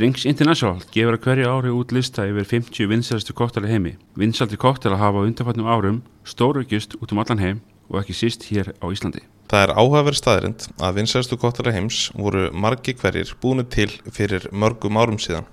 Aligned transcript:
Drinks 0.00 0.22
International 0.24 0.78
gefur 0.94 1.18
að 1.18 1.26
hverju 1.26 1.48
ári 1.52 1.70
út 1.76 1.90
lista 1.92 2.24
yfir 2.24 2.46
50 2.48 2.86
vinsælustu 2.88 3.34
koktela 3.36 3.68
í 3.68 3.74
heimi. 3.74 3.90
Vinsaldi 4.16 4.56
koktela 4.56 4.96
hafa 4.96 5.26
undanfætnum 5.26 5.66
árum 5.68 5.98
stóraukist 6.24 6.96
út 7.04 7.12
um 7.12 7.20
allan 7.20 7.42
heim 7.42 7.58
og 7.90 7.98
ekki 8.00 8.16
síst 8.16 8.46
hér 8.48 8.70
á 8.80 8.86
Íslandi. 8.88 9.20
Það 9.52 9.66
er 9.66 9.74
áhugaverð 9.76 10.16
staðrind 10.16 10.64
að 10.80 10.96
vinsælustu 11.02 11.36
koktela 11.42 11.74
heims 11.76 11.98
voru 12.16 12.46
margi 12.48 12.94
hverjir 12.96 13.34
búinu 13.42 13.66
til 13.68 13.90
fyrir 14.08 14.48
mörgum 14.48 14.96
árum 14.96 15.20
síðan. 15.20 15.44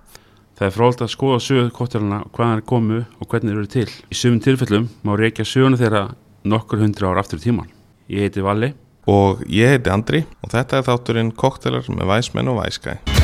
Það 0.55 0.69
er 0.69 0.75
fróld 0.77 1.03
að 1.03 1.13
skoða 1.17 1.43
sögu 1.43 1.75
koktelana 1.75 2.21
og 2.23 2.31
hvaðan 2.31 2.61
er 2.61 2.65
komu 2.71 3.03
og 3.03 3.27
hvernig 3.27 3.51
þeir 3.51 3.59
eru 3.65 3.73
til. 3.75 3.91
Í 4.07 4.15
sumum 4.15 4.39
tilfellum 4.47 4.87
má 5.03 5.17
reykja 5.19 5.43
söguna 5.43 5.81
þeirra 5.83 6.05
nokkur 6.47 6.85
hundra 6.85 7.11
ár 7.11 7.19
aftur 7.19 7.43
í 7.43 7.49
tíman. 7.49 7.67
Ég 8.07 8.29
heiti 8.29 8.47
Valli. 8.47 8.71
Og 9.11 9.43
ég 9.51 9.75
heiti 9.75 9.91
Andri 9.91 10.23
og 10.39 10.55
þetta 10.55 10.79
er 10.79 10.87
þátturinn 10.87 11.35
koktelar 11.35 11.91
með 11.91 12.13
væsmenn 12.15 12.55
og 12.55 12.61
væskæ. 12.63 13.16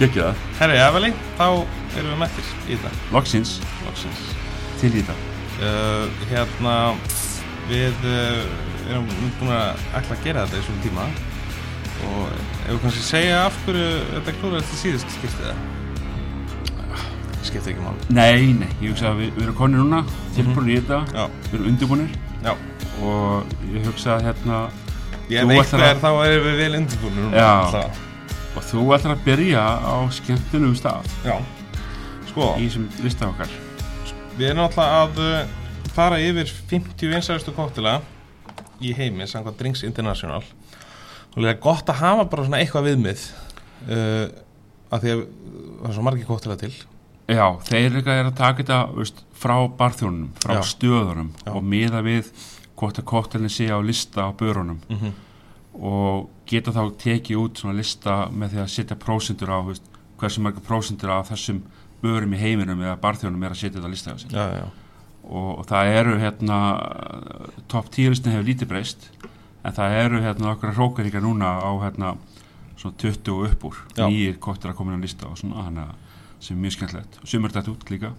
Gekki 0.00 0.20
það. 0.20 0.42
Herri, 0.58 0.76
Eveli, 0.84 1.10
þá 1.38 1.46
erum 1.96 2.10
við 2.10 2.18
mættir 2.20 2.50
í 2.66 2.74
þetta. 2.74 2.90
Loksins. 3.14 3.50
Loksins. 3.86 4.20
til 4.80 4.92
í 4.92 5.00
þetta. 5.00 5.16
Uh, 5.56 6.04
hérna, 6.28 6.74
við 7.70 7.96
uh, 8.04 8.42
erum 8.90 9.08
búin 9.40 9.54
að 9.56 9.86
ætla 9.96 10.18
að 10.18 10.26
gera 10.26 10.44
þetta 10.44 10.60
í 10.60 10.66
svona 10.68 10.84
tíma. 10.84 11.08
Og 12.06 12.28
ef 12.34 12.68
við 12.74 12.82
kannski 12.84 13.04
segja 13.06 13.36
af 13.46 13.56
hverju 13.64 13.88
þetta 14.12 14.36
klúra 14.42 14.60
eftir 14.60 14.82
síðust 14.82 15.08
skiptið 15.16 15.48
það 15.48 15.58
skiptið 17.46 17.72
ekki 17.72 17.84
mál 17.84 17.96
Nei, 18.12 18.52
nei, 18.58 18.68
ég 18.82 18.92
hugsa 18.92 19.12
að 19.12 19.22
við, 19.22 19.30
við 19.36 19.44
erum 19.46 19.58
konir 19.58 19.82
núna, 19.82 20.00
tilbúinir 20.36 20.74
í 20.74 20.80
þetta, 20.80 20.98
Já, 21.14 21.24
við 21.46 21.54
erum 21.58 21.68
undirbúinir 21.70 22.10
já. 22.44 22.52
Og 23.06 23.54
ég 23.72 23.86
hugsa 23.86 24.16
að 24.16 24.26
hérna, 24.28 24.60
Ég 25.26 25.46
veit 25.48 25.72
hver 25.74 25.98
þá 25.98 26.10
erum 26.22 26.44
við 26.46 26.60
vel 26.60 26.74
undirbúinir 26.78 27.24
núna 27.24 27.40
Já. 27.42 27.82
og 28.56 28.66
þú 28.68 28.84
ætlar 28.94 29.16
að 29.16 29.24
byrja 29.26 29.62
á 29.82 29.96
skemmtunum 30.14 30.74
stað 30.78 31.08
Já, 31.26 31.34
sko 32.30 32.52
í 32.60 32.68
þessum 32.68 32.84
lista 33.02 33.26
okkar. 33.32 33.50
Við 34.36 34.52
erum 34.52 34.62
alltaf 34.68 34.92
að 35.00 35.18
uh, 35.24 35.56
fara 35.96 36.20
yfir 36.22 36.52
50 36.70 37.10
vinsælustu 37.10 37.54
koktela 37.56 37.98
í 38.78 38.92
heimi, 38.94 39.26
samkvæmt 39.26 39.58
Drinks 39.58 39.82
International 39.88 40.44
og 41.36 41.40
það 41.40 41.50
er 41.50 41.62
gott 41.64 41.90
að 41.90 42.00
hafa 42.04 42.26
bara 42.30 42.44
svona 42.46 42.60
eitthvað 42.62 42.86
viðmið 42.92 43.24
uh, 43.90 44.26
að 44.94 45.02
því 45.02 45.14
að 45.16 45.24
það 45.24 45.88
er 45.90 45.96
svo 45.98 46.04
margir 46.06 46.28
koktela 46.30 46.60
til 46.60 46.74
Já, 47.26 47.46
þeir 47.66 47.96
líka 47.96 48.14
er 48.14 48.28
að 48.28 48.36
taka 48.38 48.62
þetta 48.62 48.78
veist, 48.94 49.24
frá 49.34 49.56
barþjónunum, 49.80 50.30
frá 50.44 50.60
Já. 50.60 50.66
stöðunum 50.70 51.32
Já. 51.42 51.50
og 51.50 51.64
miða 51.66 52.04
við 52.06 52.30
hvort 52.76 52.98
að 53.00 53.08
koktelin 53.08 53.52
sé 53.52 53.68
á 53.72 53.78
lista 53.80 54.28
á 54.28 54.30
börunum 54.36 54.80
mm 54.88 54.96
-hmm. 54.96 55.12
og 55.80 56.30
geta 56.46 56.70
þá 56.72 56.96
tekið 56.96 57.36
út 57.36 57.58
svona 57.58 57.76
lista 57.76 58.28
með 58.30 58.48
því 58.50 58.58
að 58.62 58.74
setja 58.74 58.96
prósendur 58.96 59.50
á 59.50 59.58
veist, 59.66 59.82
hversu 60.18 60.40
marga 60.40 60.60
prósendur 60.60 61.10
af 61.10 61.30
þessum 61.30 61.62
börum 62.02 62.34
í 62.34 62.38
heiminum 62.38 62.80
eða 62.80 63.00
barþjónum 63.00 63.42
er 63.42 63.50
að 63.50 63.56
setja 63.60 63.80
þetta 63.80 63.88
á 63.88 63.94
lista 63.94 64.12
á 64.12 64.16
sig. 64.18 64.30
Já, 64.30 64.44
já, 64.60 64.66
og, 65.24 65.58
og 65.58 65.66
það 65.66 65.86
eru 65.86 66.18
hérna 66.18 66.58
top 67.68 67.90
10 67.90 68.08
listin 68.08 68.32
hefur 68.32 68.48
lítið 68.48 68.68
breyst 68.68 69.10
en 69.64 69.72
það 69.72 69.98
eru 70.04 70.20
hérna 70.22 70.52
okkar 70.52 70.74
hrókaríkar 70.74 71.22
núna 71.22 71.58
á 71.58 71.70
hérna 71.82 72.16
svona 72.76 72.96
20 72.96 73.32
og 73.32 73.46
upp 73.50 73.64
úr 73.64 73.76
Já. 73.96 74.06
nýjir 74.06 74.38
kottir 74.38 74.70
að 74.70 74.76
koma 74.76 74.92
inn 74.92 75.00
á 75.00 75.06
lista 75.06 75.26
og 75.26 75.38
svona 75.38 75.66
að 75.66 75.94
sem 76.40 76.56
er 76.56 76.62
mjög 76.62 76.76
skemmtilegt 76.76 77.18
og 77.22 77.28
sumur 77.30 77.52
þetta 77.54 77.72
út 77.72 77.90
líka 77.90 78.12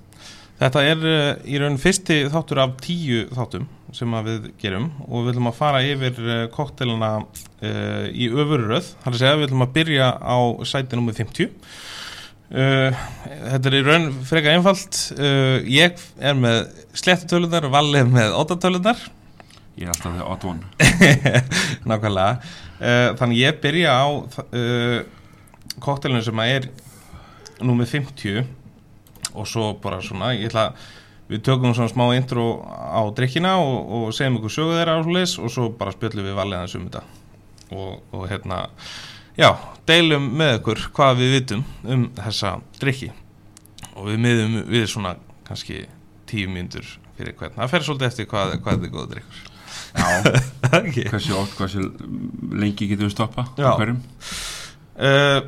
Þetta 0.58 0.84
er 0.90 1.04
uh, 1.06 1.34
í 1.46 1.60
raun 1.62 1.78
fyrsti 1.78 2.24
þáttur 2.34 2.64
af 2.64 2.78
tíu 2.82 3.26
þáttum 3.30 3.68
sem 3.96 4.16
við 4.26 4.48
gerum 4.60 4.88
og 5.06 5.28
við 5.28 5.36
ætlum 5.36 5.50
að 5.52 5.60
fara 5.60 5.84
yfir 5.86 6.18
uh, 6.24 6.40
koktelina 6.54 7.12
uh, 7.22 8.08
í 8.10 8.30
öfurröð 8.34 8.90
þar 9.04 9.12
að 9.14 9.20
segja 9.22 9.36
við 9.38 9.48
ætlum 9.48 9.66
að 9.68 9.76
byrja 9.78 10.08
á 10.18 10.38
sæti 10.68 10.98
nummer 10.98 11.18
50 11.18 11.46
uh, 11.46 13.06
Þetta 13.28 13.70
er 13.70 13.78
í 13.78 13.84
raun 13.86 14.10
freka 14.26 14.56
einfalt. 14.58 15.04
Uh, 15.14 15.62
ég 15.70 16.02
er 16.18 16.42
með 16.42 16.64
slettutölunar 16.98 17.70
Valli 17.78 18.02
er 18.02 18.10
með 18.18 18.34
óttatölunar 18.42 19.06
ég 19.78 19.86
er 19.86 19.94
alltaf 19.94 20.24
odd 20.26 20.48
one. 20.50 20.66
Nákvæmlega. 21.90 22.40
Þannig 23.20 23.42
ég 23.44 23.60
byrja 23.62 23.92
á 23.94 24.10
koktelinu 25.86 26.24
sem 26.26 26.42
er 26.42 26.66
nummer 27.62 27.86
50 27.86 28.42
og 29.38 29.48
svo 29.50 29.74
bara 29.82 30.02
svona 30.04 30.34
ég 30.36 30.50
ætla 30.50 30.72
við 31.28 31.44
tökum 31.48 31.76
svona 31.76 31.92
smá 31.92 32.06
intro 32.16 32.48
á 32.66 33.02
drikkina 33.16 33.58
og, 33.62 33.78
og 33.98 34.16
segjum 34.16 34.40
ykkur 34.40 34.54
sögu 34.54 34.78
þeirra 34.78 34.98
á 34.98 35.04
svoleiðis 35.04 35.36
og 35.42 35.54
svo 35.54 35.70
bara 35.80 35.96
spjöllum 35.96 36.30
við 36.30 36.38
valið 36.40 36.62
hans 36.64 36.78
um 36.78 36.88
þetta. 36.88 37.04
Og, 37.68 37.98
og 38.16 38.24
hérna 38.32 38.62
já, 39.36 39.50
deilum 39.90 40.30
með 40.40 40.54
ykkur 40.62 40.86
hvað 40.96 41.20
við 41.22 41.36
vitum 41.36 41.66
um 41.84 42.08
þessa 42.16 42.56
drikki 42.80 43.12
og 43.98 44.08
við 44.12 44.24
miðum 44.24 44.58
við 44.72 44.88
svona 44.94 45.18
kannski 45.48 45.84
tíu 46.28 46.48
mínútur 46.52 46.88
fyrir 47.18 47.36
hvern. 47.36 47.56
Það 47.58 47.72
fer 47.74 47.88
svolítið 47.88 48.12
eftir 48.12 48.32
hvað, 48.32 48.58
hvað 48.64 48.88
er 48.88 48.96
góð 48.96 49.14
drikkur 49.16 49.46
Já, 49.98 50.20
okay. 50.80 51.08
hversu 51.10 51.36
oft, 51.38 51.56
hversu 51.58 51.84
lengi 52.54 52.90
getum 52.90 53.08
við 53.08 53.14
stoppa 53.16 53.48
hverjum? 53.56 54.00
Uh, 54.98 55.40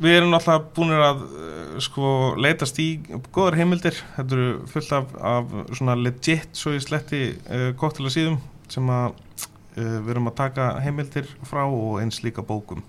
við 0.00 0.16
erum 0.18 0.32
náttúrulega 0.32 0.70
búin 0.76 0.94
að 0.96 1.24
uh, 1.26 1.74
sko 1.82 2.12
leitast 2.40 2.78
í 2.82 2.88
góðar 3.32 3.58
heimildir. 3.60 3.98
Þetta 4.16 4.38
eru 4.38 4.48
fullt 4.72 4.94
af, 4.96 5.12
af 5.18 5.52
legit 6.00 6.56
svo 6.56 6.74
í 6.76 6.80
sletti 6.82 7.24
uh, 7.32 7.68
koktela 7.78 8.12
síðum 8.12 8.40
sem 8.72 8.88
að 8.92 9.12
uh, 9.12 9.98
við 10.00 10.14
erum 10.14 10.32
að 10.32 10.38
taka 10.40 10.72
heimildir 10.84 11.28
frá 11.48 11.64
og 11.66 12.00
eins 12.02 12.22
líka 12.24 12.44
bókum. 12.46 12.82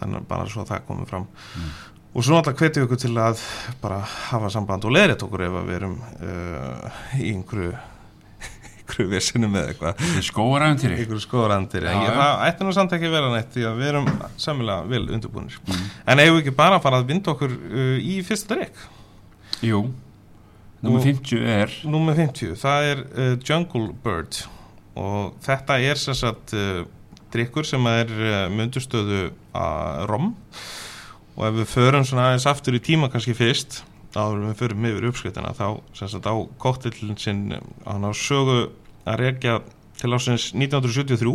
Þannig 0.00 0.28
bara 0.28 0.50
svo 0.50 0.64
að 0.64 0.74
það 0.74 0.86
komið 0.90 1.10
fram. 1.14 1.26
Mm. 1.54 1.72
og 2.12 2.24
svo 2.26 2.34
náttúrulega 2.34 2.58
hvetjum 2.58 2.82
við 2.82 2.88
ykkur 2.88 3.00
til 3.00 3.14
að 3.22 3.46
bara 3.80 4.02
hafa 4.02 4.50
samband 4.52 4.84
og 4.84 4.92
leðrið 4.92 5.22
okkur 5.24 5.46
ef 5.46 5.54
við 5.68 5.76
erum 5.78 5.94
uh, 6.02 7.02
í 7.16 7.30
einhverju 7.32 7.72
einhverju 8.92 9.10
vesinu 9.10 9.48
með 9.50 9.72
eitthvað. 9.72 10.04
Já, 11.92 12.02
ég, 12.02 12.08
já. 12.08 12.16
það 12.20 12.46
ætti 12.48 12.66
nú 12.66 12.74
samt 12.76 12.94
ekki 12.96 13.08
að 13.08 13.16
vera 13.16 13.32
neitt 13.32 13.52
því 13.54 13.66
að 13.68 13.80
við 13.80 13.90
erum 13.92 14.08
samilega 14.44 14.88
vel 14.92 15.02
undirbúinir 15.16 15.58
mm. 15.62 15.84
en 16.06 16.22
eigum 16.22 16.36
við 16.36 16.42
ekki 16.42 16.56
bara 16.60 16.78
að 16.78 16.86
fara 16.86 17.00
að 17.00 17.12
vinda 17.12 17.32
okkur 17.32 17.54
uh, 17.56 17.98
í 17.98 18.16
fyrsta 18.26 18.56
drikk? 18.56 18.82
Jú, 19.62 19.84
nummer 20.82 21.00
Og- 21.00 21.06
50 21.06 21.46
er 21.56 21.76
Númer 21.86 22.18
50, 22.18 22.56
það 22.60 22.90
er 22.90 23.04
uh, 23.06 23.36
Jungle 23.40 23.92
Bird. 24.04 24.42
Og 24.98 25.32
þetta 25.44 25.78
er 25.80 26.00
sem 26.00 26.16
sagt 26.18 26.52
uh, 26.58 26.82
drikkur 27.32 27.64
sem 27.64 27.86
er 27.88 28.10
uh, 28.12 28.34
myndustöðu 28.52 29.30
að 29.56 30.04
rom. 30.10 30.34
Og 31.32 31.46
ef 31.48 31.56
við 31.62 31.70
förum 31.72 32.04
svona 32.04 32.28
aðeins 32.28 32.44
aftur 32.50 32.76
í 32.76 32.82
tíma 32.84 33.08
kannski 33.08 33.32
fyrst 33.32 33.80
áður 34.12 34.42
við 34.44 34.58
förum 34.60 34.86
yfir 34.88 35.08
uppskritina 35.08 35.52
þá 35.56 35.66
sem 35.96 36.10
sagt 36.12 36.28
á 36.28 36.34
koktillin 36.60 37.18
sinn 37.20 37.44
hann 37.86 38.04
á 38.04 38.12
sögu 38.12 38.66
að 39.06 39.18
rekja 39.22 39.60
til 40.00 40.12
ásins 40.16 40.50
1973 40.56 41.34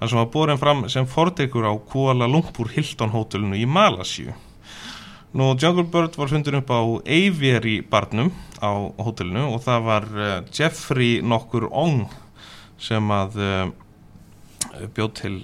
þar 0.00 0.10
sem 0.10 0.20
var 0.20 0.30
borin 0.34 0.60
fram 0.60 0.86
sem 0.92 1.08
fordrykkur 1.08 1.68
á 1.68 1.74
Kuala 1.90 2.28
Lumpur 2.30 2.70
Hilton 2.72 3.12
hótelinu 3.14 3.58
í 3.58 3.66
Malasíu. 3.68 4.34
Nú, 5.30 5.52
Jungle 5.54 5.86
Bird 5.86 6.16
var 6.18 6.30
fundur 6.32 6.56
upp 6.58 6.72
á 6.74 6.80
Aviary 7.06 7.76
barnum 7.86 8.32
á 8.58 8.70
hótelinu 8.98 9.52
og 9.52 9.62
það 9.62 9.84
var 9.86 10.08
uh, 10.16 10.30
Jeffrey 10.50 11.20
nokkur 11.22 11.68
Ong 11.70 12.08
sem 12.80 13.12
að 13.14 13.38
uh, 13.38 13.68
bjóð 14.96 15.12
til, 15.20 15.36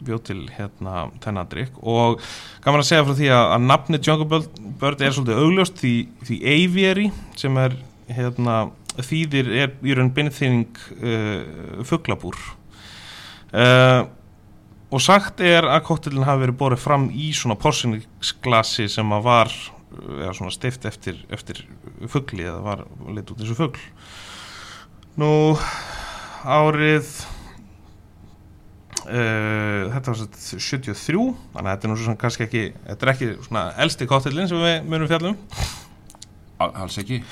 bjóð 0.00 0.22
til 0.30 0.38
hérna 0.54 1.10
þennadrykk 1.20 1.76
og 1.82 2.24
gaman 2.64 2.80
að 2.80 2.88
segja 2.88 3.04
frá 3.04 3.18
því 3.18 3.28
að, 3.36 3.50
að 3.58 3.68
nafni 3.68 4.00
Jungle 4.00 4.40
Bird 4.80 5.04
er 5.04 5.12
svolítið 5.12 5.42
augljóst 5.44 5.82
því, 5.82 5.94
því 6.24 6.40
Aviary 6.54 7.06
sem 7.36 7.60
er 7.60 7.76
hérna 8.08 8.56
þýðir 9.02 9.48
er 9.58 9.72
í 9.82 9.94
raun 9.96 10.12
beinþýning 10.14 10.82
uh, 10.98 11.80
fuglabúr. 11.88 12.38
Uh, 13.54 14.06
og 14.94 15.02
sagt 15.02 15.40
er 15.42 15.66
að 15.66 15.86
kóttelin 15.88 16.26
hafi 16.26 16.44
verið 16.44 16.58
borið 16.60 16.82
fram 16.84 17.08
í 17.10 17.32
svona 17.34 17.56
porsinsglasi 17.58 18.86
sem 18.92 19.14
að 19.16 19.26
var 19.26 19.54
eða 19.94 20.34
svona 20.34 20.54
steift 20.54 20.86
eftir, 20.86 21.18
eftir 21.34 21.64
fugli 22.10 22.46
eða 22.46 22.60
var 22.62 22.84
leitt 23.14 23.30
út 23.30 23.40
þessu 23.42 23.56
fugl. 23.58 23.80
Nú 25.18 25.30
árið 26.44 27.06
uh, 29.08 29.90
þetta 29.94 30.10
var 30.10 30.18
sett 30.20 30.38
73 30.58 31.24
þannig 31.54 31.60
að 31.60 31.70
þetta 31.70 31.88
er 31.88 31.92
nú 31.92 31.98
svona 32.00 32.20
kannski 32.20 32.46
ekki 32.46 32.64
þetta 32.76 33.06
er 33.06 33.12
ekki 33.14 33.30
svona 33.46 33.64
elsti 33.84 34.08
kóttelin 34.10 34.50
sem 34.50 34.62
við 34.62 34.88
munum 34.90 35.10
fjallum 35.10 35.38
Al- 36.62 36.74
alls 36.84 36.98
ekki 37.02 37.22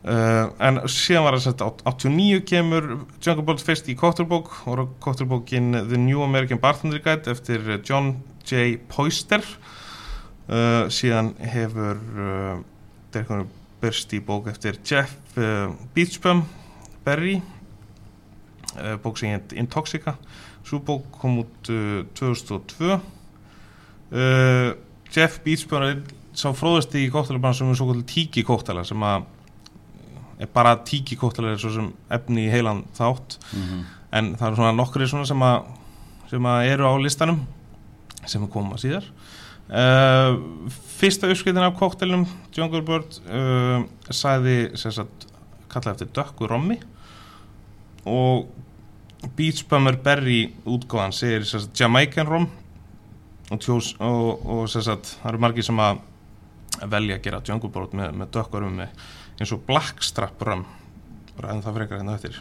Uh, 0.00 0.48
en 0.64 0.78
síðan 0.88 1.26
var 1.26 1.34
það 1.36 1.42
sett 1.44 1.62
89 1.84 2.38
kemur 2.48 2.86
Jungle 3.20 3.42
Bolt 3.44 3.60
fyrst 3.60 3.88
í 3.92 3.96
kóttelbók 4.00 4.46
og 4.72 4.94
kóttelbókin 5.04 5.74
The 5.76 5.98
New 6.00 6.22
American 6.24 6.56
Bartender 6.62 7.02
Guide 7.04 7.28
eftir 7.28 7.66
John 7.84 8.14
J. 8.48 8.78
Poister 8.88 9.44
uh, 10.48 10.88
síðan 10.88 11.34
hefur 11.52 12.00
uh, 12.16 12.54
drikkurinn 13.12 13.50
byrst 13.82 14.14
í 14.16 14.22
bók 14.24 14.48
eftir 14.48 14.78
Jeff 14.88 15.36
Beachbum 15.92 16.46
Berry 17.04 17.38
bók 19.00 19.16
sem 19.18 19.32
heit 19.32 19.52
Intoxica. 19.56 20.14
Svo 20.64 20.80
bók 20.84 21.10
kom 21.20 21.42
út 21.42 21.70
uh, 21.72 22.06
2002 22.16 22.96
uh, 22.96 24.72
Jeff 25.12 25.40
Beachbum 25.44 26.06
sá 26.32 26.48
fróðast 26.56 26.96
í 26.96 27.04
kóttalabrann 27.12 27.56
sem 27.56 27.68
er 27.68 27.76
svo 27.76 27.90
kvöldur 27.90 28.08
tíki 28.08 28.44
kóttala 28.46 28.84
sem 28.88 29.04
að 29.04 29.28
bara 30.54 30.76
tíki 30.86 31.18
kóttala 31.20 31.52
er 31.52 31.60
svo 31.60 31.72
sem 31.74 31.90
efni 32.10 32.46
í 32.46 32.52
heilan 32.52 32.84
þátt. 32.96 33.38
Mhm. 33.52 33.80
en 34.12 34.34
það 34.34 34.46
eru 34.46 34.56
svona 34.56 34.74
nokkri 34.74 35.06
svona 35.06 35.26
sem 35.26 35.38
að 35.38 35.64
sem 36.30 36.46
að 36.46 36.68
eru 36.72 36.86
á 36.86 36.94
listanum 36.98 37.40
sem 38.26 38.42
að 38.42 38.50
koma 38.50 38.78
síðar. 38.78 39.04
Uh, 39.70 40.66
fyrsta 40.98 41.28
uppskritin 41.30 41.62
af 41.62 41.76
kóktelnum 41.78 42.24
Jungle 42.54 42.82
Bird 42.82 43.20
uh, 43.30 43.84
sagði 44.10 44.72
sem 44.78 44.94
sagt 44.94 45.28
kallaði 45.70 45.92
eftir 45.94 46.10
dökku 46.18 46.48
rommi. 46.50 46.80
Og 48.10 48.48
Beach 49.36 49.62
Bummer 49.68 49.98
Berry 50.00 50.48
útgáðan 50.66 51.14
segir 51.14 51.46
sagt 51.46 51.78
Jamaican 51.78 52.26
rom. 52.26 52.48
Og, 53.50 53.58
tjós, 53.62 53.94
og, 53.98 54.42
og 54.46 54.66
sagt 54.70 55.16
það 55.20 55.32
eru 55.32 55.42
margir 55.42 55.66
sem 55.66 55.82
að 55.82 56.02
velja 56.90 57.18
að 57.18 57.24
gera 57.26 57.42
Jungle 57.46 57.70
Bird 57.74 57.94
með, 57.98 58.12
með 58.18 58.30
dökku 58.36 58.62
rommi 58.62 58.86
eins 59.40 59.54
og 59.56 59.64
Blackstrap 59.66 60.42
rom 60.44 60.66
ræðum 61.40 61.62
það 61.64 61.78
frekar 61.78 62.00
hérna 62.00 62.16
eftir. 62.18 62.40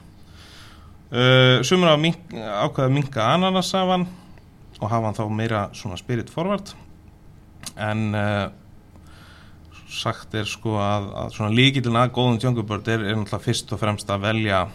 Uh, 1.09 1.61
sumur 1.65 1.95
ákveða 1.95 2.85
að 2.85 2.93
minka 2.93 3.25
ananasafan 3.33 4.05
og 4.79 4.85
hafa 4.91 5.07
hann 5.07 5.17
þá 5.17 5.23
meira 5.33 5.61
svona 5.75 5.97
spirit 5.99 6.29
forward. 6.31 6.73
En 7.79 8.11
uh, 8.17 8.49
sagt 9.89 10.35
er 10.37 10.45
sko 10.47 10.75
að, 10.81 11.09
að 11.23 11.33
svona 11.37 11.55
líkillin 11.55 11.97
að 11.97 12.13
góðum 12.17 12.37
Jungle 12.43 12.67
Bird 12.67 12.91
er, 12.91 13.07
er 13.07 13.17
náttúrulega 13.17 13.47
fyrst 13.47 13.73
og 13.73 13.81
fremst 13.81 14.11
að 14.13 14.27
velja 14.27 14.67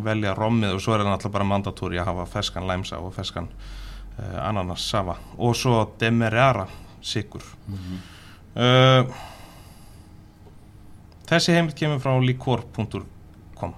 velja 0.00 0.32
rommið 0.36 0.76
og 0.76 0.80
svo 0.80 0.94
er 0.94 1.02
það 1.02 1.10
náttúrulega 1.10 1.34
bara 1.34 1.48
mandatúri 1.50 1.98
að 2.00 2.08
hafa 2.08 2.28
feskan 2.38 2.68
læmsa 2.68 3.00
og 3.02 3.12
feskan 3.12 3.50
uh, 3.50 4.38
ananasafa 4.46 5.18
og 5.36 5.56
svo 5.58 5.82
demerara 6.00 6.64
sigur 7.04 7.44
uh, 8.54 9.02
þessi 11.30 11.56
heimild 11.56 11.78
kemur 11.78 12.02
frá 12.02 12.16
likor.com 12.22 13.74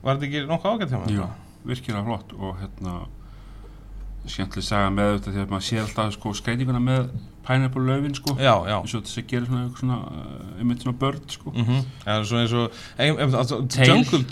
Var 0.00 0.16
þetta 0.16 0.28
ekki 0.28 0.44
nokkuð 0.48 0.76
ágætt 0.76 0.94
hjá 0.94 1.00
mér? 1.00 1.16
Já, 1.18 1.26
virkilega 1.68 2.04
flott 2.06 2.36
og 2.38 2.54
hérna 2.60 3.00
skemmtileg 4.28 4.64
saga 4.64 4.88
með 4.92 5.14
þetta 5.16 5.34
því 5.34 5.42
að 5.42 5.52
maður 5.54 5.66
sér 5.66 5.82
alltaf 5.84 6.14
sko 6.16 6.32
skreitinguna 6.36 6.80
með 6.84 7.12
pineapple 7.46 7.84
laufin 7.86 8.16
sko. 8.16 8.34
Já, 8.36 8.52
já. 8.68 8.76
Eins 8.78 8.94
og 8.96 9.06
þess 9.06 9.20
að 9.20 9.30
gera 9.30 9.48
svona, 9.48 9.68
svona 9.80 9.98
uh, 10.10 10.58
einmitt 10.60 10.84
svona 10.84 10.98
börn 11.00 11.22
sko. 11.34 11.52
Mm 11.54 11.64
-hmm. 11.68 11.86
Er 12.06 12.26
svona 12.28 12.42
eins 12.44 12.52
og 12.52 12.68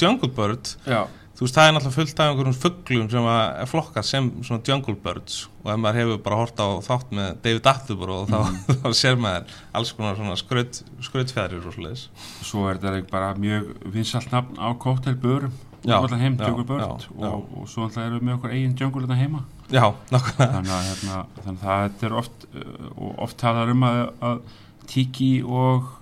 jungle 0.01 0.29
Bird. 0.37 0.77
Já, 0.87 1.07
Þú 1.39 1.47
veist, 1.47 1.55
það 1.55 1.69
er 1.69 1.75
náttúrulega 1.77 1.95
fullt 1.95 2.21
af 2.21 2.29
einhverjum 2.33 2.59
fugglum 2.59 3.11
sem 3.13 3.27
að 3.31 3.61
flokkað 3.71 4.07
sem 4.09 4.31
svona 4.43 4.65
Jungle 4.67 4.97
Birds. 5.05 5.37
Og 5.63 5.71
ef 5.71 5.79
maður 5.79 6.01
hefur 6.01 6.21
bara 6.25 6.41
hort 6.41 6.59
á 6.59 6.67
þátt 6.83 7.15
með 7.15 7.29
David 7.45 7.69
Attenborough 7.71 8.27
þá, 8.27 8.41
þá 8.83 8.89
sér 8.99 9.21
maður 9.23 9.55
alls 9.79 9.95
konar 9.95 10.19
svona 10.19 10.35
skraut, 10.41 10.83
skrautfjæðrir 11.07 11.71
og 11.71 11.77
svoleiðis. 11.77 12.05
Svo 12.43 12.67
er 12.67 12.83
þetta 12.83 13.07
bara 13.13 13.31
mjög 13.39 13.71
vinsalt 13.95 14.35
nafn 14.35 14.59
á 14.59 14.75
Já, 15.87 15.95
og 15.95 16.09
allan 16.09 16.21
heim, 16.21 16.37
Jungle 16.43 16.65
Bird 16.67 16.81
já, 16.81 17.07
já. 17.21 17.29
og, 17.29 17.51
og 17.55 17.69
svo 17.71 17.85
alltaf 17.87 18.03
erum 18.03 18.19
við 18.19 18.27
með 18.27 18.35
okkur 18.35 18.55
eigin 18.55 18.73
jungle 18.81 19.05
þetta 19.05 19.19
heima. 19.21 19.45
Já, 19.71 19.85
nákvæmlega. 20.11 20.49
Þannig 20.57 20.73
að, 20.75 20.89
hérna, 20.89 21.19
þannig 21.45 21.69
að 21.69 21.85
þetta 21.85 22.09
er 22.09 22.17
oft 22.19 22.47
uh, 22.49 22.89
og 22.97 23.23
oft 23.27 23.39
talar 23.39 23.71
um 23.71 23.85
að, 23.87 24.01
að 24.27 24.41
tiki 24.91 25.31
og 25.47 25.93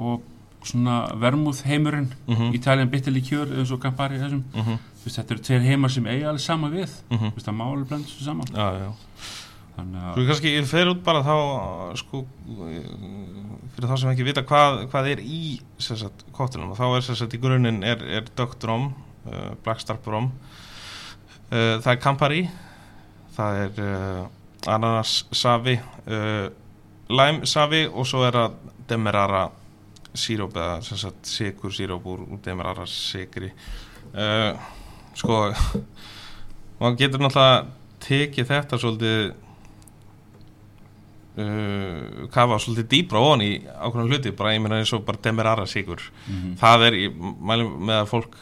og 0.00 0.24
svona 0.66 0.98
vermúð 1.22 1.62
heimurinn 1.68 2.10
mm 2.26 2.52
Italian 2.54 2.90
bitter 2.90 3.14
liqueur 3.14 3.50
eins 3.54 3.72
og 3.72 3.80
Campari 3.80 4.18
þessum. 4.18 4.44
-hmm. 4.52 4.78
Þú 5.00 5.08
veist, 5.08 5.18
þetta 5.18 5.34
eru 5.34 5.42
tveir 5.48 5.66
heimar 5.70 5.90
sem 5.90 6.06
eiga 6.06 6.28
alveg 6.28 6.44
sama 6.44 6.68
við. 6.68 6.90
Mm 7.10 7.18
Þú 7.18 7.34
veist, 7.34 7.48
það 7.48 7.58
máli 7.60 7.84
blanda 7.84 8.08
svo 8.08 8.24
saman. 8.24 8.46
Já, 8.52 8.68
já. 8.80 8.92
Þannig 9.76 10.00
að, 10.00 10.18
ég 10.22 10.28
kannski, 10.30 10.50
fer 10.64 10.88
út 10.88 11.02
bara 11.04 11.20
þá 11.20 11.34
sko, 12.00 12.22
fyrir 13.76 13.90
þá 13.90 13.96
sem 14.00 14.12
ekki 14.12 14.24
vita 14.24 14.44
hvað, 14.48 14.86
hvað 14.92 15.08
er 15.10 15.20
í 15.20 15.40
kóttelum 16.36 16.72
og 16.72 16.78
þá 16.78 16.86
er 16.96 17.04
sagt 17.04 17.36
í 17.36 17.40
grunninn 17.42 17.82
er, 17.84 18.00
er 18.00 18.30
Dögt 18.38 18.64
Rom, 18.64 18.88
uh, 19.28 19.50
Blackstarp 19.66 20.06
Rom 20.08 20.30
uh, 20.30 21.76
það 21.84 21.90
er 21.92 22.00
Campari 22.00 22.40
það 23.36 23.60
er 23.66 23.82
uh, 23.84 24.22
Ananas 24.72 25.18
Savi 25.36 25.76
Lime 27.12 27.46
Savi 27.46 27.84
og 27.86 28.08
svo 28.08 28.24
er 28.26 28.34
það 28.34 28.56
Demerara 28.88 29.44
síróp 30.20 30.56
eða 30.56 30.80
sem 30.86 31.00
sagt 31.00 31.30
sigur 31.30 31.74
síróp 31.74 32.06
úr, 32.06 32.24
úr 32.26 32.42
Demerara 32.44 32.86
sigri 32.90 33.50
uh, 34.12 34.52
sko 35.16 35.40
maður 36.80 36.98
getur 37.00 37.24
náttúrulega 37.24 37.66
tekið 38.06 38.48
þetta 38.50 38.78
svolítið 38.80 39.20
uh, 41.40 42.26
kafa 42.34 42.58
svolítið 42.62 42.88
dýbra 42.92 43.22
ofan 43.24 43.44
í 43.44 43.50
ákveðnum 43.64 44.12
hluti, 44.12 44.34
bara 44.36 44.54
ég 44.54 44.62
meina 44.64 44.80
eins 44.80 44.92
og 44.96 45.04
bara 45.06 45.22
demerara 45.22 45.66
sigur, 45.70 46.04
mm 46.26 46.56
það 46.60 46.86
er 46.88 46.98
ég 47.04 47.20
mæli 47.20 47.68
með 47.68 48.00
að 48.00 48.10
fólk 48.12 48.38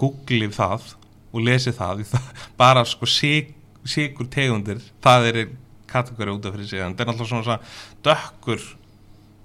googli 0.00 0.50
það 0.52 0.92
og 1.30 1.42
lesi 1.46 1.72
það, 1.76 2.04
það 2.12 2.44
bara 2.60 2.84
sko 2.88 3.08
sig, 3.08 3.54
sigur 3.84 4.28
tegundir 4.32 4.82
það 5.04 5.30
er 5.32 5.42
kategóri 5.90 6.36
út 6.36 6.46
af 6.46 6.54
fyrir 6.54 6.70
sig 6.70 6.84
en 6.84 6.96
það 6.96 7.14
er 7.14 7.26
svona, 7.26 7.44
svona 7.44 7.60
dökkur 8.06 8.66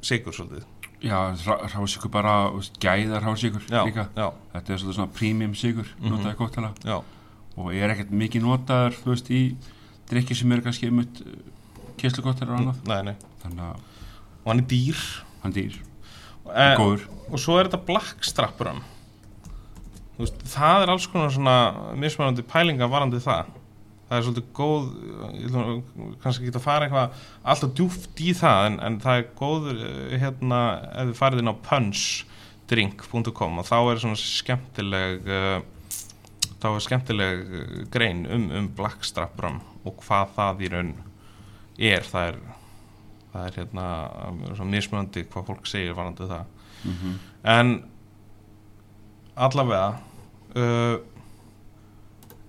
sigur 0.05 0.35
svolítið 0.35 0.65
já, 1.01 1.35
rásíkur 1.73 2.09
bara 2.11 2.51
gæðar 2.79 3.21
rásíkur 3.23 3.61
já, 3.69 3.83
líka. 3.85 4.07
já, 4.15 4.31
Þetta 4.53 4.69
er 4.73 4.77
svona 4.77 5.07
premium 5.13 5.53
sigur 5.55 5.85
Mhm. 5.99 6.11
notaði 6.11 6.35
kóttala 6.35 6.73
og 7.57 7.73
er 7.73 7.89
ekkert 7.89 8.11
mikið 8.11 8.41
notaður 8.43 8.93
þú 9.03 9.05
veist, 9.13 9.29
í 9.31 9.55
drikki 10.09 10.35
sem 10.35 10.51
eru 10.51 10.61
kannski 10.61 10.87
um 10.89 10.99
eitt 10.99 11.21
kyslukóttar 11.97 12.49
og 12.51 12.59
annað. 12.59 12.75
nei, 12.87 13.01
nei. 13.03 13.15
Þannig 13.43 13.59
að 13.59 13.75
og 14.45 14.51
hann 14.51 14.59
er 14.59 14.65
dýr. 14.69 14.97
Hann 15.43 15.53
dýr, 15.53 15.73
eh, 16.53 16.75
góður. 16.77 17.07
og 17.31 17.39
svo 17.39 17.59
er 17.59 17.65
þetta 17.67 17.85
blackstrappurum 17.85 18.81
veist, 20.19 20.37
það 20.45 20.83
er 20.83 20.89
alls 20.89 21.07
konar 21.07 21.29
svona 21.33 21.55
mismunandi 21.97 22.41
pælinga 22.43 22.87
varandi 22.89 23.19
það 23.19 23.45
það 24.05 24.17
er 24.17 24.25
svolítið 24.25 24.47
góð 24.57 24.89
kannski 26.23 26.45
ekki 26.45 26.59
að 26.59 26.65
fara 26.65 26.87
eitthvað 26.87 27.23
alltaf 27.53 27.75
djúft 27.77 28.21
í 28.21 28.33
það 28.37 28.69
en, 28.69 28.79
en 28.85 28.97
það 29.03 29.21
er 29.21 29.29
góð 29.39 29.69
eh, 29.73 30.17
hérna 30.21 30.59
ef 30.91 31.09
við 31.09 31.15
farið 31.21 31.41
inn 31.41 31.53
á 31.53 31.61
punchdrink.com 31.69 33.61
og 33.61 33.69
þá 33.69 33.77
er 33.79 34.03
svona 34.03 34.19
skemmtileg 34.21 35.31
uh, 35.31 35.57
þá 36.61 36.67
er 36.71 36.85
skemmtileg 36.85 37.41
eh, 37.45 37.79
grein 37.93 38.25
um, 38.29 38.49
um 38.59 38.69
blackstrappurum 38.77 39.61
og 39.85 39.97
hvað 40.05 40.35
það 40.37 40.65
í 40.65 40.71
raun 40.73 40.93
er. 41.75 42.05
Það 42.05 42.29
er 42.29 42.43
það 43.35 43.47
er 43.49 43.57
hérna 43.59 43.85
svona 44.55 44.71
mismunandi 44.71 45.25
hvað 45.27 45.49
fólk 45.49 45.65
segir 45.67 45.97
varandi 45.97 46.29
það. 46.29 46.51
Mm 46.85 47.17
en 47.45 47.83
allavega 49.35 49.99
uh, 50.55 50.97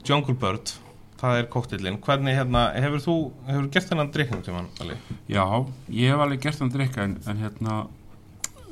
Jungle 0.06 0.34
Bird 0.34 0.72
það 1.20 1.38
er 1.40 1.46
kóktillin, 1.52 1.98
hvernig 2.04 2.34
hérna 2.36 2.66
hefur 2.76 3.00
þú, 3.00 3.14
hefur 3.46 3.68
gert 3.72 3.88
þennan 3.90 4.10
drikknum 4.12 4.42
tíman 4.42 4.66
Ali? 4.80 4.96
Já, 5.28 5.44
ég 5.88 6.10
hef 6.12 6.20
alveg 6.20 6.40
gert 6.42 6.58
hann 6.60 6.70
drikka 6.74 7.02
en, 7.04 7.16
en 7.26 7.36
hérna 7.44 7.86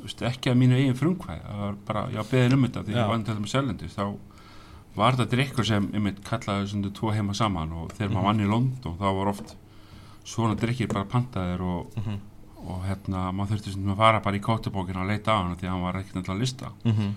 veist, 0.03 0.21
ekki 0.21 0.51
að 0.51 0.57
mínu 0.61 0.75
eigin 0.77 0.95
frumkvæð 0.99 1.41
það 1.47 1.59
var 1.63 1.75
bara, 1.87 2.03
ég 2.13 2.29
beðin 2.31 2.53
um 2.59 2.63
þetta 2.67 2.83
því 2.85 2.93
Já. 2.93 2.99
ég 3.01 3.09
vann 3.09 3.23
til 3.25 3.33
þetta 3.33 3.41
með 3.45 3.53
Sælendis 3.55 3.95
þá 3.97 4.05
var 4.95 5.17
þetta 5.17 5.31
drikkur 5.35 5.65
sem 5.65 5.89
einmitt 5.93 6.21
kallaði 6.23 6.67
svona 6.71 6.91
tvo 6.95 7.11
heima 7.11 7.33
saman 7.35 7.73
og 7.73 7.91
þegar 7.97 8.13
maður 8.13 8.25
vann 8.29 8.39
í 8.45 8.49
London 8.53 8.97
þá 9.01 9.07
var 9.17 9.27
oft 9.33 9.55
svona 10.25 10.55
drikkir 10.55 10.87
bara 10.93 11.05
pantaðir 11.05 11.61
og, 11.61 11.91
Mm 11.97 12.03
-hmm. 12.05 12.19
og 12.65 12.85
hérna 12.85 13.31
maður 13.31 13.55
þurfti 13.57 13.73
svona 13.73 13.91
að 13.93 13.97
fara 13.97 14.19
bara 14.19 14.37
í 14.37 14.39
kóttubókina 14.41 15.01
að 15.03 15.07
leita 15.11 15.31
á 15.33 15.37
hann 15.41 15.55
því 15.55 15.65
að 15.67 15.71
hann 15.73 15.81
var 15.81 15.95
ekkert 15.99 16.15
endilega 16.15 16.35
að 16.37 16.39
lista 16.41 16.71
Mm 16.85 16.91
-hmm. 16.93 17.11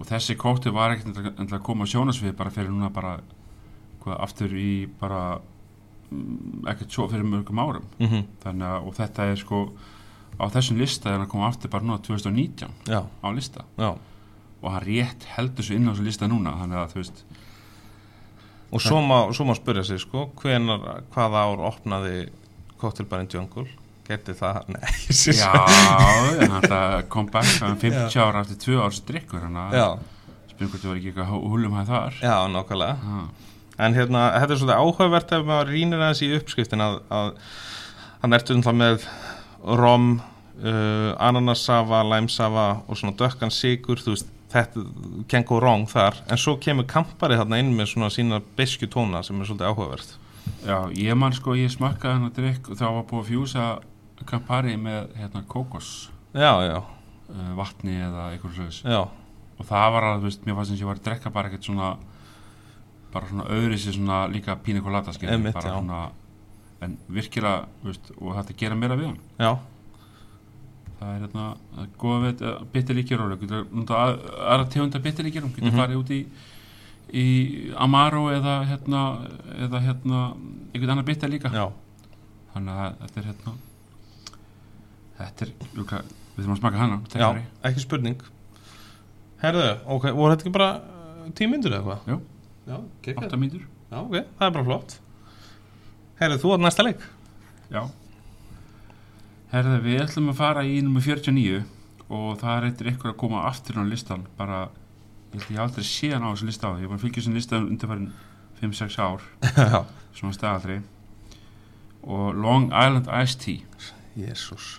og 0.00 0.06
þessi 0.06 0.36
kóttu 0.36 0.72
var 0.72 0.90
ekkert 0.92 1.16
endilega 1.16 1.56
að 1.56 1.62
koma 1.62 1.84
sjónasvið 1.86 2.32
bara 2.36 2.50
fyrir 2.50 2.70
núna 2.70 2.90
bara 2.92 3.20
hvað, 4.02 4.20
aftur 4.26 4.54
í 4.58 4.70
bara 5.00 5.22
mm, 6.10 6.62
ekkert 6.72 6.94
svo 6.94 7.08
fyrir 7.10 7.28
mörgum 7.28 7.60
árum. 7.62 7.88
Mm 7.98 8.08
-hmm. 8.08 8.24
þannig 8.44 8.68
að 8.68 8.86
og 8.86 8.96
þetta 9.00 9.28
er 9.30 9.36
sko 9.36 9.60
á 10.40 10.44
þessum 10.48 10.78
lista 10.78 11.08
er 11.08 11.18
hann 11.18 11.26
að 11.26 11.32
koma 11.34 11.48
aftur 11.48 11.70
bara 11.70 11.84
núna 11.84 11.98
2019 11.98 12.68
Já, 12.88 13.04
á 13.06 13.28
lista. 13.34 13.64
Já. 13.78 13.96
Og 14.62 14.72
hann 14.72 14.86
rétt 14.86 15.24
heldur 15.36 15.64
svo 15.64 15.74
inn 15.74 15.88
á 15.88 15.92
þessu 15.92 16.04
lista 16.04 16.26
núna 16.26 16.58
þannig 16.58 16.78
að 16.78 16.92
þú 16.92 17.00
veist 17.02 17.24
og 18.72 18.80
svo 18.80 19.02
má, 19.04 19.32
svo 19.34 19.44
má 19.44 19.54
spyrja 19.54 19.84
sig 19.84 20.00
sko 20.00 20.30
hvenar, 20.40 21.04
hvaða 21.12 21.44
ár 21.44 21.60
opnaði 21.68 22.30
kóttilbærin 22.80 23.28
Jungle 23.28 23.68
gerði 24.06 24.34
það, 24.34 24.64
nei 24.74 24.88
já, 25.36 25.52
en 26.42 26.50
hann 26.56 27.06
kom 27.12 27.28
back 27.30 27.60
hann 27.62 27.78
50 27.78 28.18
ára 28.18 28.42
eftir 28.42 28.58
2 28.74 28.80
árs 28.82 29.00
drikkur 29.06 29.44
hann 29.44 29.58
að 29.66 29.76
já, 29.78 29.86
spyrum 30.50 30.72
hvort 30.72 30.82
það 30.82 30.90
var 30.90 31.00
ekki 31.00 31.12
eitthvað 31.12 31.32
húlum 31.52 31.76
hæð 31.78 31.92
þar. 31.92 32.18
Já, 32.22 32.34
nákvæmlega. 32.52 33.16
En 33.82 33.96
hérna, 33.96 34.26
þetta 34.40 34.54
er 34.54 34.60
svolítið 34.60 34.82
áhugavert 34.82 35.34
ef 35.36 35.46
maður 35.48 35.72
rínir 35.74 36.02
aðeins 36.02 36.22
í 36.24 36.30
uppskriftin 36.38 36.84
að, 36.84 36.98
að 37.12 37.32
hann 38.22 38.36
ertu 38.38 38.56
umtlað 38.56 38.78
með 38.78 39.08
rom 39.82 40.06
uh, 40.18 41.10
ananassafa, 41.22 42.02
læmsafa 42.06 42.68
og 42.86 42.98
svona 42.98 43.16
dökkan 43.18 43.54
sigur 43.54 44.02
þú 44.02 44.16
veist, 44.16 44.32
þetta 44.52 44.84
can 45.32 45.46
go 45.48 45.58
wrong 45.60 45.86
þar. 45.90 46.18
En 46.30 46.40
svo 46.40 46.58
kemur 46.60 46.86
kampari 46.88 47.38
þarna 47.40 47.60
inn 47.62 47.72
með 47.76 47.94
svona 47.94 48.10
sína 48.12 48.42
beskju 48.58 48.90
tóna 48.92 49.22
sem 49.26 49.38
er 49.40 49.48
svolítið 49.48 49.70
áhugavert. 49.70 50.18
Já, 50.66 50.76
ég 50.98 51.16
man 51.18 51.34
sko, 51.34 51.54
ég 51.58 51.70
smakkaði 51.72 52.18
hann 52.18 52.28
að 52.28 52.38
drikk 52.40 52.72
og 52.72 52.78
þá 52.80 52.86
var 52.88 53.06
búið 53.08 53.22
að 53.22 53.30
fjúsa 53.30 53.70
Campari 54.22 54.76
með 54.78 55.16
hérna 55.18 55.40
kókos. 55.50 56.10
Já, 56.32 56.62
já, 56.62 56.76
uh, 57.32 57.52
vatni 57.58 57.96
eða 57.98 58.30
eitthvað 58.32 58.56
slúðis 58.56 58.80
já, 58.86 59.00
og 59.58 59.66
það 59.68 59.88
var 59.96 60.06
alveg, 60.08 60.38
mér 60.46 60.58
fannst 60.58 60.74
og 60.74 60.80
ég 60.80 60.88
var 60.88 61.00
að 61.00 61.06
drekka 61.08 61.32
bara 61.34 61.50
ekkert 61.50 61.68
svona 61.68 61.88
bara 63.12 63.28
svona 63.28 63.44
öðri 63.52 63.78
sér 63.78 63.96
svona 63.98 64.22
líka 64.32 64.56
pínu 64.64 64.82
kolata 64.82 65.12
skilur, 65.12 65.52
bara 65.52 65.68
já. 65.68 65.74
svona 65.78 66.00
en 66.82 66.96
virkilega, 67.08 67.66
þú 67.82 67.90
veist, 67.92 68.10
og 68.18 68.32
þetta 68.40 68.56
gera 68.58 68.74
meira 68.78 68.96
við 68.98 69.06
hann 69.12 69.18
já, 69.38 69.52
það 71.00 71.12
er 71.16 71.20
hérna, 71.26 71.44
það 71.74 71.82
er 71.84 71.92
góða 72.02 72.22
við 72.24 72.42
uh, 72.48 72.64
bitterlíkjur 72.72 73.20
og 73.26 73.34
getur 73.42 73.66
nota 73.72 74.00
að- 74.06 74.24
aðra 74.54 74.66
tegunda 74.74 74.98
bitterlíkjur, 75.04 75.42
hún 75.46 75.54
getur 75.56 75.70
Mhm. 75.72 75.78
farið 75.82 76.00
út 76.02 76.10
í 76.10 76.20
í 77.12 77.72
Amaro 77.76 78.24
eða 78.32 78.54
hérna 78.70 79.00
eða 79.66 79.80
hérna 79.84 80.20
einhvern 80.72 80.90
annar 80.94 81.04
bitter 81.04 81.28
líka 81.28 81.50
já, 81.52 81.66
þannig 82.54 82.74
að 82.82 82.94
þetta 83.02 83.20
er 83.20 83.26
hérna 83.30 83.54
þetta 85.18 85.46
er, 85.46 85.50
ljúka, 85.76 86.02
við 86.36 86.44
þurfum 86.44 86.54
að 86.56 86.60
smaka 86.62 86.78
hana 86.80 87.00
já, 87.14 87.28
ekki 87.68 87.80
spurning 87.84 88.22
herðu, 89.42 89.66
ok, 89.86 90.06
voru 90.16 90.34
þetta 90.34 90.46
ekki 90.46 90.54
bara 90.54 90.70
uh, 90.78 91.28
tímyndur 91.38 91.74
eða 91.76 91.84
hvað? 91.86 92.08
Jú. 92.14 92.20
Já, 92.66 92.76
geggjað. 93.04 93.26
8 93.28 93.40
mínútur. 93.40 93.64
Já, 93.90 93.98
ok, 94.00 94.14
það 94.38 94.46
er 94.46 94.54
bara 94.56 94.66
flott. 94.68 94.94
Herðu, 96.20 96.38
þú 96.42 96.52
átt 96.54 96.64
næsta 96.64 96.86
leik. 96.86 97.06
Já. 97.72 97.82
Herði, 99.52 99.78
við 99.86 100.04
ætlum 100.04 100.30
að 100.32 100.38
fara 100.40 100.64
í 100.68 100.78
nummer 100.84 101.04
49 101.04 101.62
og 102.12 102.28
það 102.40 102.54
er 102.54 102.68
eitthvað 102.68 102.92
ykkur 102.92 103.12
að 103.12 103.18
koma 103.22 103.42
aftur 103.48 103.80
á 103.80 103.84
listan 103.88 104.26
bara, 104.36 104.66
ég 105.32 105.40
held 105.40 105.56
ég 105.56 105.62
aldrei 105.64 105.86
séðan 105.88 106.26
á 106.28 106.32
þessu 106.32 106.48
lista 106.48 106.72
á 106.72 106.80
ég 106.80 106.88
var 106.90 106.98
að 106.98 107.04
fylgja 107.06 107.22
þessu 107.22 107.34
lista 107.36 107.60
undirfærin 107.60 108.12
5-6 108.62 108.98
ár, 109.02 109.24
svona 110.16 110.36
staðaldri. 110.36 110.78
Og 112.02 112.32
Long 112.36 112.70
Island 112.70 113.08
Iced 113.08 113.40
Tea. 113.42 113.90
Jésús 114.18 114.78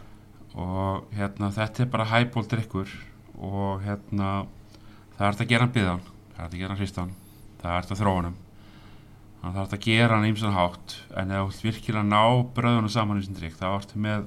og 0.54 1.08
hérna 1.18 1.50
þetta 1.54 1.84
er 1.84 1.90
bara 1.90 2.06
highball 2.12 2.46
drikkur 2.46 2.90
og 3.42 3.82
hérna 3.82 4.46
það 5.18 5.24
er 5.26 5.32
hægt 5.32 5.42
að 5.46 5.50
gera 5.50 5.66
hann 5.66 5.74
byðan 5.74 6.04
það 6.04 6.38
er 6.38 6.44
hægt 6.44 6.54
að 6.54 6.60
gera 6.60 6.70
hann 6.74 6.82
hristan 6.82 7.14
það 7.64 7.70
er 7.72 7.78
hægt 7.80 7.92
að 7.96 8.04
hann 8.04 8.36
þannig 9.44 9.50
að 9.50 9.54
það 9.54 9.60
er 9.60 9.64
hægt 9.64 9.74
að 9.80 9.86
gera 9.88 10.16
hann 10.20 10.30
ímsan 10.30 10.56
hátt 10.56 10.96
en 11.20 11.32
ef 11.32 11.42
þú 11.44 11.50
vilt 11.50 11.64
virkilega 11.68 12.04
ná 12.08 12.22
bröðunum 12.56 12.90
saman 12.94 13.18
í 13.20 13.24
þessum 13.24 13.40
drikk 13.40 13.58
þá 13.60 13.66
ertu 13.80 14.00
með 14.06 14.26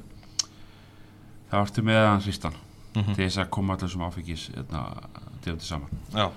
þá 1.51 1.57
ertu 1.63 1.85
með 1.87 2.07
hann 2.11 2.25
hristan 2.27 2.63
Mhm. 2.97 3.13
til 3.15 3.27
þess 3.27 3.37
að 3.43 3.51
koma 3.53 3.75
allir 3.77 3.91
sem 3.93 4.01
áfengis 4.01 4.43
hérna, 4.55 4.83
tegundi 5.45 5.67
saman. 5.69 5.91
Já, 6.15 6.31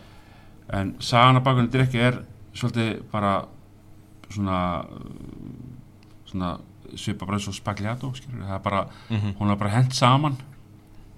en 0.76 0.90
sagan 1.00 1.38
að 1.40 1.44
bakunni 1.46 1.72
drikki 1.72 2.02
er 2.04 2.18
svolítið 2.54 2.98
bara 3.14 3.46
svona 4.30 4.58
svona 6.28 6.50
svipa 6.98 7.26
bara 7.26 7.38
eins 7.40 7.48
og 7.48 7.56
spagliato 7.56 8.12
það 8.12 8.52
er 8.58 8.60
bara 8.66 8.82
mhm, 9.10 9.34
hún 9.40 9.48
var 9.54 9.56
bara 9.62 9.70
hent 9.78 9.94
saman 9.96 10.36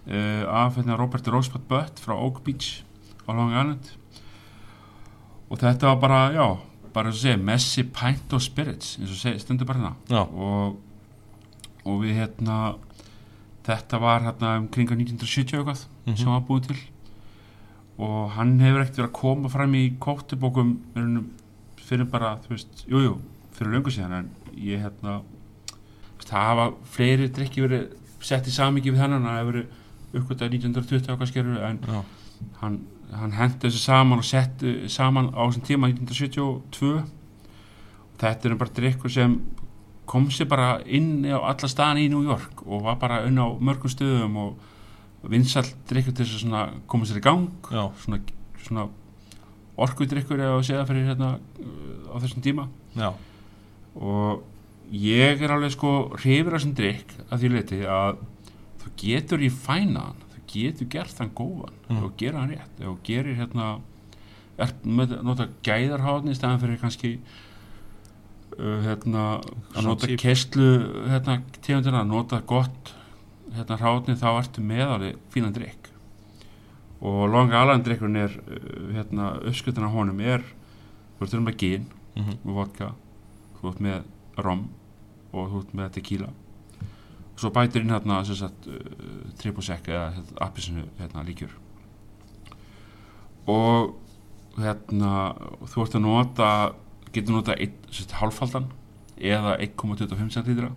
uh, 0.08 0.44
af 0.46 0.76
hérna, 0.78 0.98
Robert 1.00 1.28
Rosebud 1.28 1.66
Butt 1.68 2.00
frá 2.00 2.14
Oak 2.14 2.44
Beach 2.46 2.84
á 3.28 3.34
Long 3.34 3.50
Island 3.52 3.92
og 5.52 5.60
þetta 5.60 5.90
var 5.92 6.00
bara, 6.02 6.20
já 6.34 6.46
bara 6.94 7.12
og 7.12 7.16
segja, 7.20 7.38
Messi 7.40 7.84
Pint 7.88 8.34
og 8.36 8.42
Spirits 8.44 8.98
eins 9.00 9.12
og 9.14 9.20
segja, 9.20 9.40
stendur 9.44 9.68
bara 9.70 9.80
hérna. 9.80 10.24
Og, 10.32 10.80
og 11.86 12.02
við 12.04 12.18
hérna 12.22 12.58
þetta 13.68 14.00
var 14.02 14.26
hérna 14.26 14.56
um 14.60 14.68
kringa 14.74 14.96
1970 14.98 15.60
eitthvað 15.60 15.86
Mhm. 16.08 16.16
sem 16.18 16.26
hann 16.28 16.42
var 16.42 16.48
búið 16.50 16.68
til. 16.68 16.78
Og 18.02 18.32
hann 18.32 18.56
hefur 18.60 18.82
ekkert 18.82 18.98
verið 18.98 19.10
að 19.10 19.20
koma 19.20 19.50
fram 19.50 19.74
í 19.78 19.84
kóttibókum 20.02 20.72
fyrir 21.78 22.06
bara, 22.10 22.38
þú 22.42 22.50
veist, 22.56 22.86
jújú 22.90 23.04
jú, 23.06 23.18
fyrir 23.54 23.74
löngu 23.76 23.92
síðan 23.94 24.14
en 24.18 24.30
ég 24.58 24.82
hérna 24.82 25.22
það 26.22 26.48
hafa 26.48 26.66
fleiri 26.96 27.28
drikki 27.30 27.62
verið 27.62 27.94
sett 28.22 28.48
í 28.48 28.52
samingi 28.56 28.92
við 28.94 29.02
hennan 29.04 29.24
það 29.28 29.40
hefur 29.42 29.52
verið 29.52 29.68
uppgötað 30.22 30.54
1920 30.56 31.12
okkar 31.14 31.28
skerur 31.28 31.58
en 31.68 31.80
já, 31.80 32.02
hann, 32.62 32.80
hann 33.12 33.34
hendi 33.36 33.66
þessu 33.66 33.82
saman 33.82 34.22
og 34.22 34.28
sett 34.28 34.64
saman 34.92 35.32
á 35.36 35.44
þessum 35.44 35.66
tíma 35.68 35.90
1972 35.92 37.02
þetta 38.22 38.50
er 38.50 38.60
bara 38.60 38.76
drikkur 38.78 39.12
sem 39.12 39.36
kom 40.12 40.28
sér 40.34 40.50
bara 40.52 40.70
inn 40.86 41.24
á 41.28 41.40
alla 41.40 41.70
staðan 41.72 42.02
í 42.02 42.10
New 42.12 42.24
York 42.26 42.64
og 42.66 42.86
var 42.88 43.00
bara 43.02 43.22
inn 43.28 43.40
á 43.40 43.48
mörgum 43.60 43.92
stöðum 43.92 44.38
og 44.42 45.30
vinsall 45.32 45.68
drikkur 45.90 46.16
til 46.18 46.26
þess 46.26 46.48
að 46.48 46.74
koma 46.90 47.08
sér 47.08 47.22
í 47.22 47.26
gang. 47.26 47.50
Já, 47.70 47.84
svona, 48.02 48.20
svona 48.66 48.88
orkudrykkur 49.82 50.42
eða 50.42 50.64
segja 50.66 50.88
fyrir 50.90 51.12
hérna 51.12 51.36
á 51.38 52.16
þessum 52.18 52.44
tíma. 52.44 52.68
Já, 52.98 53.14
og 53.96 54.44
ég 54.92 55.42
er 55.42 55.54
alveg 55.56 55.76
sko 55.76 55.94
hrifir 56.18 56.52
að 56.52 56.58
þessum 56.58 56.76
drikk 56.80 57.16
að 57.30 57.44
því 57.44 57.54
leiti 57.54 57.82
að 57.86 58.26
þú 58.82 58.94
getur 59.06 59.46
í 59.46 59.52
fænaðan 59.54 60.28
getur 60.54 60.88
gert 60.92 61.16
þann 61.18 61.32
góðan 61.38 61.78
Mm. 61.92 62.04
og 62.06 62.14
gera 62.18 62.40
hann 62.44 62.54
rétt 62.56 62.84
og 62.88 63.00
gerir 63.04 63.36
hérna 63.40 63.72
með 64.86 65.16
að 65.18 65.24
nota 65.26 65.48
gæðarháðni 65.66 66.32
í 66.32 66.38
staðan 66.38 66.60
fyrir 66.62 66.80
kannski 66.80 67.12
uh, 68.60 68.80
hérna 68.86 69.24
að 69.76 69.86
nota 69.88 70.10
kesslu 70.22 70.68
hérna 71.10 71.40
tegundina, 71.62 72.04
að 72.04 72.12
nota 72.14 72.42
gott 72.48 72.94
hérna 73.56 73.78
hráðni 73.82 74.16
þá 74.20 74.28
ertu 74.38 74.64
með 74.64 74.84
alveg 74.96 75.18
fínan 75.34 75.56
drikk 75.56 75.90
og 77.02 77.24
Long 77.34 77.50
Island 77.52 77.84
drikkurinn 77.88 78.22
er 78.22 78.36
uh, 78.38 78.92
hérna 78.96 79.32
uppskutin 79.42 79.88
á 79.88 79.92
honum 79.92 80.22
er 80.24 80.46
þú 81.20 81.28
ert 81.28 81.42
með 81.48 81.58
gin 81.64 81.88
mhm, 82.16 82.38
og 82.46 82.60
vodka 82.62 82.92
þú 83.60 83.72
ert 83.74 83.84
með 83.88 84.00
rom 84.46 84.68
og 85.32 85.50
þú 85.52 85.64
ert 85.66 85.76
með 85.82 85.92
tequila 85.98 86.30
svo 87.40 87.52
bætir 87.54 87.84
inn 87.84 87.94
hérna 87.94 88.22
uh, 88.22 88.52
triple 89.40 89.64
sec 89.66 89.88
eða 89.90 90.12
appisinu 90.44 90.86
hérna 91.00 91.24
líkjur. 91.26 91.54
Og 93.50 93.96
hérna 94.60 95.34
þú 95.72 95.86
ert 95.86 95.98
að 95.98 96.06
nota 96.06 96.52
getur 97.12 97.40
nota 97.40 97.56
hálfaldan 98.20 98.70
eða 99.18 99.58
1,25 99.62 100.32
centítra 100.34 100.72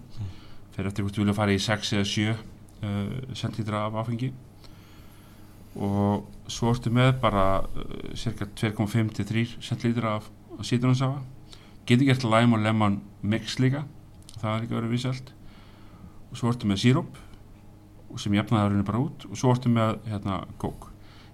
fyrir 0.74 0.88
eftir 0.90 1.04
hvort 1.04 1.16
þú 1.16 1.22
vilja 1.22 1.36
fara 1.36 1.54
í 1.54 1.60
6 1.62 1.92
eða 1.94 2.08
7 2.12 2.32
uh, 2.32 3.36
centítra 3.38 3.84
af 3.88 4.00
áfengi. 4.02 4.32
Og 5.74 6.26
svo 6.50 6.70
ertu 6.70 6.90
með 6.94 7.16
bara 7.22 7.46
uh, 7.62 8.10
cirka 8.18 8.48
2,5 8.58 9.14
til 9.18 9.30
3 9.30 9.46
centítra 9.60 10.18
af, 10.18 10.30
af 10.58 10.66
sítrónsafa 10.66 11.22
getur 11.86 12.08
gert 12.08 12.24
lime 12.24 12.56
og 12.56 12.64
lemon 12.64 13.00
mix 13.22 13.58
líka. 13.60 13.84
Það 14.40 14.52
er 14.54 14.62
líka 14.64 14.78
verið 14.80 14.94
vísalt 14.96 15.33
og 16.34 16.40
svo 16.40 16.50
ertu 16.50 16.66
með 16.66 16.82
síróp 16.82 17.20
sem 18.18 18.34
jafnaði 18.34 18.74
það 18.76 18.84
bara 18.90 19.02
út 19.06 19.24
og 19.30 19.38
svo 19.38 19.52
ertu 19.54 19.70
með 19.74 19.96
hérna 20.10 20.40
kók. 20.62 20.88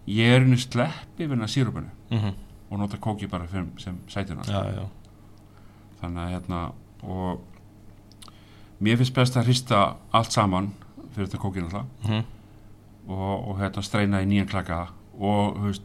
Ég 0.09 0.31
er 0.37 0.45
henni 0.45 0.57
sleppi 0.61 1.27
við 1.27 1.35
henni 1.35 1.49
sírópinu 1.53 1.91
mhm, 2.13 2.35
og 2.71 2.79
nota 2.81 3.01
kóki 3.03 3.29
bara 3.29 3.49
fyrir, 3.51 3.67
sem 3.83 3.97
sætina 4.09 4.45
já, 4.49 4.61
já, 4.77 4.85
þannig 6.01 6.23
að 6.23 6.35
hérna 6.37 6.61
og 7.03 7.41
mér 8.81 9.01
finnst 9.01 9.17
best 9.17 9.37
að 9.37 9.49
hrista 9.51 9.81
allt 10.17 10.33
saman 10.33 10.71
fyrir 11.15 11.27
þetta 11.29 11.41
kókin 11.43 11.67
alltaf 11.69 12.07
mhm, 12.07 12.23
og, 13.11 13.49
og 13.51 13.59
hérna 13.61 13.83
streyna 13.85 14.23
í 14.25 14.29
nýjan 14.31 14.49
klaka 14.53 14.83
og 15.21 15.59
veist 15.67 15.85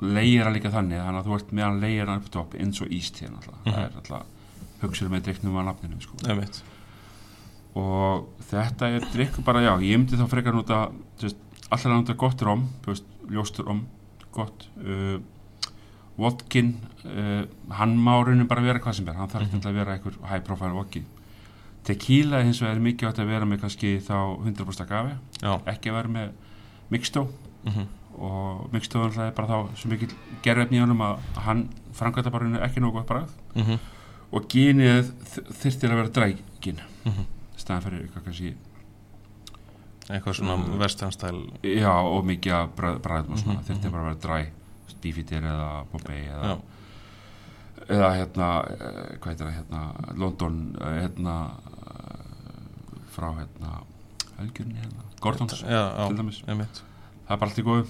leira 0.00 0.50
líka 0.52 0.70
þannig 0.72 1.00
þannig 1.02 1.20
að 1.22 1.28
þú 1.28 1.36
ert 1.40 1.52
meðan 1.56 1.80
leira 1.82 2.16
upp 2.20 2.28
á 2.28 2.34
topp 2.38 2.56
eins 2.60 2.80
og 2.84 2.92
íst 2.92 3.20
hérna 3.22 3.40
alltaf 3.42 3.60
Mhm. 3.66 3.74
það 3.74 3.84
er 3.84 4.00
alltaf 4.00 4.32
hugsaður 4.82 5.12
með 5.16 5.22
drikknum 5.28 5.56
að 5.60 5.68
nafninu 5.70 6.00
sko. 6.04 6.16
Og 7.76 8.28
þetta 8.48 8.88
er 8.96 9.04
drikk 9.12 9.40
bara 9.44 9.60
já, 9.64 9.72
ég 9.84 9.98
myndi 10.00 10.16
þá 10.16 10.26
frekar 10.32 10.54
nota 10.56 10.78
að 11.70 11.86
nota 11.92 12.14
gott 12.16 12.42
rom 12.46 12.68
þú 12.84 12.92
veist, 12.94 13.08
ljóst 13.32 13.58
rom, 13.66 13.82
gott 14.32 14.68
uh, 14.80 15.18
vodkin 16.16 16.70
uh, 17.04 17.42
hann 17.76 17.96
má 18.00 18.14
raunin 18.24 18.48
bara 18.48 18.62
vera 18.64 18.80
hvað 18.80 18.96
sem 19.00 19.08
er 19.12 19.18
hann 19.18 19.28
þarf 19.28 19.48
ekki 19.48 19.58
Mhm. 19.60 19.68
að 19.68 19.74
vera 19.80 19.96
einhver 19.96 20.16
high 20.30 20.42
profile 20.46 20.72
vodki. 20.72 21.02
Tequila 21.84 22.40
hins 22.42 22.60
vegar 22.62 22.76
er 22.76 22.80
mikið 22.82 23.08
átt 23.10 23.20
að 23.22 23.28
vera 23.30 23.44
með 23.46 23.60
kannski 23.62 23.92
þá 24.02 24.16
100% 24.42 24.88
gafi 24.88 25.12
já, 25.42 25.52
ekki 25.66 25.90
að 25.92 25.98
vera 26.00 26.08
með 26.08 26.32
mixtó 26.90 27.26
mhm, 27.66 27.86
og 28.18 28.70
mixtóðan 28.72 29.20
er 29.26 29.32
bara 29.36 29.48
þá 29.52 29.76
svo 29.76 29.90
mikil 29.92 30.08
gerðefni 30.42 30.78
í 30.78 30.82
honum 30.82 31.02
að 31.04 31.18
hann 31.44 31.68
framkvæmta 31.92 32.32
bara 32.32 32.64
ekki 32.66 32.80
nógu 32.80 32.96
gott 32.98 33.06
bragð. 33.10 33.30
Mhm, 33.54 33.78
og 34.32 34.48
gínið 34.50 35.12
þyrftir 35.60 35.92
að 35.92 36.00
vera 36.00 36.14
drægin 36.20 36.80
mhm 37.04 37.26
staðan 37.56 37.84
fyrir 37.86 38.04
eitthvað 38.04 38.24
kannski 38.28 38.54
eitthvað 40.06 40.38
svona 40.38 40.56
Mm. 40.56 40.78
vestanstæl 40.78 41.38
já 41.62 41.92
og 41.92 42.24
mikið 42.24 42.52
að 42.52 42.68
bragðum 43.02 43.32
og 43.32 43.38
svona. 43.38 43.58
Mhm, 43.58 43.66
þyrftir 43.66 43.90
mhm. 43.90 43.92
bara 43.92 44.02
að 44.02 44.08
vera 44.08 44.22
dræ 44.26 44.50
bífitir 45.02 45.44
eða 45.44 45.84
bóbei 45.92 46.22
eða 46.26 46.56
eða 47.86 48.08
hérna, 48.16 48.48
eh, 48.72 49.18
hvað 49.20 49.32
heitir 49.32 49.46
það 49.46 49.58
hérna, 49.58 49.82
London 50.18 50.56
eh, 50.80 50.96
hérna 51.04 51.34
eh, 51.86 53.04
frá 53.14 53.28
hérna 53.36 53.82
Helgjörni 54.36 54.80
hérna, 54.80 55.04
Gordons 55.20 55.62
já, 55.62 55.68
já, 55.70 56.08
til 56.08 56.16
dæmis, 56.18 56.42
einmitt. 56.46 56.82
Það 57.26 57.34
er 57.34 57.38
bara 57.40 57.50
allt 57.50 57.60
í 57.60 57.64
góðu. 57.66 57.86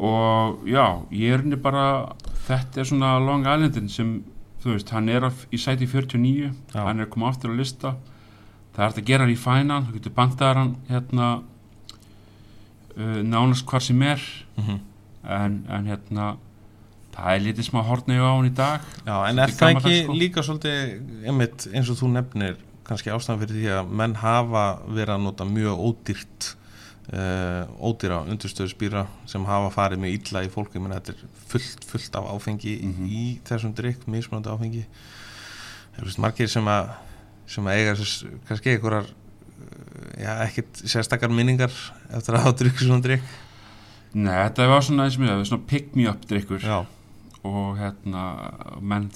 Og 0.00 0.68
já, 0.70 0.84
ég 1.10 1.34
er 1.34 1.42
henni 1.42 1.58
bara 1.60 1.86
þetta 2.46 2.80
er 2.80 2.88
svona 2.88 3.16
Long 3.18 3.42
Islandin 3.42 3.90
sem 3.90 4.12
þú 4.60 4.74
veist, 4.74 4.90
hann 4.92 5.08
er 5.08 5.28
í 5.50 5.58
sæti 5.60 5.86
49 5.88 6.50
Já. 6.74 6.80
hann 6.84 7.00
er 7.00 7.08
koma 7.12 7.30
aftur 7.30 7.52
á 7.52 7.56
lista 7.56 7.94
það 8.74 8.82
er 8.84 8.86
hægt 8.90 9.02
að 9.02 9.08
gera 9.10 9.24
hann 9.26 9.34
í 9.34 9.40
fænan 9.40 9.88
þú 9.88 9.96
getur 9.98 10.16
bandaðar 10.18 10.60
hann 10.60 10.74
hérna 10.90 11.30
uh, 12.96 13.20
nánast 13.24 13.66
hvar 13.68 13.84
sem 13.84 14.02
er 14.02 14.22
mm 14.60 14.86
en, 15.20 15.58
en 15.68 15.84
hérna 15.90 16.26
það 17.12 17.34
er 17.34 17.42
lítið 17.44 17.66
smá 17.66 17.82
hortnegu 17.84 18.24
á 18.24 18.32
hann 18.32 18.46
í 18.48 18.54
dag 18.56 18.84
Já, 19.04 19.16
en 19.28 19.42
er 19.42 19.52
það 19.52 19.74
ekki 19.74 19.96
sko. 19.98 20.14
líka 20.16 20.44
svolítið 20.46 21.26
einmitt 21.28 21.66
eins 21.74 21.90
og 21.92 21.98
þú 22.00 22.08
nefnir 22.14 22.54
kannski 22.88 23.12
ástæðan 23.12 23.42
fyrir 23.42 23.58
því 23.58 23.66
að 23.76 23.90
menn 24.00 24.14
hafa 24.22 24.64
verið 24.88 25.12
að 25.18 25.26
nota 25.26 25.46
mjög 25.50 25.82
ódýrt 25.90 26.48
ódýra 27.10 28.20
undirstöðu 28.30 28.70
spýra 28.70 29.06
sem 29.26 29.44
hafa 29.48 29.70
farið 29.74 29.98
mjög 30.04 30.18
illa 30.30 30.42
í 30.46 30.50
fólki 30.52 30.78
menn 30.82 30.94
þetta 30.94 31.14
er 31.16 31.24
fullt, 31.50 31.84
fullt 31.90 32.16
af 32.20 32.28
áfengi 32.36 32.76
Mhm. 32.86 33.06
í 33.10 33.24
þessum 33.44 33.74
drikk, 33.74 34.06
mismunandi 34.06 34.50
áfengi. 34.52 34.84
Það 35.96 36.06
er 36.06 36.20
margir 36.22 36.48
sem 36.48 36.64
að 36.70 36.90
sem 37.50 37.64
að 37.66 37.76
eiga 37.80 37.94
kannski 38.46 38.70
einhverjar 38.76 39.08
uh, 39.10 40.22
já, 40.22 40.32
ekkit 40.46 40.82
sérstakar 40.86 41.32
minningar 41.34 41.72
eftir 42.14 42.34
að 42.36 42.44
hafa 42.44 42.56
drikk 42.62 42.78
svona 42.78 43.02
drikk 43.02 43.22
Nei, 44.14 44.34
þetta 44.46 44.68
var 44.70 44.80
svona, 44.82 45.04
eins 45.06 45.16
og 45.18 45.22
mér, 45.22 45.44
svona 45.46 45.66
pick 45.66 45.92
me 45.96 46.06
up 46.10 46.22
drikkur 46.30 46.62
Já, 46.62 46.84
og 47.42 47.76
hérna 47.78 48.22
menn 48.80 49.10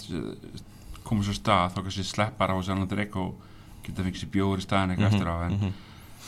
komur 1.04 1.24
svo 1.26 1.34
stað 1.36 1.74
þá 1.76 1.80
kannski 1.84 2.04
sleppar 2.06 2.50
á 2.50 2.58
þessi 2.58 2.74
annan 2.74 2.90
drikk 2.90 3.16
og 3.22 3.34
geta 3.86 4.02
fengið 4.02 4.22
sér 4.24 4.32
bjóður 4.34 4.62
í 4.62 4.66
staðin 4.66 4.94
eitthvað 4.94 5.12
eftir 5.14 5.30
á 5.30 5.36
en, 5.46 5.56
mhm, 5.58 5.72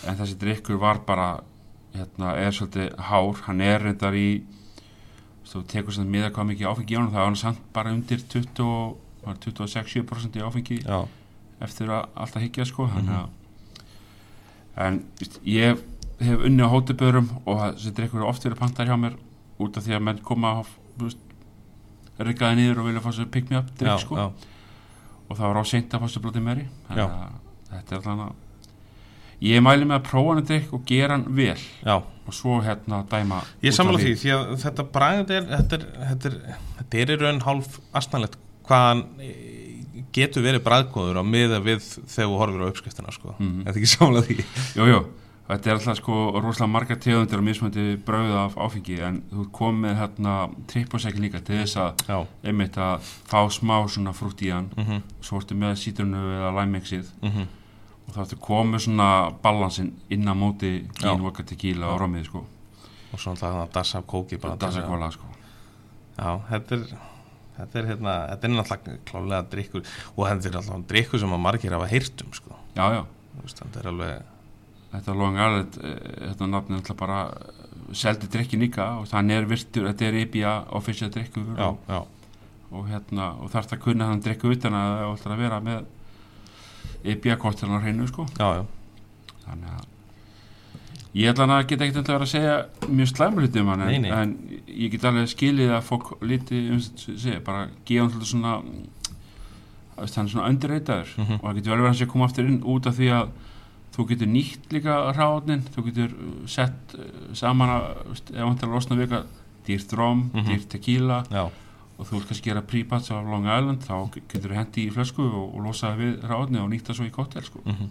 en 0.07 0.19
þessi 0.23 0.39
drikkur 0.39 0.79
var 0.83 0.99
bara 1.07 1.29
hérna, 1.97 2.35
er 2.37 2.53
svolítið 2.53 2.95
hár. 3.09 3.41
Hann 3.47 3.61
er 3.61 3.81
reyndar 3.83 4.15
í 4.15 4.29
þú 5.47 5.63
tekur 5.71 5.95
svona 5.95 6.11
miða 6.11 6.31
hvað 6.35 6.49
mikið 6.53 6.71
áfengi 6.71 6.95
í 6.95 6.97
honum 6.99 7.13
það 7.13 7.21
var 7.23 7.29
hann 7.31 7.37
samt 7.43 7.61
bara 7.73 7.93
undir 7.95 8.23
20 8.29 8.65
og- 8.67 8.97
var 9.27 9.35
26-7% 9.43 10.37
í 10.39 10.43
áfengi 10.43 10.79
já, 10.85 11.07
eftir 11.61 11.87
að 11.91 12.09
alltaf 12.15 12.43
higgja 12.43 12.65
sko. 12.67 12.87
Þannig 12.87 13.17
að 13.21 13.29
en 14.87 14.99
víst, 15.19 15.39
ég 15.45 15.79
hef 16.21 16.39
unni 16.47 16.63
á 16.63 16.69
hótubörum 16.71 17.31
og 17.47 17.59
þessi 17.63 17.93
drikkur 17.95 18.21
er 18.23 18.29
oft 18.29 18.43
verið 18.45 18.59
pantar 18.59 18.87
hjá 18.87 18.97
mér 18.99 19.17
út 19.59 19.77
af 19.77 19.85
því 19.87 19.97
að 19.97 20.03
menn 20.03 20.19
koma 20.23 20.65
riggaði 22.19 22.57
niður 22.61 22.81
og 22.83 22.87
vilja 22.89 23.03
fá 23.05 23.11
sér 23.13 23.31
pick 23.33 23.51
me 23.51 23.59
up 23.59 23.69
já, 23.71 23.77
drikk 23.83 24.01
sko. 24.07 24.17
já, 24.17 24.27
og 25.29 25.37
það 25.37 25.47
var 25.53 25.61
á 25.61 25.65
seint 25.69 25.95
að 25.97 26.01
fá 26.05 26.09
sér 26.13 26.25
blóti 26.25 26.43
meri 26.43 26.67
þannig 26.89 27.03
Já. 27.03 27.07
að 27.07 27.33
þetta 27.73 27.97
er 27.97 28.07
að 28.13 28.33
ég 29.45 29.65
mæli 29.65 29.85
með 29.85 29.99
að 29.99 30.07
prófa 30.11 30.35
hann 30.35 30.47
drikk 30.49 30.73
og 30.77 30.87
gera 30.89 31.17
hann 31.17 31.27
vel. 31.37 31.59
Já. 31.85 31.97
Og 32.27 32.35
svo 32.35 32.57
hérna 32.65 33.05
dæma 33.07 33.43
Ég 33.63 33.77
frá 33.77 33.93
því, 33.93 34.15
því. 34.19 34.31
að 34.35 34.57
þetta 34.65 34.87
bragð 34.95 35.37
er, 35.37 35.45
þetta 35.53 35.77
er, 35.79 35.85
þetta 36.09 36.31
er, 36.31 36.39
þetta 36.79 37.03
er 37.03 37.13
í 37.13 37.19
raun 37.21 37.45
hálf 37.45 37.77
astanlegt 37.95 38.41
hvað 38.67 38.89
hann 38.89 39.05
eh, 39.23 39.45
getur 40.17 40.43
verið 40.43 40.65
bragðgóður 40.67 41.21
á 41.21 41.25
miða 41.27 41.61
við 41.63 41.85
þegar 41.85 42.33
þú 42.33 42.41
horfir 42.41 42.65
á 42.67 42.71
uppskriftina 42.71 43.15
sko. 43.15 43.37
Mhm. 43.39 43.63
Þetta 43.69 43.81
ekki 43.81 43.93
samla 43.97 44.25
því? 44.27 44.39
Jú, 44.79 44.89
jú, 44.91 45.01
þetta 45.51 45.71
er 45.71 45.79
alltaf 45.79 46.01
sko 46.01 46.17
rosalega 46.41 46.73
margar 46.73 47.01
tegundir 47.03 47.43
og 47.43 47.47
mismöndi 47.47 47.85
brauð 48.07 48.35
af 48.41 48.57
áfengi 48.67 48.99
en 49.07 49.21
þú 49.31 49.47
komið 49.61 49.85
með 49.85 50.01
hérna 50.01 50.39
trippasækin 50.73 51.29
líka 51.29 51.43
til 51.47 51.61
þess 51.61 51.79
að 51.85 52.27
einmitt 52.43 52.81
að 52.81 53.13
fá 53.31 53.39
smá 53.55 53.77
svona 53.87 54.17
frútt 54.17 54.43
í 54.43 54.51
hann. 54.55 54.73
Mhm, 54.75 55.07
svo 55.23 55.39
ertu 55.43 55.59
með 55.59 55.79
sítrunu 55.85 56.25
eða 56.41 56.57
læmexið 56.59 57.15
mhm. 57.23 57.47
og 57.47 57.66
þá 58.17 58.23
ertu 58.25 58.39
komið 58.43 58.87
svona 58.87 59.09
balansinn 59.45 59.93
inn 60.13 60.29
á 60.29 60.35
móti 60.37 60.79
vodka, 61.03 61.45
tequila 61.47 61.93
og 61.93 62.01
romið 62.03 62.31
sko. 62.31 62.45
Og 63.13 63.21
svo 63.21 63.35
alltaf 63.35 63.61
að 63.63 63.75
dassa 63.77 64.01
af 64.01 64.09
kóki 64.11 64.41
bara. 64.41 64.57
Dasa 64.61 64.85
kóla 64.87 65.11
sko. 65.15 65.29
Já, 66.17 66.31
þetta 66.49 66.79
er 66.79 66.87
þetta 67.57 67.81
er 67.81 67.91
hérna, 67.91 68.15
þetta 68.33 68.49
er 68.49 68.55
náttúrulega 68.55 68.97
klálega 69.09 69.43
drikkur 69.53 69.85
og 70.15 70.25
þetta 70.29 70.51
er 70.51 70.59
alltaf 70.61 70.89
drikkur 70.91 71.23
sem 71.23 71.37
að 71.37 71.45
margir 71.45 71.77
hafa 71.77 71.91
heyrt 71.91 72.25
um 72.25 72.33
sko. 72.37 72.57
Já, 72.77 72.85
já, 72.99 73.03
veist, 73.41 73.63
þetta 73.63 73.83
er 73.83 73.91
alveg 73.93 74.33
þetta 74.93 75.13
er 75.13 75.21
Long 75.21 75.39
Island 75.41 75.79
eh, 75.83 75.97
þetta 76.31 76.49
er 76.49 76.59
alltaf 76.79 76.99
bara 77.01 77.21
eh, 77.33 77.73
seldi 77.97 78.31
drikkin 78.33 78.63
líka 78.65 78.91
og 79.01 79.09
þannig 79.11 79.41
er 79.41 79.51
virtur 79.51 79.89
þetta 79.91 80.09
er 80.09 80.21
IBA 80.25 80.55
official 80.79 81.13
drikkur 81.13 81.53
og, 81.67 81.93
og 82.73 82.89
hérna 82.91 83.33
og 83.41 83.53
þarf 83.53 83.71
það 83.71 83.79
að 83.79 83.85
kunna 83.87 84.11
hann 84.11 84.25
drikku 84.25 84.53
utan 84.53 84.77
að 84.77 84.95
það 84.97 85.13
ætlar 85.15 85.37
að 85.37 85.45
vera 85.45 85.61
með 85.69 85.93
IBA 87.05 87.37
kortilin 87.37 87.77
á 87.79 87.83
hreinu 87.85 88.07
sko. 88.09 88.27
Já, 88.39 88.49
já, 88.61 88.65
þannig 89.47 89.71
að 89.77 89.85
ég 91.17 91.31
ætla 91.33 91.47
að 91.49 91.67
geta 91.71 91.85
ekkert 91.87 92.09
að 92.11 92.13
vera 92.13 92.27
að 92.27 92.33
segja 92.35 92.57
mjög 92.93 93.09
slæmur 93.13 93.43
hluti 93.47 93.61
um 93.63 93.69
hann 93.73 93.83
en, 93.89 94.05
en 94.05 94.35
ég 94.69 94.91
get 94.93 95.05
alveg 95.09 95.31
skilið 95.33 95.71
að 95.79 95.87
fólk 95.87 96.11
lítið 96.21 96.71
um 96.75 96.81
þess 96.83 97.09
að 97.09 97.19
segja 97.23 97.41
bara 97.47 97.63
gefa 97.89 98.11
svolítið 98.11 98.31
svona 98.33 98.53
er 99.97 100.11
svona 100.13 100.49
undirreitaður 100.51 101.13
Mhm. 101.17 101.39
og 101.41 101.45
það 101.49 101.55
getur 101.57 101.71
vel 101.73 101.85
verið 101.87 102.03
að 102.05 102.11
koma 102.13 102.25
aftur 102.29 102.47
inn 102.51 102.63
út 102.65 102.87
af 102.87 102.95
því 102.99 103.09
að 103.17 103.29
þú 103.97 104.07
getur 104.11 104.27
nýtt 104.29 104.73
líka 104.77 104.97
ráðnin 105.17 105.63
þú 105.73 105.85
getur 105.87 106.11
uh, 106.13 106.47
sett 106.47 106.95
uh, 106.99 107.07
saman 107.33 107.69
að 107.71 108.21
til 108.29 108.69
að 108.69 108.75
losna 108.75 108.97
eitthvað 109.01 109.25
dýrt 109.67 109.93
rom, 109.97 110.31
Mhm. 110.35 110.45
dýrt 110.51 110.69
tequila 110.69 111.23
já, 111.33 111.49
og 111.97 112.05
þú 112.05 112.19
vilt 112.19 112.29
kannski 112.31 112.51
gera 112.51 112.63
prípats 112.63 113.09
á 113.09 113.17
Long 113.17 113.47
Island 113.49 113.85
þá 113.87 113.95
getur 114.29 114.53
þú 114.53 114.59
hendi 114.59 114.87
í 114.87 114.93
flösku 114.93 115.25
og, 115.25 115.55
og 115.57 115.63
losaði 115.65 116.03
við 116.03 116.27
ráðni 116.29 116.61
og 116.61 116.69
nýtta 116.73 116.97
svo 116.97 117.07
í 117.09 117.13
kóttel 117.15 117.45
sko. 117.47 117.63
Mhm. 117.65 117.89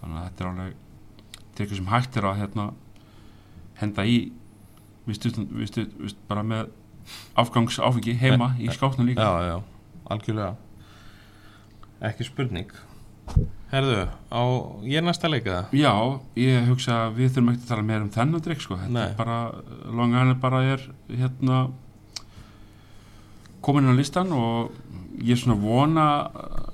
Þannig 0.00 0.18
að 0.20 0.26
þetta 0.26 0.44
er 0.44 0.50
alveg 0.50 0.74
drikkur 1.56 1.80
sem 1.80 1.88
hægt 1.92 2.16
er 2.20 2.28
að 2.28 2.40
hérna, 2.42 2.66
henda 3.80 4.04
í 4.04 4.18
viðstu, 5.06 5.32
viðstu, 5.48 5.86
viðstu, 5.96 6.20
bara 6.28 6.42
með 6.44 6.68
afgangs 7.38 7.78
áfengi 7.80 8.16
heima 8.20 8.50
í 8.60 8.68
skápnum 8.74 9.08
líka. 9.08 9.24
Já, 9.24 9.48
já, 9.54 9.56
algjörlega. 10.12 10.56
Ekki 12.04 12.26
spurning. 12.28 12.74
Herðu, 13.72 14.04
á 14.30 14.42
ég 14.86 15.00
er 15.00 15.02
næsta 15.02 15.26
leika 15.26 15.64
Já, 15.74 15.90
ég 16.38 16.68
hugsa 16.68 17.08
að 17.08 17.16
við 17.16 17.32
þurfum 17.34 17.48
ekki 17.50 17.64
að 17.64 17.70
tala 17.72 17.86
meira 17.88 18.04
um 18.04 18.12
þennan 18.14 18.44
drikk 18.44 18.62
sko. 18.62 18.76
þetta 18.78 18.94
Nei. 18.94 19.08
er 19.08 19.16
bara, 19.18 19.38
Long 19.90 20.14
Island 20.14 20.38
bara 20.44 20.60
er 20.62 20.84
hérna 21.10 21.56
komin 23.64 23.86
inn 23.86 23.96
á 23.96 24.00
listan 24.00 24.32
og 24.36 24.72
ég 25.16 25.32
er 25.34 25.40
svona 25.40 25.56
vona 25.60 26.06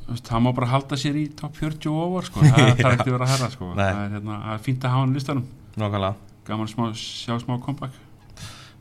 veist, 0.08 0.26
það 0.26 0.44
má 0.44 0.50
bara 0.56 0.70
halda 0.72 0.98
sér 0.98 1.18
í 1.20 1.26
top 1.38 1.56
40 1.58 1.90
og 1.92 2.00
over 2.06 2.28
sko. 2.28 2.42
það 2.44 2.72
þarf 2.82 2.96
ekki 2.96 3.14
vera 3.14 3.26
að 3.26 3.34
herra 3.34 3.50
sko. 3.52 3.72
Það 3.76 3.90
er, 3.90 4.14
hérna, 4.16 4.38
það 4.46 4.56
er 4.56 4.64
fínt 4.66 4.86
að 4.86 4.94
hafa 4.96 5.06
hann 5.06 5.14
listanum. 5.16 5.46
Nákvæmlega. 5.76 6.30
Gaman 6.48 6.70
smá, 6.70 6.88
sjá 6.98 7.36
smá 7.38 7.54
comeback. 7.62 8.00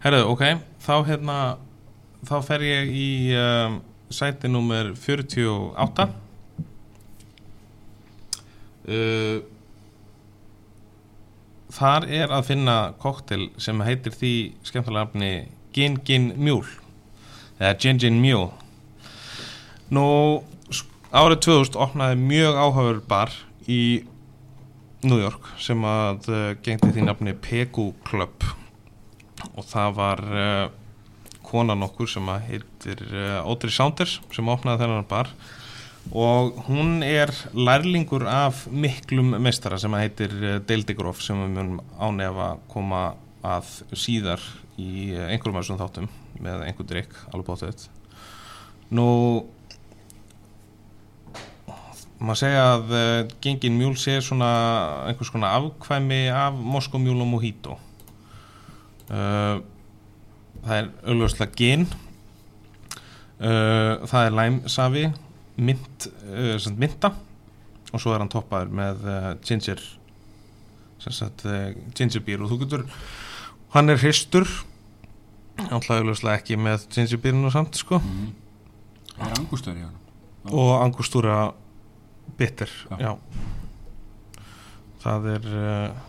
Herðu, 0.01 0.25
ok, 0.33 0.43
þá 0.81 0.93
hérna 1.05 1.37
þá 2.25 2.35
fer 2.45 2.65
ég 2.65 2.91
í 2.97 3.07
um, 3.37 3.79
sæti 4.13 4.49
númer 4.51 4.93
48 4.97 6.07
uh, 8.89 9.39
Þar 11.71 12.05
er 12.11 12.33
að 12.35 12.47
finna 12.49 12.77
koktel 12.99 13.47
sem 13.61 13.79
heitir 13.85 14.11
því 14.17 14.33
skemmtilega 14.67 15.07
afni 15.07 15.31
Gin 15.71 15.95
Gin 16.03 16.33
Mule 16.35 16.80
eða 17.61 17.77
Gin 17.77 18.01
Gin 18.01 18.17
Mule. 18.21 18.49
Nú, 19.93 20.05
árið 21.13 21.43
2000 21.45 21.77
opnaði 21.83 22.17
mjög 22.21 22.57
áhafur 22.57 23.01
bar 23.07 23.33
í 23.69 23.81
New 25.05 25.19
York 25.21 25.53
sem 25.61 25.81
að 25.85 26.29
uh, 26.31 26.41
gengdi 26.63 26.91
því 26.93 27.05
nafni 27.05 27.35
Pegu 27.37 27.91
Club. 28.07 28.45
Og 29.57 29.65
það 29.67 29.97
var 29.97 30.21
uh, 30.25 30.67
konan 31.45 31.85
okkur 31.85 32.09
sem 32.09 32.29
að 32.31 32.45
heitir 32.49 33.01
uh, 33.09 33.41
Audrey 33.43 33.73
Saunders 33.73 34.19
sem 34.33 34.53
opnaði 34.53 34.85
þennan 34.85 35.09
bar. 35.09 35.33
Og 36.17 36.63
hún 36.65 37.03
er 37.05 37.29
lærlingur 37.53 38.25
af 38.25 38.63
miklum 38.73 39.35
meistara 39.43 39.77
sem 39.81 39.93
að 39.93 40.07
heitir 40.07 40.33
Dale 40.65 40.87
DeGroff 40.87 41.21
sem 41.21 41.37
við 41.43 41.53
munum 41.59 41.83
ánefa 42.01 42.55
koma 42.71 43.11
að 43.45 43.69
síðar 43.93 44.41
í 44.81 45.11
einhverjum 45.13 45.59
af 45.59 45.65
þessum 45.65 45.81
þáttum 45.81 46.09
með 46.39 46.67
einhver 46.67 46.87
drikk, 46.87 47.17
alveg 47.31 47.49
bóttið 47.49 47.89
nú 48.91 49.07
maður 52.21 52.39
segja 52.43 52.65
að 52.75 52.93
uh, 52.93 53.31
gengin 53.41 53.77
mjúl 53.79 53.95
sé 53.97 54.19
svona 54.21 54.51
einhvers 55.09 55.31
konar 55.33 55.57
afkvæmi 55.57 56.27
af 56.35 56.53
Moskomjúl 56.53 57.23
og 57.23 57.29
Mojito. 57.31 57.77
Uh, 59.09 59.63
það 60.61 60.75
er 60.75 60.89
auðvitað 61.09 61.55
gin. 61.57 61.87
Uh, 63.41 64.03
það 64.05 64.27
er 64.27 64.37
læmsafi 64.37 65.05
mynd, 65.61 66.07
mynta 66.77 67.15
og 67.91 67.99
svo 67.99 68.13
er 68.13 68.21
hann 68.21 68.31
toppaður 68.31 68.69
með 68.71 69.01
ginger 69.43 69.81
sagt 71.01 71.43
ginger 71.97 72.23
beer 72.23 72.43
og 72.45 72.53
þú 72.53 72.59
getur 72.61 72.85
hann 73.73 73.91
er 73.91 73.99
hristur 73.99 74.47
alltaf 75.69 75.97
auðvitað 75.97 76.35
ekki 76.35 76.57
með 76.59 76.85
gingerbýrinu 76.95 77.51
samt 77.53 77.79
sko. 77.79 77.99
Mm. 78.01 78.29
Það 79.15 79.25
er 79.27 79.41
angustöður 79.41 79.81
í 79.81 79.83
hann 79.85 79.97
og 80.49 80.71
angustúra 80.81 81.35
bitter 82.37 82.69
Já. 82.89 82.97
já, 82.97 83.11
það 85.03 85.27
er 85.35 85.45
uh, 85.51 85.99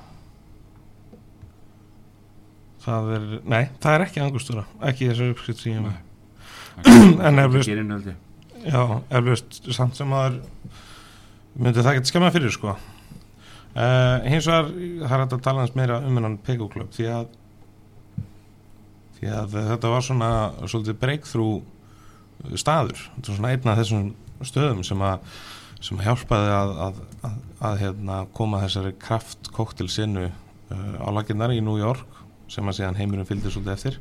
það 2.83 3.11
er 3.17 3.27
nei, 3.45 3.63
það 3.83 3.97
er 3.97 4.05
ekki 4.07 4.23
angustúra 4.25 4.65
ekki 4.89 5.11
þessu 5.11 5.29
uppskrift 5.35 5.65
sem 5.65 5.77
ég 5.77 5.85
með 5.85 6.01
En 7.27 7.43
ég 7.43 8.17
já, 8.65 8.83
eflaust 9.11 9.61
samt 9.77 9.99
sem 9.99 10.17
að 10.17 10.41
myndi 11.59 11.85
það 11.85 11.99
geta 11.99 12.09
skemmað 12.09 12.37
fyrir 12.39 12.55
sko. 12.55 12.73
Uh, 13.73 14.23
hins 14.25 14.47
vegar 14.49 14.71
það 15.03 15.15
er 15.19 15.25
að 15.27 15.43
tala 15.45 15.65
hans 15.65 15.75
meira 15.77 15.99
um 16.01 16.17
hennan 16.17 16.39
Pego-klub 16.47 16.93
því 16.97 17.09
að 17.13 17.27
því 19.23 19.33
að 19.39 19.57
þetta 19.71 19.91
var 19.93 20.03
svona 20.03 20.31
svolítið 20.67 20.99
breakthrough 20.99 22.59
staður. 22.59 23.03
Svona 23.23 23.53
einn 23.55 23.71
af 23.71 23.79
þessum 23.79 24.09
stöðum 24.43 24.83
sem 24.87 25.03
að 25.07 25.23
sem 25.83 25.99
hjálpaði 25.99 26.51
að, 26.55 26.73
að, 26.85 26.99
að, 27.27 27.39
að 27.67 27.81
hérna, 27.81 28.17
koma 28.37 28.61
þessari 28.63 28.93
kraft 29.03 29.51
koktel 29.55 29.89
sinu 29.91 30.29
uh, 30.29 30.95
á 31.03 31.11
laginnar 31.11 31.55
í 31.55 31.63
New 31.63 31.75
York 31.81 32.21
sem 32.51 32.67
að 32.71 32.79
síðan 32.79 32.99
heimurinn 33.01 33.27
fylgdi 33.27 33.51
svolítið 33.51 33.73
eftir. 33.75 33.97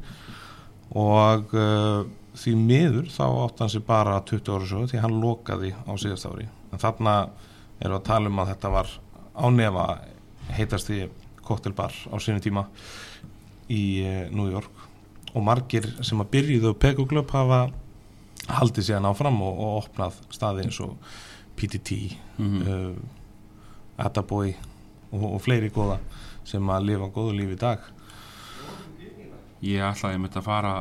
Og 0.97 1.55
uh, 1.57 2.03
því 2.37 2.53
miður 2.59 3.09
þá 3.13 3.23
átt 3.27 3.63
hann 3.63 3.73
sér 3.73 3.85
bara 3.87 4.19
20 4.29 4.53
ára 4.53 4.69
svo 4.69 4.83
því 4.91 5.01
hann 5.01 5.17
lokaði 5.23 5.73
á 5.73 5.91
síðast 5.97 6.29
ári. 6.29 6.45
En 6.69 6.81
þarna 6.81 7.15
erum 7.81 7.95
við 7.95 7.97
að 7.97 8.07
tala 8.11 8.29
um 8.29 8.43
að 8.43 8.53
þetta 8.53 8.73
var 8.77 8.93
á 9.33 9.45
nefa 9.53 9.87
heitast 10.53 10.91
því 10.91 11.01
koktelbar 11.41 11.97
á 12.13 12.15
sínu 12.21 12.43
tíma 12.45 12.67
í 13.73 13.83
uh, 14.05 14.29
New 14.29 14.51
York 14.53 14.80
og 15.31 15.45
margir 15.45 15.87
sem 16.03 16.19
að 16.21 16.31
byrjuðu 16.35 16.73
Club 17.07 17.31
hafa 17.31 17.61
haldið 18.49 18.87
síðan 18.89 19.09
áfram 19.11 19.39
og, 19.45 19.59
og 19.59 19.77
opnað 19.83 20.19
staði 20.33 20.65
eins 20.65 20.79
og 20.83 20.95
PTT 21.59 21.97
mm. 22.37 22.61
uh, 22.65 24.05
Attaboy 24.05 24.53
og, 25.11 25.27
og 25.35 25.41
fleiri 25.43 25.69
góða 25.73 25.99
sem 26.47 26.69
að 26.73 26.87
lifa 26.89 27.09
góðu 27.13 27.37
lífi 27.37 27.55
í 27.55 27.61
dag. 27.61 27.83
Ég 29.61 29.83
ætlaði 29.85 30.17
að 30.17 30.39
að 30.41 30.47
fara 30.47 30.75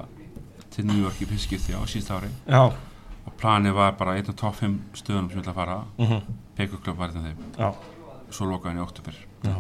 til 0.73 0.87
New 0.89 1.03
York 1.03 1.21
í 1.21 1.29
fiskipti 1.29 1.77
á 1.77 1.83
síðst 1.91 2.13
ári. 2.15 2.31
Já, 2.49 2.71
og 3.27 3.33
planið 3.41 3.77
var 3.77 3.97
bara 4.01 4.17
einn 4.17 4.31
af 4.33 4.39
topp 4.41 4.63
5 4.63 4.79
stöðunum 4.97 5.29
sem 5.31 5.41
ég 5.41 5.45
ætla 5.45 5.53
að 5.53 5.61
fara 5.63 5.81
mm 5.99 6.37
Pekuklub 6.61 6.97
var 6.97 7.13
þetta 7.13 7.29
þeim. 7.29 7.45
Já, 7.57 7.91
svo 8.35 8.49
lokaði 8.51 8.75
hann 8.75 8.81
í 8.81 8.85
oktober 8.85 9.19
já, 9.45 9.55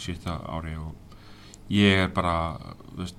síðsta 0.00 0.36
ári 0.52 0.74
og 0.78 0.94
ég 1.72 2.04
er 2.04 2.10
bara 2.14 2.34
veist, 2.98 3.18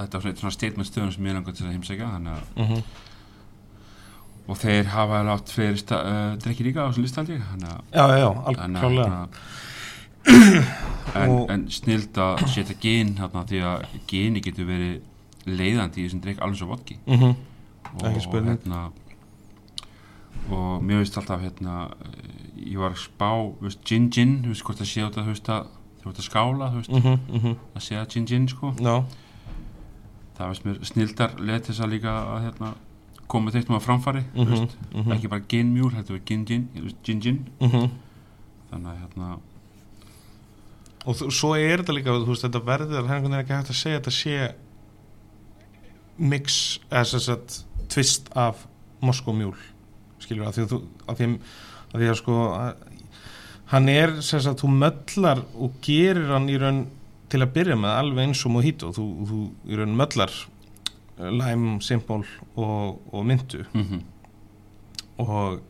þetta 0.00 0.20
var 0.22 0.34
svona, 0.40 0.52
statement 0.56 0.88
stöðun 0.88 1.12
sem 1.14 1.26
ég 1.30 1.34
langar 1.38 1.54
til 1.56 1.66
að 1.66 1.72
heimsækja 1.76 2.10
þannig 2.16 2.32
að 2.34 2.42
mm 2.56 2.82
og 4.50 4.56
þeir 4.58 4.88
hafa 4.90 5.18
látt 5.22 5.50
sta- 5.78 6.00
uh, 6.02 6.36
drikki 6.42 6.64
líka 6.66 6.82
á 6.82 6.90
þessum 6.90 7.04
listaldi 7.04 7.36
að 7.38 7.60
já, 7.94 8.02
já, 8.08 8.16
já 8.18 8.30
alveg 8.50 8.98
að 8.98 9.28
en, 11.14 11.30
Og- 11.30 11.50
en 11.50 11.62
snild 11.70 12.18
að 12.18 12.42
setja 12.50 12.74
gen 12.82 13.14
þarna 13.18 13.44
því 13.48 13.60
að 13.66 13.84
geni 14.10 14.42
getur 14.44 14.66
verið 14.68 15.00
leiðandi 15.46 16.02
í 16.02 16.08
þessum 16.08 16.20
drikk 16.24 16.42
alveg 16.44 16.58
svo 16.60 16.66
vodki. 16.70 16.98
Og, 17.06 18.02
Ekki 18.04 18.16
og 18.20 18.22
spurning. 18.26 18.58
hérna 18.58 18.82
og 20.50 20.82
mér 20.82 21.00
veist 21.02 21.16
alltaf 21.18 21.40
hérna 21.42 21.76
eh, 22.04 22.70
ég 22.72 22.78
var 22.80 22.90
að 22.94 23.02
spá, 23.04 23.30
þú 23.30 23.66
veist, 23.68 23.80
gin 23.86 24.10
gin 24.10 24.36
þú 24.44 24.52
veist 24.52 24.66
hvort 24.66 24.82
að 24.82 24.90
sé 24.90 25.02
þetta, 25.06 25.24
þú 25.24 25.32
veist 25.34 25.50
að 25.54 25.66
þú 26.00 26.10
veist 26.10 26.20
að 26.22 26.28
skála, 26.28 26.70
þú 26.70 26.76
veist, 26.80 26.90
-hmm, 26.90 27.56
að 27.76 27.82
sé 27.86 27.94
að 28.00 28.08
gin 28.14 28.26
gin 28.26 28.48
sko, 28.48 28.74
Já, 28.80 29.04
það 30.40 30.52
veist 30.52 30.66
mér 30.66 30.78
snildar 30.88 31.36
leið 31.38 31.60
til 31.60 31.72
þess 31.74 31.84
að 31.84 31.92
líka 31.94 32.14
að 32.20 32.46
hérna 32.46 32.72
koma 33.30 33.52
þeitt 33.54 33.70
maður 33.70 33.86
framfari, 33.86 34.24
þú 34.32 34.42
mhm, 34.42 34.56
veist. 34.56 34.78
mhm, 34.94 35.12
ekki 35.14 35.30
bara 35.30 35.46
gin 35.52 35.70
mjúl, 35.74 35.92
þetta 35.94 36.16
er 36.16 36.24
gin 36.26 36.46
gin 36.48 36.66
þú 36.74 36.84
veist, 36.88 37.00
gin 37.06 37.22
gin, 37.26 37.38
mhm. 37.60 37.86
þannig 38.72 38.92
að 38.92 39.00
hérna 39.04 39.30
og 41.00 41.16
þú, 41.16 41.30
svo 41.32 41.54
er 41.56 41.82
þetta 41.82 41.96
líka 41.96 42.16
þú 42.16 42.32
veist, 42.32 42.46
þetta 42.46 42.64
verður, 42.66 43.08
það 43.08 43.30
er 43.30 43.38
ekki 43.40 43.56
hægt 43.56 43.72
að 43.74 43.80
segja 43.80 44.00
þetta 44.00 44.16
sé 44.18 44.36
mix, 46.20 46.60
eða 46.90 47.04
sem 47.12 47.24
sagt 47.24 47.60
tvist 47.90 48.30
af 48.36 48.66
Moskó 49.00 49.32
mjúl 49.32 49.56
skilur 50.20 50.48
að 50.48 50.58
því 50.58 50.64
að 50.64 50.72
þú 50.72 50.80
að 51.06 51.20
því, 51.20 51.28
að, 51.30 51.94
því 51.94 52.08
að 52.10 52.18
sko 52.20 52.38
að, 52.52 52.82
hann 53.70 53.92
er 53.92 54.16
sem 54.26 54.42
sagt, 54.44 54.60
þú 54.60 54.72
möllar 54.74 55.44
og 55.56 55.78
gerir 55.84 56.34
hann 56.34 56.50
í 56.52 56.58
raun 56.60 56.82
til 57.30 57.42
að 57.44 57.52
byrja 57.54 57.76
með 57.78 57.96
alveg 57.96 58.28
eins 58.28 58.44
og 58.46 58.54
mojito. 58.54 58.90
Þú, 58.96 59.04
þú 59.28 59.42
í 59.70 59.78
raun 59.78 59.98
möllar 59.98 60.32
eh, 61.18 61.30
lime, 61.30 61.78
simple 61.84 62.24
og, 62.54 63.00
og 63.12 63.26
myndu 63.26 63.66
mm 63.72 64.00
og 65.20 65.60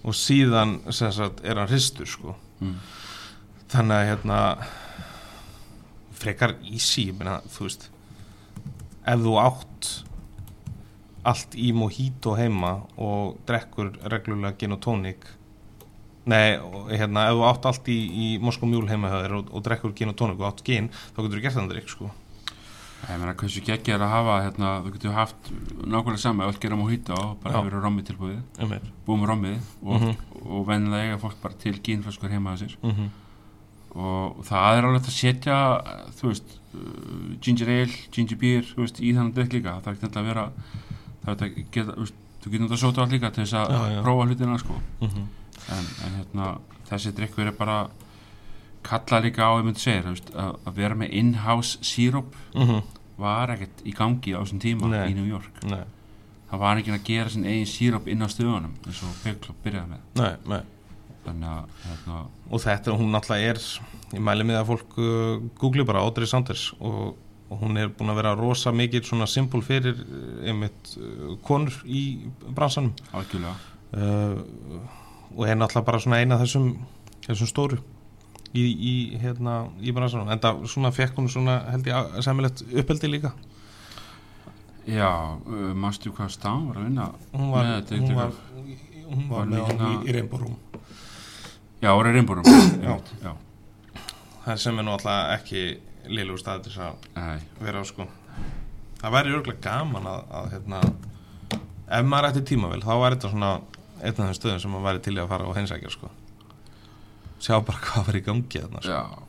og 0.00 0.16
síðan 0.16 0.78
sagt 0.92 1.42
er 1.44 1.58
hann 1.60 1.68
hristur 1.68 2.08
sko. 2.08 2.34
Mm. 2.60 2.76
þannig 3.72 3.96
að 3.96 4.06
hérna 4.10 4.38
frekar 6.20 6.54
easy 6.68 7.06
ég 7.08 7.16
meina, 7.16 7.38
þú 7.48 7.64
veist 7.64 7.86
ef 9.08 9.22
þú 9.22 9.34
átt 9.40 9.90
allt 11.30 11.56
í 11.56 11.70
mojito 11.76 12.34
heima 12.36 12.74
og 13.00 13.38
drekkur 13.48 13.94
reglulega 14.12 14.58
gin 14.60 14.76
og 14.76 14.82
tónik 14.84 15.24
nei, 16.30 16.56
og 16.62 16.88
hérna 16.94 17.26
ef 17.28 17.36
þú 17.38 17.44
átt 17.50 17.66
allt 17.70 17.88
í, 17.92 17.98
í 18.24 18.26
Moskó 18.42 18.68
mjúl 18.70 18.86
heima 18.90 19.10
hjá 19.12 19.20
þér 19.24 19.36
og, 19.40 19.52
og 19.54 19.62
drekkur 19.66 19.94
gin 19.98 20.12
og 20.12 20.18
tónik 20.20 20.40
og 20.40 20.48
átt 20.52 20.64
gin, 20.66 20.90
þá 21.14 21.22
getur 21.24 21.38
þú 21.38 21.44
gert 21.46 21.56
þannig 21.58 21.74
drikk 21.76 21.94
sko 21.94 22.10
ég 23.08 23.16
meina 23.16 23.32
hversu 23.40 23.62
geggja 23.64 23.94
er 23.96 24.02
að 24.04 24.10
hafa 24.12 24.34
hérna, 24.44 24.70
þú 24.84 24.90
getur 24.92 25.14
haft 25.16 25.46
nákvæmlega 25.88 26.20
sama 26.20 26.46
öll 26.50 26.58
gera 26.60 26.76
mojito 26.76 27.14
og 27.16 27.38
bara 27.42 27.54
Já. 27.56 27.64
verið 27.64 27.80
rommi 27.86 28.02
tilbúið 28.04 28.36
um 28.60 28.74
búið 29.06 29.22
með 29.22 29.30
rommið 29.30 29.56
og, 29.82 29.94
Mhm. 30.02 30.12
og 30.44 30.66
vennilega 30.68 31.06
eiga 31.08 31.18
fólk 31.22 31.38
bara 31.42 31.54
til 31.62 31.72
gínflöskur 31.80 32.30
heima 32.30 32.52
að 32.52 32.60
sér 32.66 32.76
mm 32.82 32.90
-hmm. 32.90 33.08
og 33.96 34.44
það 34.44 34.76
er 34.78 34.84
alveg 34.84 35.02
að 35.08 35.16
setja 35.16 35.56
þú 36.20 36.28
veist, 36.28 36.58
uh, 36.74 37.34
ginger 37.40 37.68
ale 37.68 37.96
ginger 38.12 38.36
beer, 38.36 38.62
þú 38.62 38.84
veist, 38.84 39.00
í 39.00 39.14
þannig 39.16 39.34
drikk 39.34 39.52
líka 39.56 39.80
það 39.80 39.86
er 39.88 39.92
ekki 39.94 40.06
nefnilega 40.06 40.20
að 40.20 40.30
vera 40.30 40.52
það 41.24 41.28
er 41.28 41.30
hægt 41.30 41.42
að 41.42 41.72
geta, 41.72 41.92
þú 41.96 42.00
veist, 42.04 42.14
þú 42.40 42.50
getur 42.50 42.64
náttúrulega 42.66 42.84
sóta 42.84 43.00
allt 43.02 43.12
líka 43.12 43.30
til 43.32 43.44
þess 43.44 43.54
að 43.54 44.02
prófa 44.04 44.26
hlutina 44.28 44.58
sko. 44.58 44.74
Mhm. 45.00 45.26
En, 45.76 45.90
en 46.06 46.16
hérna, 46.20 46.48
þessi 46.90 47.12
drikkur 47.16 47.50
er 47.50 47.56
bara 47.58 47.80
kalla 48.86 49.20
líka 49.20 49.44
á, 49.44 49.52
ég 49.60 49.66
myndi 49.66 49.82
segja 49.82 50.14
að, 50.40 50.72
vera 50.76 50.96
með 50.96 51.14
in-house 51.20 51.78
síróp 51.84 52.34
var 53.20 53.52
ekkert 53.54 53.82
í 53.84 53.94
gangi 53.96 54.32
á 54.32 54.40
þessum 54.40 54.60
tíma 54.62 54.88
Nei. 54.88 55.10
í 55.12 55.16
New 55.18 55.28
York. 55.28 55.62
Nei, 55.68 55.84
það 56.50 56.62
var 56.64 56.80
ekki 56.80 56.94
að 56.94 57.08
gera 57.10 57.32
sin 57.32 57.48
eigin 57.48 57.68
síróp 57.68 58.08
inn 58.08 58.24
á 58.24 58.28
stöðunum 58.32 58.76
eins 58.86 59.02
og 59.04 59.16
Pegklub 59.24 59.58
byrjaði 59.64 59.92
með. 59.92 60.04
Nei, 60.20 60.34
nei. 60.54 60.62
Þannig 61.20 61.50
að 61.52 61.82
hérna, 61.84 62.20
og 62.48 62.62
þetta, 62.64 62.94
hún 62.96 63.10
náttúrulega 63.12 63.50
er 63.52 63.58
ég 64.14 64.22
mæli 64.24 64.46
með 64.48 64.62
að 64.62 64.70
fólk 64.70 64.96
uh, 64.98 65.42
googli 65.60 65.84
bara 65.86 66.00
Audrey 66.06 66.30
Sanders 66.30 66.70
og, 66.80 67.18
og 67.52 67.60
hún 67.60 67.76
er 67.78 67.92
búin 67.92 68.10
að 68.10 68.22
vera 68.22 68.32
rosa 68.38 68.72
mikið 68.72 69.10
svona 69.10 69.28
symbol 69.28 69.60
fyrir 69.66 70.00
uh, 70.00 70.48
einmitt 70.48 70.94
uh, 70.96 71.36
konur 71.44 71.76
í 71.84 72.06
bransanum. 72.56 72.96
Algjörlega. 73.12 73.52
Uh, 73.92 74.40
og 75.36 75.46
er 75.48 75.56
náttúrulega 75.58 75.86
bara 75.86 76.00
svona 76.02 76.20
eina 76.22 76.38
þessum, 76.40 76.72
þessum 77.26 77.50
stóru 77.50 77.78
í, 78.54 78.64
í, 78.64 78.94
hérna, 79.22 79.60
í 79.80 79.92
bransanum. 79.94 80.30
En 80.32 80.40
það 80.42 80.64
svona 80.72 80.90
fekk 80.94 81.18
hún 81.20 81.28
svona 81.30 81.60
held 81.70 81.86
ég 81.86 82.18
sæmilegt 82.26 82.64
uppeldi 82.82 83.10
líka. 83.12 83.32
Já, 84.90 85.10
uh, 85.46 85.70
manstu 85.76 86.10
hvað 86.16 86.32
stafn 86.34 86.70
var 86.70 86.78
að 86.80 86.86
vinna 86.88 87.04
hún 87.36 87.50
var, 87.52 87.66
Nei, 87.68 87.74
þetta 87.82 87.98
hún 88.00 88.16
var, 88.16 88.30
hún 89.10 89.26
var 89.28 89.36
var 89.36 89.50
með 89.50 89.60
hérna- 89.68 89.90
í, 89.90 90.08
í 90.08 90.14
reynbúrum 90.16 90.54
Já, 91.82 91.90
voru 91.94 92.12
reynbúrum 92.14 92.48
Já. 92.82 92.94
já. 93.22 93.34
það 94.46 94.56
sem 94.64 94.78
er 94.80 94.86
náttúrulega 94.88 95.36
ekki 95.36 95.62
liðlugur 96.08 96.40
stað 96.42 96.64
til 96.64 96.72
þess 96.72 96.82
að 96.88 97.06
Nei, 97.20 97.44
vera 97.60 97.80
á 97.80 97.84
sko. 97.86 98.06
Það 99.02 99.14
væri 99.18 99.34
örgulega 99.36 99.62
gaman 99.68 100.08
að, 100.10 100.24
að 100.40 100.48
hérna, 100.56 100.80
ef 102.00 102.08
maður 102.08 102.30
ætti 102.32 102.42
tímavel 102.50 102.80
þá 102.82 102.90
væri 103.04 103.18
þetta 103.18 103.32
svona 103.36 103.52
einn 104.00 104.14
af 104.16 104.30
þeim 104.30 104.36
stöðum 104.38 104.62
sem 104.62 104.72
maður 104.74 104.86
væri 104.88 105.02
til 105.06 105.16
í 105.16 105.20
að 105.22 105.30
fara 105.32 105.48
og 105.48 105.56
hensækja 105.58 105.92
sko. 105.92 106.10
Sjá 107.40 107.58
bara 107.64 107.82
hvað 107.86 108.08
var 108.08 108.18
í 108.20 108.24
gangi 108.24 108.62
þarna 108.64 108.82
sko. 108.84 109.26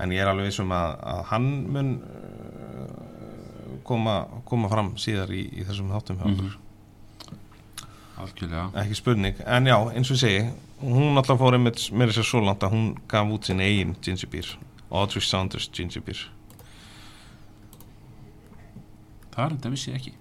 en 0.00 0.14
ég 0.16 0.22
er 0.22 0.30
alveg 0.30 0.48
vissum 0.48 0.72
að, 0.72 0.94
að 1.12 1.22
hann 1.28 1.48
mun 1.74 1.92
uh, 2.00 3.76
koma, 3.84 4.16
koma 4.48 4.70
fram 4.72 4.94
síðar 5.00 5.32
í, 5.36 5.44
í 5.60 5.66
þessum 5.68 5.92
þáttum 5.92 6.22
okkur. 6.24 6.58
Algjörlega. 8.20 8.66
Ekki 8.82 8.96
spurning, 8.98 9.38
en 9.48 9.68
já, 9.68 9.76
eins 9.96 10.10
og 10.12 10.18
segi 10.20 10.42
hún 10.80 11.20
alltaf 11.20 11.40
fór 11.40 11.56
einmitt 11.56 11.86
meira 11.92 12.12
sér 12.16 12.24
svo 12.28 12.40
langt 12.44 12.64
að 12.64 12.74
hún 12.74 12.90
gaf 13.08 13.32
út 13.32 13.48
sin 13.48 13.60
eigin 13.60 13.94
ginger 14.04 14.28
beer 14.32 14.48
Audrey 14.90 15.24
Saunders 15.24 15.68
ginger 15.72 16.04
beer 16.04 16.22
Það 19.30 19.44
er 19.44 19.52
þetta 19.54 19.70
vissi 19.72 19.92
ekki. 19.94 20.12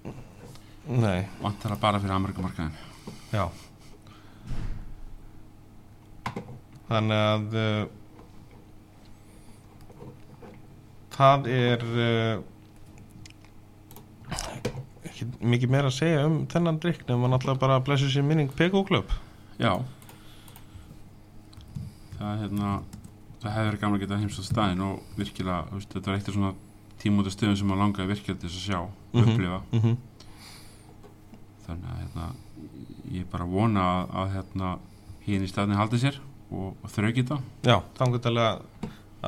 Nei, 0.89 1.25
Vantar 1.41 1.73
það 1.73 1.82
bara 1.82 1.99
fyrir 2.04 2.15
Amerikamarkaðin 2.15 2.88
Já 3.33 3.45
Þannig 6.89 7.19
að 7.21 7.57
uh, 7.59 7.83
það 11.13 11.49
er 11.53 11.83
uh, 11.85 12.39
ekki 15.05 15.27
mikið 15.51 15.73
meira 15.75 15.91
að 15.91 15.97
segja 15.99 16.23
um 16.25 16.39
þennan 16.49 16.79
drikk 16.81 17.03
nefnum 17.05 17.27
að 17.27 17.33
náttúrulega 17.35 17.61
bara 17.65 17.79
blessu 17.85 18.09
sér 18.09 18.25
minning 18.25 18.49
PK 18.57 18.81
Club 18.89 19.13
Já 19.61 19.75
Það 22.17 22.31
er 22.33 22.41
hérna 22.43 22.71
það 23.39 23.53
hefur 23.53 23.67
verið 23.69 23.81
gaman 23.83 23.95
að 23.99 24.01
geta 24.03 24.17
heimst 24.19 24.41
á 24.41 24.43
staðin 24.49 24.81
og 24.83 25.13
virkilega, 25.15 25.59
veist, 25.71 25.93
þetta 25.93 26.09
var 26.11 26.17
eitt 26.19 26.27
af 26.27 26.35
svona 26.35 26.49
tímúti 26.99 27.31
stöðum 27.31 27.55
sem 27.61 27.69
maður 27.69 27.83
langaði 27.85 28.09
virkilega 28.11 28.41
til 28.41 28.49
þess 28.49 28.59
að 28.59 28.65
sjá 28.65 28.79
Mhm. 29.13 29.21
upplifa, 29.29 29.59
mm 29.71 29.79
-hmm. 29.79 29.95
Þannig 31.69 31.89
að 31.93 31.99
hérna, 32.03 32.27
ég 33.13 33.21
er 33.23 33.29
bara 33.32 33.47
vona 33.49 33.86
að, 33.95 34.13
að 34.23 34.34
hérna, 34.38 34.71
hinn 35.25 35.45
í 35.45 35.49
staðin 35.51 35.79
haldi 35.79 35.99
sér 36.01 36.19
og, 36.49 36.73
og 36.84 36.89
þrauki 36.93 37.23
þetta. 37.23 37.39
Já, 37.69 37.77
þannig 37.99 38.29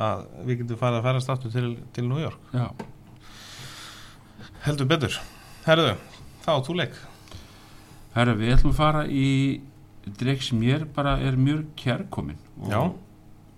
að, 0.02 0.26
við 0.48 0.62
getum 0.62 0.80
farið 0.80 0.98
að 1.00 1.06
færa 1.08 1.22
státtu 1.24 1.50
til, 1.52 1.68
til 1.96 2.06
New 2.08 2.20
York. 2.22 2.52
Já, 2.56 2.68
Heldur 4.62 4.86
betur. 4.90 5.16
Herðu, 5.66 5.94
þá 6.44 6.52
þú 6.66 6.76
leik. 6.78 6.94
Herra, 8.14 8.34
við 8.38 8.52
ætlum 8.54 8.72
að 8.74 8.78
fara 8.78 9.02
í 9.08 9.26
drikk 10.20 10.42
sem 10.44 10.62
ég 10.66 10.84
bara 10.94 11.16
er 11.22 11.38
mjög 11.38 11.64
kærkomin 11.80 12.38
og 12.60 12.72
Já. 12.72 12.80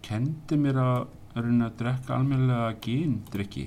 kendi 0.06 0.58
mér 0.60 0.78
að 0.82 1.06
reyna 1.40 1.70
að 1.70 1.78
drekka 1.80 2.14
almennilega 2.18 2.74
gíndrykki 2.84 3.64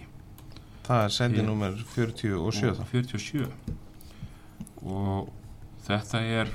Það 0.87 1.01
er 1.03 1.11
sendi 1.11 1.41
Ég- 1.41 1.47
nummer 1.49 1.73
47 1.95 2.37
og 2.39 2.53
þá. 2.53 2.85
47 2.93 3.49
og 4.83 5.29
þetta 5.87 6.21
er 6.21 6.51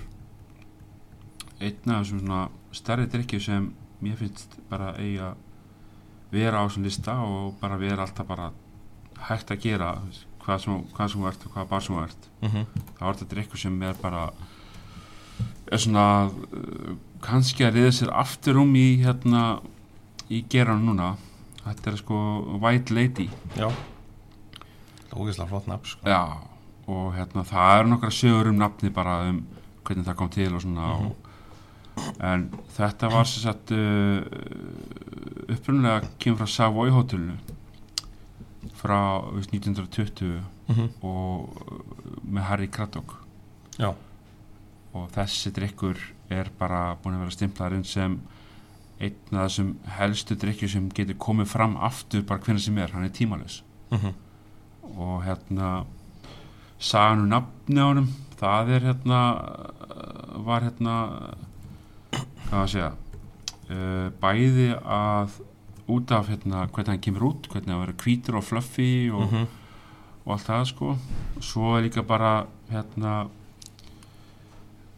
einn 1.62 1.94
af 1.94 2.02
þessum 2.02 2.22
svona 2.22 2.42
stærri 2.74 3.06
drikkju 3.10 3.40
sem 3.40 3.70
mér 4.02 4.18
finnst 4.18 4.56
bara 4.70 4.94
eigi 4.98 5.20
að 5.22 5.36
vera 6.32 6.62
á 6.62 6.66
þessum 6.66 6.86
lista 6.86 7.16
og 7.22 7.56
bara 7.60 7.78
vera 7.80 8.06
alltaf 8.06 8.26
bara 8.26 8.50
hægt 9.28 9.52
að 9.52 9.62
gera 9.62 9.92
hvað 10.42 10.64
sem, 10.64 10.80
hvað 10.96 11.12
sem 11.12 11.26
ert 11.28 11.46
og 11.46 11.54
hvað 11.54 11.68
bar 11.70 11.84
sem 11.84 11.98
ert. 12.02 12.28
Mm 12.40 12.48
-hmm. 12.48 12.66
þá 12.98 13.04
er 13.06 13.14
þetta 13.14 13.34
drikku 13.34 13.56
sem 13.56 13.82
er 13.82 13.94
bara 14.02 14.30
er 15.72 15.78
svona 15.78 16.26
uh, 16.26 16.96
kannski 17.20 17.64
að 17.64 17.74
riða 17.74 17.92
sér 17.92 18.10
aftur 18.12 18.58
um 18.58 18.74
í 18.76 19.02
hérna 19.04 19.60
í 20.30 20.44
geran 20.48 20.86
núna. 20.86 21.16
Þetta 21.64 21.90
er 21.90 21.96
sko 21.96 22.16
White 22.60 22.94
Lady. 22.94 23.30
Já. 23.56 23.70
Ógeðslega 25.12 25.48
flott 25.48 25.66
nafn 25.66 25.86
sko. 25.86 26.08
Já, 26.08 26.51
og 26.86 27.12
hérna 27.14 27.44
það 27.44 27.80
er 27.80 27.84
nokkra 27.90 28.10
sögur 28.10 28.48
um 28.48 28.56
nafni 28.58 28.90
bara 28.90 29.28
um 29.30 29.42
hvernig 29.84 30.04
það 30.06 30.16
kom 30.16 30.28
til 30.30 30.54
og 30.54 30.62
svona 30.62 30.86
Mhm. 30.98 31.06
og, 31.06 31.16
en 32.20 32.50
þetta 32.76 33.10
var 33.12 33.24
sem 33.24 33.42
sagt 33.42 33.70
uh, 33.70 34.22
upprunalega 35.52 36.08
kemur 36.18 36.38
frá 36.38 36.48
Savoy 36.48 36.90
hótelinu 36.90 37.34
frá 38.78 38.98
veist, 39.34 39.52
1920 39.52 40.40
mm 40.68 40.74
-hmm. 40.74 40.88
og 41.02 41.48
uh, 41.72 42.32
með 42.34 42.40
Harry 42.42 42.66
Craddock 42.66 43.14
Já. 43.78 43.92
og 44.94 45.10
þessi 45.10 45.50
drikkur 45.50 45.96
er 46.30 46.50
bara 46.58 46.96
búin 47.04 47.14
að 47.14 47.18
vera 47.18 47.30
stimplaður 47.30 47.76
inn 47.76 47.84
sem 47.84 48.20
einn 49.00 49.14
af 49.32 49.48
þessum 49.50 49.74
helstu 49.86 50.34
drikkju 50.34 50.68
sem 50.68 50.88
getur 50.90 51.14
komið 51.14 51.44
fram 51.46 51.76
aftur 51.76 52.22
bara 52.22 52.40
hvernig 52.40 52.60
sem 52.62 52.78
er, 52.78 52.90
hann 52.92 53.04
er 53.04 53.08
tímalus 53.10 53.62
Mm 53.90 53.98
-hmm. 53.98 54.12
og 54.98 55.24
hérna 55.24 55.84
sagan 56.82 57.22
um 57.24 57.30
nafni 57.30 57.78
á 57.78 57.86
honum. 57.88 58.08
Það 58.42 58.70
er 58.76 58.86
hérna 58.88 59.20
var 60.42 60.64
hérna 60.66 60.94
hvað 62.48 62.62
að 62.64 62.70
segja 62.72 62.90
uh, 63.70 64.08
bæði 64.22 64.68
að 64.82 65.36
út 65.92 66.10
af 66.14 66.28
hérna 66.32 66.64
hvernig 66.72 66.90
hann 66.94 67.04
kemur 67.04 67.28
út 67.30 67.46
hvernig 67.52 67.70
hann 67.74 67.82
verður 67.84 68.02
hvítur 68.02 68.38
og 68.40 68.44
fluffy 68.48 68.90
og, 69.14 69.28
Mhm. 69.30 69.46
og 70.24 70.32
allt 70.36 70.46
það 70.48 70.64
sko. 70.72 70.96
Svo 71.40 71.76
er 71.76 71.82
líka 71.86 72.02
bara 72.06 72.46
hérna 72.70 73.14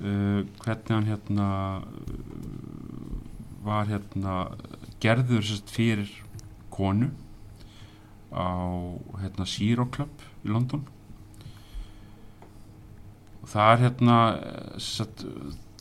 uh, 0.01 0.41
hvernig 0.65 0.91
hann 0.97 1.09
hérna 1.09 1.49
var 3.65 3.87
hérna 3.89 4.35
gerður 5.01 5.45
sérst 5.45 5.71
fyrir 5.73 6.11
konu 6.71 7.11
á 8.33 8.45
hérna 9.23 9.47
Zero 9.47 9.87
Club 9.87 10.11
í 10.45 10.49
London 10.53 10.83
og 13.45 13.49
það 13.53 13.73
er 13.75 13.83
hérna 13.85 14.17
eh, 14.41 14.79
satt, 14.81 15.25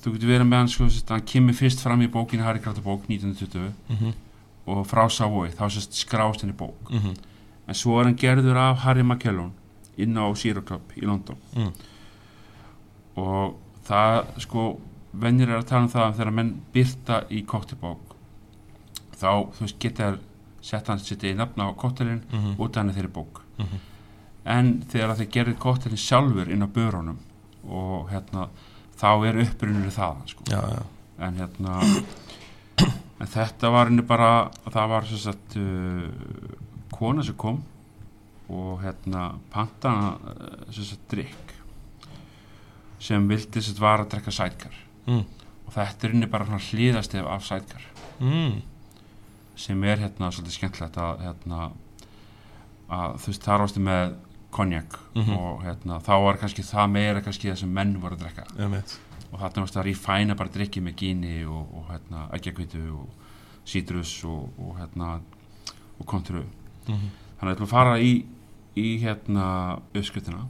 þú 0.03 0.11
getur 0.17 0.27
verið 0.33 0.47
með 0.51 0.57
hann 0.59 0.67
sko, 0.73 0.89
satt, 0.91 1.09
hann 1.15 1.23
kemur 1.31 1.55
fyrst 1.55 1.79
fram 1.79 2.01
í 2.03 2.09
bókinu 2.11 2.43
Harry 2.43 2.59
Carter 2.59 2.83
bók 2.83 3.07
1920 3.07 3.71
Mm 3.89 3.95
-hmm. 3.97 4.13
og 4.67 4.85
frá 4.87 5.07
Savoy 5.09 5.49
þá 5.49 5.69
sérst 5.71 5.93
skrást 6.03 6.41
henni 6.43 6.53
bók 6.57 6.89
Mm 6.91 6.99
-hmm. 6.99 7.15
en 7.67 7.73
svo 7.73 7.99
er 7.99 8.03
hann 8.05 8.15
gerður 8.17 8.57
af 8.57 8.77
Harry 8.83 9.03
McKellon 9.03 9.51
inn 9.97 10.17
á 10.17 10.35
Zero 10.35 10.61
Club 10.61 10.81
í 10.97 11.01
London 11.05 11.37
Mm. 11.55 11.71
og 13.15 13.55
það 13.87 14.25
sko 14.41 14.79
venjir 15.13 15.49
er 15.49 15.59
að 15.61 15.67
tala 15.69 15.83
um 15.83 15.89
það 15.89 16.05
að 16.07 16.15
þegar 16.17 16.31
menn 16.33 16.53
byrta 16.73 17.23
í 17.29 17.43
koktelbók 17.45 18.15
þá 19.19 19.29
þú 19.53 19.59
veist 19.61 19.79
geta 19.79 20.03
þær 20.11 20.17
sett 20.61 20.87
hann 20.87 20.99
sitt 20.99 21.23
í 21.23 21.33
nafna 21.35 21.69
á 21.69 21.75
koktelin 21.75 22.23
Mm 22.31 22.39
-hmm. 22.39 22.55
út 22.59 22.77
af 22.77 22.83
henni 22.83 22.93
þeirri 22.93 23.11
bók 23.13 23.41
Mhm. 23.59 23.77
en 24.45 24.83
þegar 24.89 25.15
þeir 25.15 25.29
gerði 25.31 25.55
koktelin 25.59 25.97
sjálfur 25.97 26.49
inn 26.51 26.63
á 26.63 26.67
börunum 26.67 27.17
og 27.67 28.09
hérna 28.11 28.47
þá 28.99 29.07
er 29.29 29.39
upprunnur 29.43 29.93
það 29.93 30.25
sko. 30.33 30.45
Já, 30.51 30.61
já 30.75 30.83
en 31.23 31.37
hérna 31.37 31.77
en 33.21 33.29
þetta 33.29 33.69
var 33.71 33.89
henni 33.89 34.03
bara 34.07 34.49
það 34.65 34.89
var 34.91 35.07
sem 35.07 35.21
sagt 35.21 35.57
uh, 35.61 36.07
kona 36.93 37.23
sem 37.23 37.37
kom 37.39 37.61
og 38.53 38.81
hérna 38.83 39.29
panta 39.53 39.93
uh, 40.17 40.65
sem 40.73 40.87
sagt 40.89 41.05
drikk 41.13 41.53
sem 43.03 43.29
vildi 43.29 43.61
sem 43.61 43.69
sagt 43.73 43.83
var 43.83 44.03
að 44.03 44.11
drekka 44.15 44.33
sætkar 44.33 44.75
mm. 45.05 45.23
og 45.67 45.73
þetta 45.75 46.07
er 46.07 46.15
henni 46.15 46.29
bara 46.31 46.47
svona 46.49 46.65
hlýðastef 46.71 47.29
af 47.29 47.47
sætkar 47.49 47.89
Mm. 48.23 48.59
sem 49.57 49.83
er 49.83 49.97
hérna 49.99 50.29
svolítið 50.31 50.53
skemmtilegt 50.53 50.97
að 51.01 51.23
hérna 51.25 51.57
að 52.93 53.15
þú 53.23 53.31
veist 53.31 53.47
það 53.47 53.57
rástu 53.59 53.81
með 53.83 54.13
konjak 54.53 54.99
Mhm. 55.15 55.33
og 55.37 55.63
hérna 55.65 55.99
þá 56.01 56.13
var 56.23 56.37
kannski 56.41 56.63
það 56.63 56.89
meira 56.91 57.21
kannski 57.21 57.49
það 57.51 57.55
sem 57.63 57.73
menn 57.73 57.97
voru 58.01 58.15
að 58.15 58.23
drekka 58.23 58.45
Einmitt. 58.59 58.97
og 59.33 59.39
þarna 59.39 59.61
varst 59.65 59.77
að 59.77 59.85
rífæna 59.89 60.35
bara 60.37 60.49
drikki 60.49 60.81
með 60.81 60.95
gíni 60.95 61.45
og, 61.45 61.67
og 61.73 61.85
hérna 61.91 62.27
eggjakvítu 62.37 62.83
og 62.93 63.09
sítrus 63.65 64.23
og, 64.25 64.49
og 64.59 64.75
hérna 64.79 65.19
og 65.99 66.05
kontru 66.05 66.43
Mm 66.87 66.95
-hmm. 66.95 67.09
þannig 67.39 67.51
að 67.55 67.59
við 67.59 67.63
að 67.63 67.69
fara 67.69 67.97
í, 67.99 68.25
í 68.75 68.97
hérna 69.03 69.79
uppskutina 69.95 70.47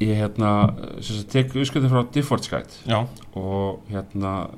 ég 0.00 0.16
hérna 0.18 0.74
tek 1.30 1.54
uppskutin 1.54 1.88
frá 1.90 2.02
Difford 2.12 2.42
Skite 2.44 2.74
Já, 2.86 3.06
og 3.36 3.80
hérna 3.90 4.48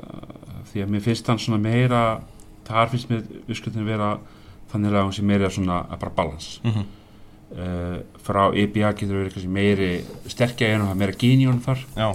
því 0.73 0.83
að 0.83 0.89
mér 0.91 1.01
finnst 1.01 1.27
hann 1.29 1.39
svona 1.39 1.59
meira 1.63 2.21
þar 2.67 2.89
finnst 2.91 3.11
mér 3.11 3.23
uppskutin 3.49 3.85
vera 3.87 4.19
þannig 4.73 4.93
að 4.93 5.05
hún 5.05 5.13
sé 5.13 5.23
meira 5.23 5.51
svona 5.51 5.85
að 5.91 5.99
bara 6.01 6.13
balans 6.17 6.61
mm 6.65 6.71
-hmm. 6.73 6.85
Uh, 7.55 7.99
frá 8.27 8.49
EBA 8.55 8.93
getur 8.99 9.23
verið 9.25 9.49
meiri 9.49 9.91
sterkja 10.27 10.75
en 10.75 10.87
meira 10.99 11.13
gín 11.13 11.43
í 11.43 11.47
honum 11.47 11.63
þar. 11.65 11.85
Já, 11.97 12.09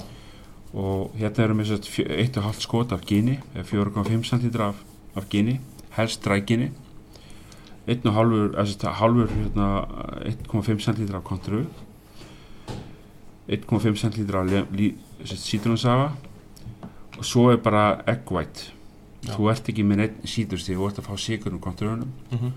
og 0.72 1.18
hérna 1.20 1.44
erum 1.46 1.60
við 1.60 1.74
sett 1.74 1.90
1,5 1.92 2.64
skot 2.64 2.94
af 2.96 3.04
gíni 3.08 3.40
eða 3.54 3.66
4,5 3.68 4.24
cm 4.30 4.62
af, 4.64 4.78
af 5.20 5.28
gíni 5.28 5.60
helst 5.98 6.24
drægini 6.24 6.70
1,5 7.92 8.54
eða 8.54 8.66
sett 8.70 8.86
halvur 9.00 9.32
hérna, 9.32 9.70
1,5 10.30 10.84
cm 10.86 11.16
af 11.16 11.24
kontru. 11.24 11.66
1,5 13.50 13.96
cm 13.96 14.36
af 14.38 14.68
sítrónsafa 15.26 16.12
og 17.18 17.26
svo 17.26 17.50
er 17.52 17.58
bara 17.58 18.02
egg 18.08 18.32
white. 18.32 18.72
Já. 19.22 19.36
þú 19.36 19.50
ert 19.52 19.68
ekki 19.70 19.84
með 19.86 20.00
neitt 20.00 20.22
sítrustíð 20.26 20.80
þú 20.80 20.86
ert 20.88 21.00
að 21.02 21.08
fá 21.10 21.18
sigur 21.18 21.54
um 21.54 21.60
kontrunum. 21.60 22.14
Mm 22.32 22.38
-hmm. 22.38 22.52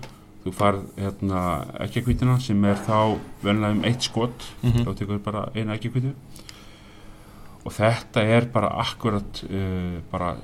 Þú 0.45 0.53
farð 0.53 0.83
hérna 1.01 1.41
ekkjakvítina 1.81 2.37
sem 2.39 2.65
er 2.69 2.77
þá 2.85 3.17
venlega 3.41 3.73
um 3.73 3.85
eitt 3.89 4.05
skot. 4.05 4.49
Mhm. 4.61 4.85
þá 4.85 4.91
tekur 4.99 5.21
bara 5.25 5.49
eina 5.55 5.73
ekkjakvítu 5.73 6.13
og 7.65 7.73
þetta 7.73 8.21
er 8.21 8.45
bara 8.53 8.69
akkurat 8.83 9.41
uh, 9.49 9.97
bara 10.11 10.35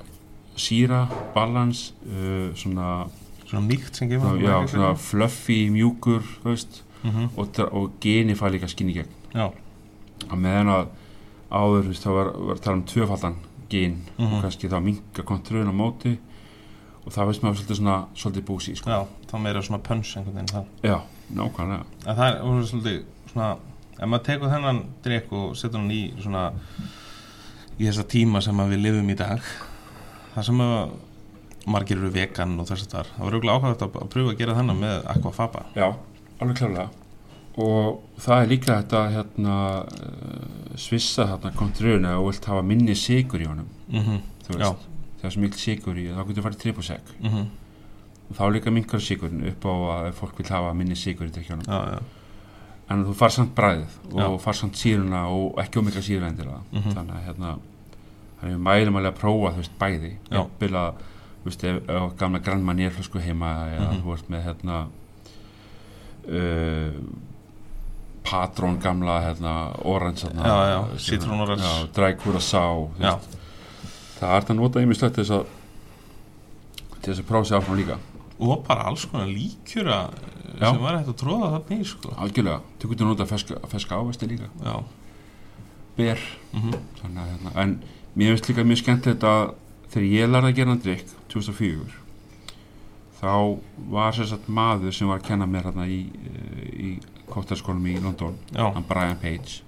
síra, 0.58 1.04
balans 1.34 1.92
uh, 2.06 2.50
svona, 2.58 3.06
Svona 3.46 3.66
mýkt 3.68 3.98
sem 3.98 4.08
gefur 4.08 4.32
svona, 4.32 4.42
já, 4.42 4.68
svona 4.72 4.94
fluffy, 4.96 5.68
mjúkur 5.70 6.22
veist, 6.44 6.82
mm 7.02 7.10
-hmm. 7.10 7.28
og, 7.36 7.58
og 7.72 7.92
geni 8.00 8.34
fær 8.34 8.50
líka 8.50 8.68
skinn 8.68 8.88
í 8.88 8.94
gegn. 8.94 9.12
Já, 9.34 9.52
að 10.28 10.38
meðan 10.38 10.68
að 10.68 10.86
áður 11.50 11.88
veist, 11.88 12.04
þá 12.04 12.10
var, 12.10 12.32
var 12.32 12.56
að 12.56 12.62
tala 12.64 12.76
um 12.76 12.84
tvöfaldan 12.84 13.36
gen. 13.68 13.96
Mhm. 14.18 14.34
og 14.34 14.42
kannski 14.42 14.68
þá 14.68 14.80
minka 14.80 15.22
kontrun 15.22 15.68
á 15.68 15.74
móti 15.74 16.18
og 17.02 17.12
það 17.14 17.30
veist 17.30 17.44
maður 17.44 17.60
svolítið 17.60 17.80
svona 17.80 17.98
svolítið 18.14 18.46
búsi 18.48 18.76
sko. 18.78 18.90
já, 18.90 19.00
þá 19.30 19.36
meira 19.42 19.62
svona 19.62 19.82
punch 19.82 20.16
einhvern 20.16 20.36
veginn 20.38 20.52
það. 20.52 20.66
Já, 20.86 20.98
nákvæmlega. 21.38 21.84
En 22.06 22.18
það 22.18 22.26
er 22.28 22.66
svolítið 22.70 22.98
svona 23.32 23.50
ef 23.98 24.08
maður 24.08 24.26
tekur 24.28 24.52
þennan 24.52 24.82
drikk 25.04 25.32
og 25.38 25.56
setur 25.58 25.82
hann 25.82 25.94
í 25.94 26.02
svona 26.22 26.44
í 27.78 27.86
þessa 27.86 28.06
tíma 28.08 28.42
sem 28.44 28.62
við 28.72 28.84
lifum 28.86 29.10
í 29.12 29.18
dag 29.18 29.42
það 30.34 30.48
sem 30.48 30.62
að 30.64 30.94
margir 31.72 32.00
eru 32.00 32.10
vegan 32.14 32.56
og 32.58 32.66
þess 32.70 32.86
að 32.86 32.94
það 32.96 33.12
það 33.12 33.24
var 33.24 33.36
auðvitað 33.36 33.56
ákvæmt 33.56 33.84
að, 33.86 34.10
pröfa 34.14 34.32
að 34.32 34.40
gera 34.40 34.56
þennan 34.58 34.82
með 34.82 35.06
aquafaba. 35.12 35.64
Já, 35.78 35.88
alveg 36.42 36.58
klárlega. 36.58 36.88
Og 37.62 38.00
það 38.24 38.42
er 38.42 38.48
líka 38.48 38.76
þetta 38.80 39.02
hérna 39.12 39.56
uh, 39.82 40.76
svissa 40.80 41.28
þarna 41.34 41.52
kontröðuna 41.58 42.14
og 42.18 42.30
vilt 42.30 42.48
hafa 42.48 42.64
minni 42.66 42.96
sigur 42.98 43.44
í 43.44 43.50
honum. 43.50 43.68
Mm 43.92 44.22
þú 44.42 44.58
Já. 44.58 44.70
Það 45.22 45.28
er 45.28 45.30
svo 45.36 45.40
mikil 45.40 45.58
sigur 45.62 45.94
í 46.02 46.08
þá 46.10 46.26
getur 46.28 46.42
farið 46.42 46.58
tripusek 46.58 47.00
-hmm. 47.22 47.46
og 48.30 48.36
þá 48.36 48.52
líka 48.52 48.70
minkar 48.70 49.00
sigurinn 49.00 49.46
upp 49.48 49.64
á 49.64 49.72
að 49.72 50.12
fólk 50.18 50.36
vil 50.38 50.46
hafa 50.50 50.72
minni 50.74 50.94
sigur 50.96 51.26
í 51.26 51.30
drikkjónum 51.30 51.64
já, 51.66 52.00
en 52.90 53.04
þú 53.06 53.14
far 53.14 53.30
samt 53.30 53.54
bræðið 53.54 53.94
og 54.12 54.20
Já. 54.20 54.38
far 54.40 54.54
samt 54.54 54.76
síruna 54.76 55.26
og 55.28 55.54
ekki 55.58 55.78
ómikla 55.78 56.02
síruna 56.02 56.28
endilega 56.28 56.60
Mhm. 56.72 56.90
þannig 56.94 57.14
að 57.14 57.24
hérna 57.26 57.58
þannig 58.40 58.42
að 58.42 58.50
við 58.50 58.58
mælum 58.58 58.96
alveg 58.96 59.12
að 59.14 59.20
prófa 59.20 59.52
þú 59.52 59.56
veist 59.56 59.78
bæði 59.78 60.12
jafnvel 60.30 60.74
að 60.74 60.92
þú 61.42 61.44
veist 61.44 61.64
ef, 61.64 61.76
ef 61.88 62.16
gamla 62.18 62.38
grannmann 62.38 62.80
er 62.80 62.90
flösku 62.90 63.18
heima 63.20 63.68
eða 63.68 63.92
Mhm. 63.92 64.02
þú 64.02 64.10
veist 64.10 64.28
með 64.30 64.42
hérna 64.44 64.86
uh, 66.28 66.92
patrón 68.24 68.78
gamla 68.80 69.20
hérna 69.20 69.72
orange 69.84 70.26
Já, 70.34 70.66
já, 70.70 70.98
Citron 70.98 71.40
Orange. 71.40 71.88
dry 71.94 72.14
curacao 72.14 72.90
þú 72.98 73.02
Já. 73.02 73.16
veist. 73.16 73.38
Það 74.22 74.34
er 74.36 74.44
þetta 74.44 74.54
að 74.54 74.60
nota 74.62 74.82
ýmislegt 74.82 75.16
til 75.18 75.24
þess 75.24 75.36
að 75.36 75.46
til 77.02 77.10
þess 77.10 77.22
að 77.22 77.28
prófa 77.28 77.48
sig 77.48 77.58
áfram 77.58 77.80
líka. 77.80 77.98
Og 78.42 78.62
bara 78.66 78.86
alls 78.90 79.06
konar 79.10 79.30
líkjura 79.30 79.98
Já. 80.58 80.68
sem 80.68 80.82
var 80.82 80.98
hægt 80.98 81.10
að 81.12 81.18
tróða 81.22 81.48
þarna 81.56 81.78
í 81.78 81.86
sko. 81.86 82.12
algjörlega, 82.16 82.60
þú 82.78 82.92
getur 82.92 83.10
nota 83.10 83.26
feska, 83.26 83.58
feska 83.72 83.98
ávesti 83.98 84.28
líka. 84.30 84.50
Já, 84.62 84.76
ber. 85.98 86.22
Mm 86.52 86.78
Þannig, 87.00 87.18
að, 87.18 87.32
hérna, 87.32 87.54
en 87.62 87.74
mér 88.14 88.36
finnst 88.36 88.48
líka 88.50 88.64
mjög 88.68 88.82
skemmtilegt 88.82 89.26
að 89.26 89.54
þegar 89.92 90.08
ég 90.08 90.30
lærði 90.30 90.50
að 90.52 90.56
gera 90.58 90.72
hann 90.72 90.82
drikk 90.84 91.12
2004 91.32 91.98
þá 93.22 93.34
var 93.92 94.16
sér 94.16 94.28
satt 94.32 94.48
maður 94.50 94.94
sem 94.96 95.10
var 95.10 95.20
að 95.20 95.28
kenna 95.28 95.46
mér 95.46 95.68
hérna 95.68 95.86
í, 95.86 96.00
eh, 96.26 96.62
í 96.72 96.90
kóttarskólum 97.30 97.86
í 97.86 97.98
London 98.02 98.38
já, 98.50 98.64
hann 98.66 98.86
Brian 98.88 99.20
Page 99.22 99.62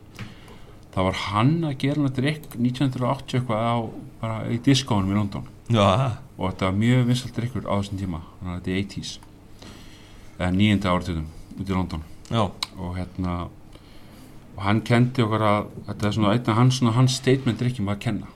þá 0.94 0.98
var 1.08 1.18
hann 1.28 1.52
að 1.68 1.76
gera 1.82 2.02
hann 2.04 2.14
drikk 2.16 2.54
1980 2.56 3.38
eitthvað 3.40 3.66
á 3.66 3.74
bara 4.20 4.36
í 4.54 4.58
diskónum 4.62 5.10
í 5.12 5.18
London. 5.18 5.48
Já, 5.72 5.86
og 6.38 6.50
þetta 6.52 6.68
var 6.68 6.78
mjög 6.78 7.04
vinsalt 7.08 7.36
drikkur 7.36 7.66
á 7.66 7.74
þessum 7.80 7.98
tíma. 8.00 8.20
Þannig 8.40 8.54
að 8.54 8.60
þetta 8.60 8.72
er 8.74 8.80
80s 8.84 9.12
eða 10.38 10.50
nýjönda 10.54 10.92
áratöðum 10.94 11.26
út 11.60 11.68
í 11.70 11.74
London. 11.76 12.02
Já, 12.30 12.42
og 12.78 12.96
hérna 12.98 13.34
og 14.54 14.62
hann 14.62 14.80
kendi 14.86 15.22
okkur 15.24 15.42
að 15.42 15.68
þetta 15.88 16.06
er 16.06 16.14
svona 16.14 16.32
einn 16.36 16.48
af 16.52 16.56
hans, 16.60 16.80
hans 16.94 17.16
statement 17.18 17.58
drikkjum 17.58 17.90
að 17.90 18.00
kenna. 18.06 18.26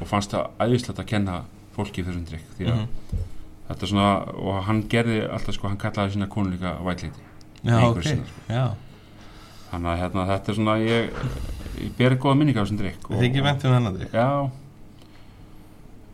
Og 0.00 0.06
fannst 0.08 0.32
það 0.32 0.50
æðislegt 0.64 1.00
að 1.02 1.08
kenna 1.12 1.40
fólki 1.76 2.04
þessum 2.06 2.24
drikk 2.28 2.46
því 2.58 2.66
að 2.72 2.78
Mhm. 2.78 3.24
þetta 3.68 3.82
er 3.82 3.90
svona 3.92 4.10
og 4.34 4.62
hann 4.64 4.82
gerði 4.88 5.18
alltaf 5.28 5.54
sko, 5.54 5.68
hann 5.68 5.76
kallaði 5.78 6.14
sína 6.16 6.28
konu 6.28 6.50
líka 6.56 6.76
vætleiti 6.82 7.20
já, 7.64 7.82
ok. 7.84 8.02
sinni, 8.02 8.24
sko. 8.24 8.52
já, 8.54 8.74
þannig 9.72 9.90
að 9.92 10.00
hérna, 10.02 10.24
þetta 10.32 10.50
er 10.52 10.58
svona 10.58 10.76
ég, 10.82 11.20
ég 11.82 11.92
beri 11.98 12.18
góða 12.20 12.38
minninga 12.40 12.60
á 12.60 12.64
þessum 12.64 12.80
drikk 12.80 13.08
þið 13.10 13.26
ekki 13.28 13.44
vent 13.44 13.66
um 13.68 13.76
hennar 13.76 13.96
drikk 13.98 14.16
já. 14.16 14.28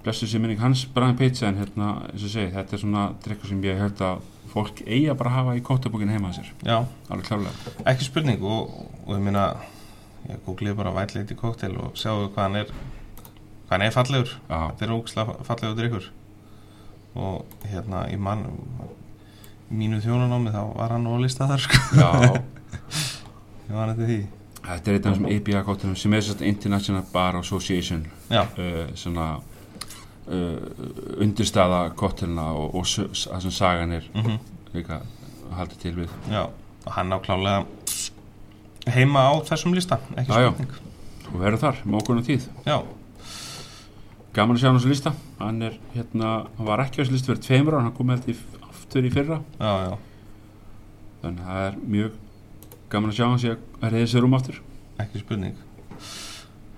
Blessu 0.05 0.29
sér 0.29 0.43
minning 0.45 0.61
hans 0.61 0.83
Brian 0.93 1.17
Pizza 1.17 1.47
en 1.49 1.61
hérna, 1.63 1.93
eins 2.11 2.25
og 2.27 2.33
segi, 2.35 2.51
þetta 2.53 2.77
er 2.77 2.83
svona 2.83 3.05
drikkur 3.25 3.49
sem 3.49 3.63
ég 3.65 3.79
hört 3.81 4.03
að 4.05 4.25
fólk 4.53 4.83
eiga 4.85 5.15
bara 5.17 5.31
að 5.31 5.39
hafa 5.39 5.55
í 5.57 5.63
kóttabókinu 5.65 6.13
heima 6.13 6.29
að 6.29 6.43
sér, 6.43 6.51
já, 6.67 6.77
alveg 7.09 7.31
klárlega. 7.31 7.73
Ekki 7.91 8.09
spurning 8.11 8.45
og, 8.45 8.75
og 9.07 9.15
ég 9.17 9.25
meina 9.25 9.47
ég 10.29 10.43
googlið 10.45 10.77
bara 10.79 10.93
White 10.95 11.17
Lady 11.17 11.39
Cocktail 11.39 11.79
og 11.81 11.97
sjáu 12.01 12.29
hvað 12.29 12.43
hann 12.43 12.61
er 12.61 12.75
hvað 12.75 13.73
hann 13.75 13.87
er 13.87 13.97
fallegur. 13.97 14.35
Já, 14.51 14.59
þetta 14.69 14.87
er 14.87 14.95
ógislega 14.99 15.39
fallegur 15.49 15.81
drikkur 15.81 16.11
og 17.15 17.67
hérna 17.71 18.05
í 18.11 18.19
mann 18.21 18.45
í 19.71 19.79
mínu 19.81 20.03
þjónanámi 20.05 20.53
þá 20.53 20.63
var 20.77 20.95
hann 20.99 21.09
á 21.09 21.15
lista 21.23 21.49
þar 21.49 21.65
sko. 21.65 21.81
Já 21.97 22.11
ég 23.69 23.75
var 23.77 23.93
þetta 23.93 24.09
því. 24.11 24.19
Þetta 24.65 24.91
er 24.91 24.97
einn 24.97 25.05
af 25.05 25.11
þessum 25.11 25.31
ABA 25.35 25.65
kóttunum 25.67 25.97
sem 26.01 26.15
er 26.17 26.25
sérst 26.25 26.45
International 26.49 27.05
Bar 27.13 27.37
Association 27.43 28.07
uh, 28.33 28.47
svona 28.97 29.29
uh, 29.37 30.59
undirstaða 31.21 31.87
kóttununa 32.01 32.51
og, 32.57 32.79
og 32.81 32.89
það 32.89 33.47
sem 33.47 33.57
sagan 33.63 34.01
er 34.01 34.11
mm 34.15 34.43
líka 34.75 34.97
haldið 35.55 35.83
til 35.85 35.93
við. 36.01 36.15
Já 36.33 36.49
og 36.85 36.93
hann 36.93 37.13
á 37.13 37.19
klálega 37.25 37.65
heima 38.93 39.25
á 39.25 39.33
þessum 39.49 39.75
lista 39.77 39.99
ekki 40.15 40.29
spurning. 40.29 40.75
Og 41.33 41.39
verður 41.41 41.63
þar 41.63 41.79
á 41.81 42.27
tíð. 42.27 42.49
Já, 42.69 42.77
gaman 44.37 44.57
að 44.57 44.61
sjá 44.61 44.69
hann 44.69 44.77
á 44.77 44.81
þessu 44.83 44.93
lista. 44.93 45.15
Hann 45.41 45.63
er 45.65 45.79
hérna, 45.95 46.33
hann 46.59 46.69
var 46.69 46.85
ekki 46.85 47.01
á 47.01 47.03
þessu 47.03 47.17
lista 47.17 47.33
fyrir 47.33 47.45
tveimur 47.47 47.79
ára, 47.79 47.87
hann 47.87 47.97
kom 47.97 48.13
í 48.13 48.37
aftur 48.69 49.09
í 49.09 49.13
fyrra. 49.15 49.41
Já, 49.57 49.73
já, 49.89 49.95
þannig 51.23 51.41
að 51.41 51.49
það 51.49 51.69
er 51.71 51.81
mjög 51.97 52.21
gaman 52.93 53.13
að 53.13 53.19
sjá 53.19 53.27
hann 53.27 53.41
sé 53.43 53.55
að 53.81 53.95
reyði 53.95 54.11
sér 54.13 54.27
um 54.27 54.37
aftur. 54.37 54.61
Ekki 55.03 55.23
spurning. 55.23 55.57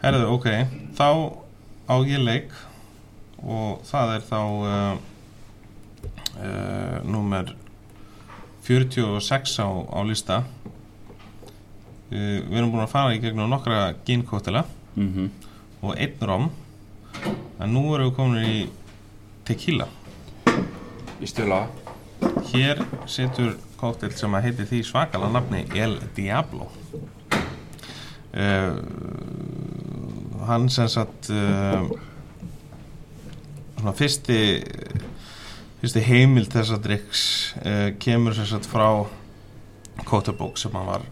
Herðu, 0.03 0.29
ok. 0.37 0.49
Þá 0.97 1.09
á 1.87 1.95
ég 2.09 2.23
leik 2.23 2.55
og 3.42 3.83
það 3.87 4.12
er 4.16 4.27
þá 4.27 4.40
uh, 4.40 4.99
uh, 6.40 6.99
númer 7.07 7.55
46 8.66 9.59
á, 9.62 9.69
á 9.69 10.01
lista. 10.09 10.42
Uh, 12.11 12.42
við 12.47 12.59
erum 12.59 12.73
búin 12.75 12.87
að 12.87 12.95
fara 12.95 13.16
í 13.16 13.23
gegnum 13.23 13.51
nokkra 13.53 13.90
gínkóttela 14.07 14.66
mm 14.97 15.29
og 15.87 15.92
einn 16.01 16.23
rom. 16.25 16.47
En 17.61 17.71
nú 17.71 17.83
erum 17.95 18.09
við 18.09 18.14
komin 18.16 18.47
í 18.49 18.62
tequila. 19.47 19.87
Í 21.21 21.29
stila 21.29 21.61
hér 22.52 22.82
setur 23.11 23.56
kóttel 23.80 24.12
sem 24.16 24.35
að 24.37 24.48
heiti 24.48 24.66
því 24.70 24.80
svakala 24.87 25.28
nafni 25.32 25.64
El 25.76 25.98
Diablo. 26.16 26.68
Uh, 28.37 28.76
hann 30.44 30.68
sem 30.72 30.88
sagt 30.92 31.30
uh, 31.32 31.87
svona 33.78 33.94
fyrsti 33.96 34.40
fyrsti 35.80 36.02
heimild 36.04 36.52
þessa 36.52 36.76
drikks 36.85 37.22
uh, 37.62 37.90
kemur 38.02 38.37
sem 38.37 38.48
sagt 38.50 38.68
frá 38.68 38.88
kóttelbók 40.04 40.61
sem 40.61 40.76
hann 40.76 40.90
var 40.90 41.09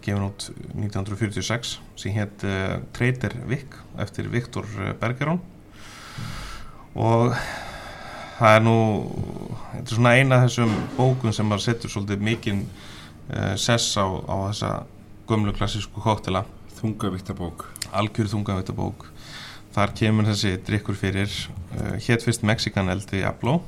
gefin 0.00 0.24
út 0.24 0.46
1946 0.78 1.74
sem 1.98 2.14
hétt 2.14 2.44
Trader 2.96 3.34
Vic 3.50 3.74
eftir 4.00 4.30
Viktor 4.32 4.64
Bergeron. 4.96 5.42
Og 6.96 7.34
það 8.38 8.54
er 8.54 8.62
nú 8.66 8.76
þetta 9.72 9.84
er 9.84 9.96
svona 9.96 10.14
eina 10.18 10.38
af 10.38 10.46
þessum 10.46 10.76
bókum 10.96 11.34
sem 11.34 11.48
maður 11.48 11.66
setur 11.66 11.94
svolítið 11.94 12.24
mikinn 12.30 12.62
uh, 12.68 13.54
sess 13.58 13.98
á, 13.98 14.06
á 14.06 14.36
þessa 14.48 14.72
gömlu 15.28 15.54
klassísku 15.56 16.02
kóttela 16.02 16.44
þungavíktabók 16.78 17.66
algjör 17.92 18.30
þungavita 18.30 18.76
bók 18.76 19.08
þar 19.78 19.94
kemur 19.96 20.26
þessi 20.28 20.56
drikkur 20.66 20.96
fyrir 20.98 21.30
uh, 21.30 21.96
hétt 22.02 22.24
fyrst 22.24 22.44
Mexican 22.46 22.90
El 22.90 23.02
Diablo. 23.06 23.60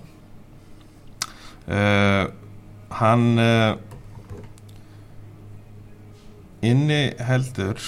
Uh, 1.70 2.26
hann 2.98 3.26
uh, 3.38 3.76
inni 6.66 7.02
heldur 7.22 7.78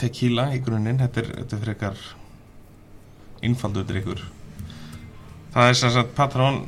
tequila 0.00 0.48
í 0.56 0.62
grunninn. 0.64 1.02
Þetta 1.02 1.22
er, 1.22 1.32
þetta 1.42 1.58
er 1.58 1.64
frekar 1.66 2.06
einfaldur 3.46 3.86
drikkur 3.88 4.24
það 5.56 5.70
er 5.70 5.78
sem 5.78 5.92
sagt 5.94 6.10
patrón 6.16 6.64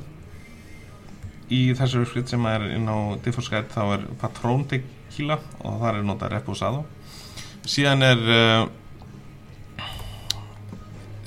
í 1.53 1.61
þessu 1.77 2.03
uppskrift 2.05 2.33
sem 2.33 2.47
er 2.49 2.65
inn 2.73 2.89
á 2.89 3.17
Difforskype 3.25 3.73
þá 3.73 3.83
er 3.97 4.07
patrón 4.21 4.65
tequila 4.69 5.39
og 5.61 5.83
þar 5.83 5.99
er 5.99 6.07
notað 6.09 6.33
reposado. 6.37 6.85
Síðan 7.69 8.05
er 8.05 8.23
uh, 8.33 9.83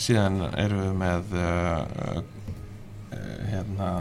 síðan 0.01 0.41
erum 0.57 0.83
við 0.87 0.97
með 1.03 1.37
uh, 1.37 2.17
uh, 2.17 3.39
hérna 3.51 3.91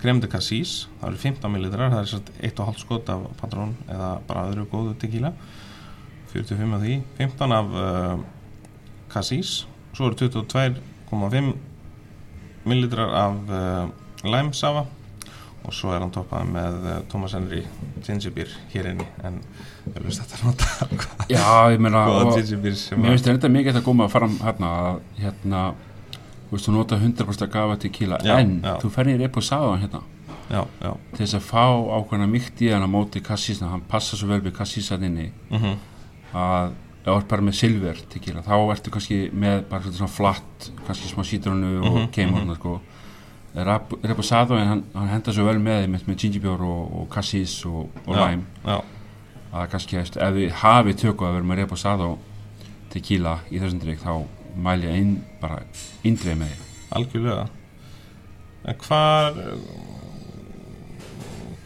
creme 0.00 0.22
de 0.22 0.30
cassis, 0.32 0.86
það 0.98 1.10
eru 1.10 1.22
15 1.26 1.52
millilitrar 1.54 1.92
það 1.92 2.02
er 2.02 2.12
satt 2.14 2.30
1,5 2.50 2.82
skot 2.82 3.10
af 3.12 3.26
patrón 3.38 3.74
eða 3.86 4.14
bara 4.26 4.46
öðru 4.50 4.66
góðu 4.70 4.96
tequila. 5.02 5.34
45 6.30 6.74
af 6.74 6.86
því. 6.86 7.00
15 7.18 7.58
af 7.58 7.74
uh, 7.74 8.24
cassis 9.10 9.60
svo 9.96 10.10
eru 10.10 10.16
22,5 10.20 11.52
millilitrar 12.64 13.14
af 13.16 13.36
uh, 13.48 13.90
lime 14.24 14.54
safa 14.54 14.86
og 15.60 15.74
svo 15.76 15.92
er 15.92 16.00
hann 16.00 16.12
toppað 16.14 16.48
með 16.48 16.78
uh, 16.86 16.96
Thomas 17.10 17.34
Henry 17.36 17.62
gingerbýr 18.04 18.52
hér 18.72 18.90
inni 18.94 19.06
en 19.24 19.38
ég 19.90 20.00
veist 20.04 20.22
þetta 20.22 20.40
nota 20.46 20.64
já, 21.36 21.44
ég 21.74 21.80
meina 21.82 22.06
Mér 22.08 23.14
finnst 23.14 23.28
þetta 23.28 23.52
mikið 23.52 23.80
að 23.80 23.86
koma 23.86 24.08
fram 24.12 24.38
hérna 24.44 24.74
að 24.80 25.00
hérna 25.20 25.62
þú 26.50 26.56
veist 26.56 26.66
þú 26.66 26.74
nota 26.74 26.98
100% 26.98 27.52
gafa 27.52 27.76
til 27.78 27.92
kíla 27.94 28.18
Já, 28.26 28.34
en 28.40 28.56
já. 28.64 28.74
þú 28.82 28.90
ferðir 28.90 29.28
upp 29.28 29.36
og 29.38 29.46
sáðan 29.46 29.84
hérna. 29.84 30.00
Já, 30.50 30.64
já, 30.82 30.90
til 31.14 31.20
þess 31.20 31.36
að 31.38 31.44
fá 31.46 31.64
ákveðna 31.94 32.26
mýkt 32.26 32.62
í 32.66 32.70
hann 32.72 32.82
á 32.82 32.90
móti 32.90 33.22
kassísna, 33.22 33.68
hann 33.70 33.84
passa 33.86 34.18
svo 34.18 34.26
vel 34.32 34.40
við 34.42 34.56
kassísan 34.56 35.04
inni 35.06 35.28
mhm. 35.52 35.76
að 36.34 36.72
þú 37.04 37.14
ert 37.16 37.28
bara 37.30 37.42
með 37.46 37.54
silver 37.56 38.00
tequila 38.12 38.42
þá 38.44 38.54
ertu 38.74 38.90
kannski 38.92 39.18
með 39.32 39.62
bara 39.70 39.90
svona 39.92 40.12
flatt 40.12 40.70
kannski 40.86 41.08
smá 41.14 41.22
sítrónu 41.24 41.70
og 41.80 41.94
Mhm, 41.96 42.08
keimurna 42.12 42.54
sko. 42.58 42.80
Reposado 43.54 44.54
hann, 44.56 44.84
hann 44.94 45.08
henda 45.10 45.32
svo 45.34 45.44
vel 45.48 45.58
með 45.58 45.88
með, 45.90 46.04
með 46.06 46.16
gingerbjór 46.22 46.60
og, 46.62 46.82
og 47.00 47.08
cassis 47.10 47.56
og, 47.66 47.88
og 48.06 48.14
Já. 48.14 48.20
lime. 48.30 48.44
Já, 48.64 48.76
að 49.52 49.70
kannski 49.72 49.96
ef 49.98 50.34
við 50.36 50.52
hafið 50.60 50.96
tökku 51.02 51.24
að 51.26 51.34
vera 51.38 51.48
með 51.50 51.56
Reposado 51.64 52.10
tequila 52.92 53.38
í 53.50 53.58
þessum 53.58 53.80
drikk 53.82 54.04
þá 54.04 54.12
mæl 54.56 54.82
ég 54.84 54.94
inn 55.00 55.16
bara 55.40 55.62
indrið 56.04 56.36
með 56.38 56.52
því 56.52 56.68
algjörlega. 57.00 57.48
En 58.70 58.74
hvar 58.86 59.34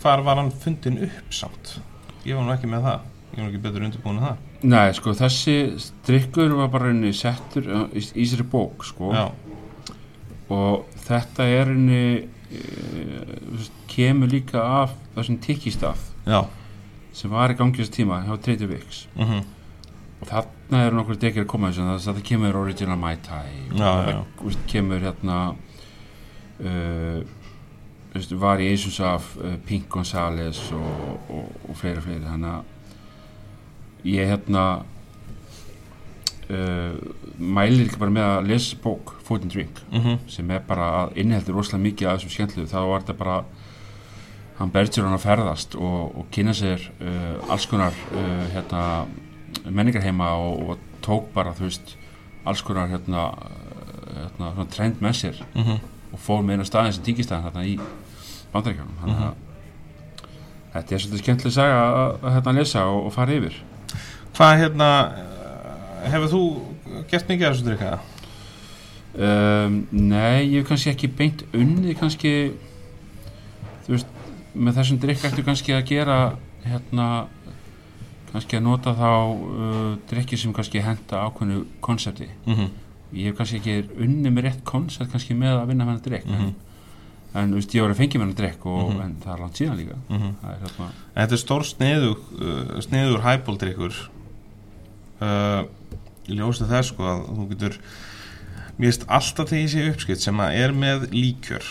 hvar 0.03 0.23
var 0.25 0.37
hann 0.41 0.51
fundin 0.53 0.99
upp 1.07 1.33
samt? 1.35 1.79
Ég 2.25 2.37
var 2.37 2.45
nú 2.47 2.53
ekki 2.55 2.69
með 2.71 2.85
það. 2.89 3.01
Ég 3.35 3.39
var 3.39 3.45
nú 3.47 3.51
ekki 3.53 3.63
betur 3.65 3.87
undirbúin 3.87 4.19
en 4.21 4.27
það 4.27 4.37
Nei, 4.65 4.93
sko, 4.97 5.13
þessi 5.17 5.57
drikkur 6.07 6.55
var 6.57 6.71
bara 6.73 6.89
rauninni 6.89 7.13
settur 7.17 7.67
uh, 7.69 7.83
í, 7.93 8.01
í 8.01 8.27
sér 8.31 8.45
bók, 8.49 8.87
sko. 8.89 9.11
Já, 9.13 9.27
og 10.55 10.87
þetta 11.07 11.49
er 11.49 11.69
rauninni 11.71 12.05
uh, 12.25 13.67
kemur 13.91 14.33
líka 14.33 14.63
af 14.83 14.95
þessum 15.17 15.41
tikkistaf 15.45 16.09
sem 17.15 17.31
var 17.31 17.53
í 17.53 17.59
gangi 17.59 17.79
þessu 17.83 17.93
tíma 18.01 18.23
hjá 18.27 18.35
Trader 18.43 18.71
Vicks 18.73 19.05
mm 19.15 19.45
og 20.25 20.31
þarna 20.31 20.83
eru 20.87 20.97
nokkur 20.97 21.19
dekir 21.21 21.45
að 21.45 21.51
koma 21.53 21.69
þessu 21.69 21.85
þess 21.85 22.09
að 22.09 22.19
það 22.19 22.27
kemur 22.31 22.57
Original 22.57 22.97
Mai 22.97 23.17
Tai. 23.25 23.49
Og 24.41 24.53
það 24.55 24.61
kemur 24.71 25.03
hérna 25.05 25.39
uh, 26.65 27.19
veist, 28.15 28.33
variations 28.41 29.01
af 29.05 29.27
uh, 29.43 29.57
Pink 29.69 29.89
Gonzales 29.93 30.63
og, 30.73 31.19
og, 31.29 31.51
og 31.69 31.77
fleiri 31.77 32.05
fleiri 32.07 32.25
þannig 32.25 32.55
að 32.55 32.71
ég 34.05 34.29
hérna 34.29 34.65
uh, 36.51 36.95
mælir 37.39 37.87
ekki 37.89 38.01
bara 38.01 38.15
með 38.15 38.31
að 38.31 38.49
lesa 38.53 38.79
bók 38.85 39.15
Food 39.25 39.47
and 39.47 39.55
Drink 39.55 39.81
mm 39.93 40.19
sem 40.31 40.51
er 40.51 40.65
bara 40.69 40.89
að 41.03 41.21
inniheldur 41.23 41.59
rosalega 41.59 41.89
mikið 41.89 42.09
af 42.09 42.19
þessum 42.19 42.35
skemmtlu 42.35 42.67
þá 42.69 42.81
var 42.91 43.05
þetta 43.05 43.19
bara 43.19 43.37
hann 44.59 44.71
berður 44.71 45.09
hann 45.09 45.17
að 45.17 45.25
ferðast 45.25 45.75
og, 45.75 46.19
og 46.19 46.27
kynna 46.35 46.55
sér 46.55 46.83
uh, 47.01 47.51
alls 47.51 47.67
konar 47.67 47.95
uh, 48.15 48.45
hérna, 48.55 48.83
menningarheima 49.67 50.31
og, 50.39 50.69
og 50.69 50.79
tók 51.05 51.33
bara 51.35 51.55
þú 51.57 51.69
veist 51.69 51.97
alls 52.45 52.63
konar 52.63 52.93
hérna, 52.93 53.31
uh, 53.33 54.21
hérna, 54.21 54.53
svona 54.55 54.71
trend 54.71 55.03
með 55.03 55.19
sér 55.23 55.43
-hmm. 55.55 55.79
og 56.13 56.19
fór 56.19 56.43
með 56.43 56.53
eina 56.53 56.65
staðin 56.65 56.93
sem 56.93 57.05
tíkistæðin 57.05 57.45
hérna 57.45 57.65
í 57.67 57.79
bandaríkjanum 58.53 58.99
þannig 59.01 59.25
að 59.27 59.35
þetta 60.75 60.95
er 60.95 61.01
svolítið 61.01 61.23
skemmtileg 61.23 61.53
saga 61.53 61.79
að, 61.83 62.25
að 62.25 62.33
hérna 62.35 62.53
lesa 62.53 62.85
og, 62.87 63.07
og 63.07 63.13
fara 63.13 63.33
yfir 63.33 63.63
Hvað 64.35 64.59
hérna 64.63 64.89
eh, 65.15 66.11
hefur 66.13 66.31
þú 66.33 66.43
gert 67.11 67.29
mikið 67.31 67.47
af 67.49 67.55
þessu 67.55 67.67
drikka? 67.69 67.93
um, 69.15 69.77
Nei, 69.93 70.43
ég 70.51 70.63
hef 70.63 70.69
kannski 70.73 70.91
ekki 70.91 71.11
beint 71.21 71.45
unnið 71.55 71.95
kannski 72.01 72.33
þú 73.87 73.95
veist, 73.95 74.09
með 74.55 74.79
þessum 74.81 74.99
drikk 75.03 75.25
ættu 75.29 75.45
kannski 75.47 75.75
að 75.77 75.85
gera 75.93 76.19
hérna 76.65 77.09
kannski 78.33 78.59
að 78.59 78.65
nota 78.67 78.95
þá 78.99 79.09
uh, 79.13 79.97
drikki 80.11 80.39
sem 80.41 80.55
kannski 80.57 80.83
henda 80.83 81.25
ákveðnu 81.29 81.65
konsepti 81.85 82.29
Mm 82.47 82.55
-hmm. 82.55 82.69
ég 83.15 83.25
hef 83.31 83.37
kannski 83.39 83.57
ekki 83.61 83.89
unnið 84.03 84.33
með 84.35 84.43
rétt 84.49 84.65
koncept 84.65 85.11
kannski 85.13 85.35
með 85.35 85.61
að 85.63 85.67
vinna 85.69 85.85
með 85.85 85.91
hennar 85.91 86.05
drikk 86.09 86.27
Mhm. 86.27 86.43
en, 86.43 86.55
en 87.35 87.51
þú 87.51 87.55
veist, 87.55 87.75
ég 87.75 87.83
var 87.83 87.91
að 87.91 87.97
fengja 87.97 88.19
með 88.19 88.25
hennar 88.27 88.37
drikk 88.41 88.67
og, 88.67 88.91
Mhm. 88.91 89.01
en 89.01 89.17
það 89.25 89.35
er 89.35 89.41
langt 89.41 89.55
síðan 89.61 89.77
líka 89.79 89.97
Mhm. 90.09 90.35
er 90.43 90.59
hérna 90.65 90.91
Þetta 91.17 91.33
er 91.33 91.39
stór 91.39 91.63
sniður, 91.65 92.17
uh, 92.41 92.81
sniður 92.81 93.21
hæbóldrykkur 93.23 93.95
uh, 95.25 95.65
Ég 96.25 96.39
ljósti 96.39 96.69
þess 96.69 96.93
sko 96.93 97.09
að 97.09 97.25
þú 97.31 97.47
getur 97.53 97.79
Mér 98.75 98.91
finnst 98.91 99.09
alltaf 99.13 99.51
þegar 99.51 99.63
ég 99.63 99.73
sé 99.73 99.89
uppskipt 99.93 100.25
sem 100.25 100.41
að 100.43 100.61
er 100.65 100.73
með 100.75 101.09
líkjör 101.15 101.67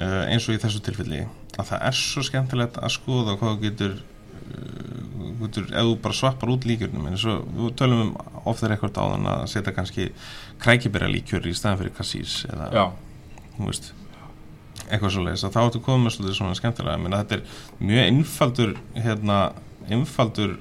uh, 0.00 0.24
eins 0.28 0.48
og 0.48 0.56
í 0.56 0.60
þessu 0.60 0.82
tilfelli 0.84 1.22
að 1.56 1.70
það 1.70 1.84
er 1.88 1.98
svo 1.98 2.24
skemmtilegt 2.26 2.80
að 2.80 2.92
skoða 2.94 3.36
hvað 3.40 3.54
þú 3.54 3.62
getur, 3.64 3.94
uh, 4.40 5.30
getur 5.40 5.70
þú 5.72 5.94
bara 6.04 6.18
svappar 6.18 6.52
út 6.52 6.66
líkjörnum 6.68 7.08
eins 7.08 7.24
og 7.28 7.46
við 7.56 7.72
tölum 7.80 8.02
um 8.08 8.12
ofta 8.50 8.68
rekord 8.70 9.00
á 9.00 9.04
þann 9.04 9.30
að 9.32 9.46
setja 9.54 9.76
kannski 9.76 10.10
krækibera 10.60 11.08
líkjör 11.10 11.48
í 11.48 11.56
staðan 11.56 11.80
fyrir 11.84 11.96
kassís 11.96 12.42
eða 12.50 12.68
já, 12.76 12.84
þú 13.56 13.70
veist 13.70 13.90
eitthvað 14.90 15.14
svo 15.14 15.24
leiðis 15.24 15.46
að 15.46 15.56
þá 15.56 15.60
ertu 15.62 15.82
komið 15.84 16.06
með 16.06 16.36
svona 16.36 16.56
skemmtilega. 16.58 16.96
Ég 16.96 17.04
meina 17.04 17.20
þetta 17.22 17.36
er 17.36 17.84
mjög 17.90 18.06
einfaldur 18.08 18.72
hérna, 18.96 19.38
einfaldur 19.88 20.56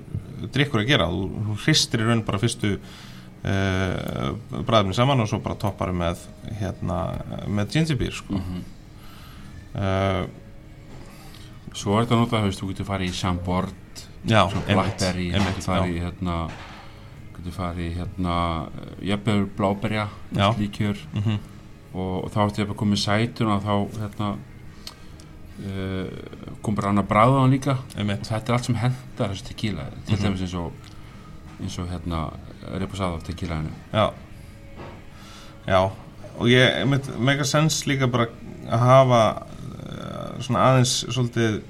drikkur 0.54 0.84
að 0.84 0.92
gera, 0.94 1.08
þú, 1.12 1.56
hristir 1.66 2.04
í 2.04 2.08
raun 2.08 2.26
bara 2.28 2.40
fyrstu 2.42 2.76
uh, 2.80 4.62
bræðum 4.68 4.96
saman 4.96 5.24
og 5.24 5.30
svo 5.32 5.42
bara 5.44 5.60
toppar 5.60 5.94
með 5.96 6.24
hérna, 6.62 7.00
með 7.48 7.76
gingerbýr 7.76 8.20
sko. 8.22 8.40
mm 8.40 8.68
uh, 9.80 10.24
svo 11.80 11.94
er 11.96 12.08
þetta 12.08 12.16
að 12.16 12.22
nota, 12.24 12.40
þú 12.58 12.68
getur 12.72 12.88
farið 12.88 13.12
í 13.12 13.14
Chambord 13.14 14.02
já, 14.28 14.40
Blackberry, 14.66 15.28
þú 15.36 15.44
getur 15.46 15.66
farið 15.68 15.92
í 15.94 16.00
hérna 16.02 16.38
getur 17.36 17.56
farið 17.56 17.86
í 17.86 17.92
hérna 17.94 18.36
jafnveg 19.06 19.46
bláberja 19.56 20.08
líkjör. 20.58 21.04
Mm 21.14 21.38
og, 21.94 22.26
og 22.26 22.30
þá 22.34 22.40
ætti 22.44 22.62
ég 22.64 22.70
að 22.70 22.80
koma 22.80 22.98
í 22.98 23.02
sætun 23.02 23.52
og 23.54 23.64
þá 23.66 24.02
hérna 24.02 24.30
kom 26.64 26.76
bara 26.76 26.90
annað 26.94 27.08
bráð 27.10 27.34
á 27.36 27.40
hann 27.44 27.52
líka. 27.52 27.74
Og 27.94 27.98
einmitt 28.00 28.28
þetta 28.30 28.50
er 28.50 28.56
allt 28.58 28.66
sem 28.70 28.76
hendar 28.80 29.34
þessu 29.34 29.48
tequila 29.50 29.86
til 30.06 30.16
Mhm. 30.16 30.24
dæmis 30.24 30.42
eins 30.42 30.54
og 30.56 30.72
eins 31.62 31.80
og 31.80 31.88
hérna 31.92 32.32
reposado 32.80 33.20
tequilaðinu 33.28 33.72
já. 33.94 34.12
Já, 35.68 35.82
og 36.40 36.48
ég 36.48 36.80
einmitt, 36.82 37.10
mega 37.20 37.44
sens 37.44 37.84
líka 37.86 38.08
bara 38.08 38.28
að 38.70 38.80
hafa 38.80 39.22
uh, 39.44 40.40
svona 40.42 40.60
aðeins 40.70 41.06
svolítið 41.10 41.62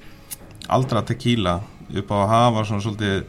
aldra 0.70 1.02
tequila 1.02 1.62
upp 1.98 2.12
á 2.12 2.16
að 2.22 2.30
hafa 2.30 2.66
svona 2.66 2.82
svolítið 2.86 3.24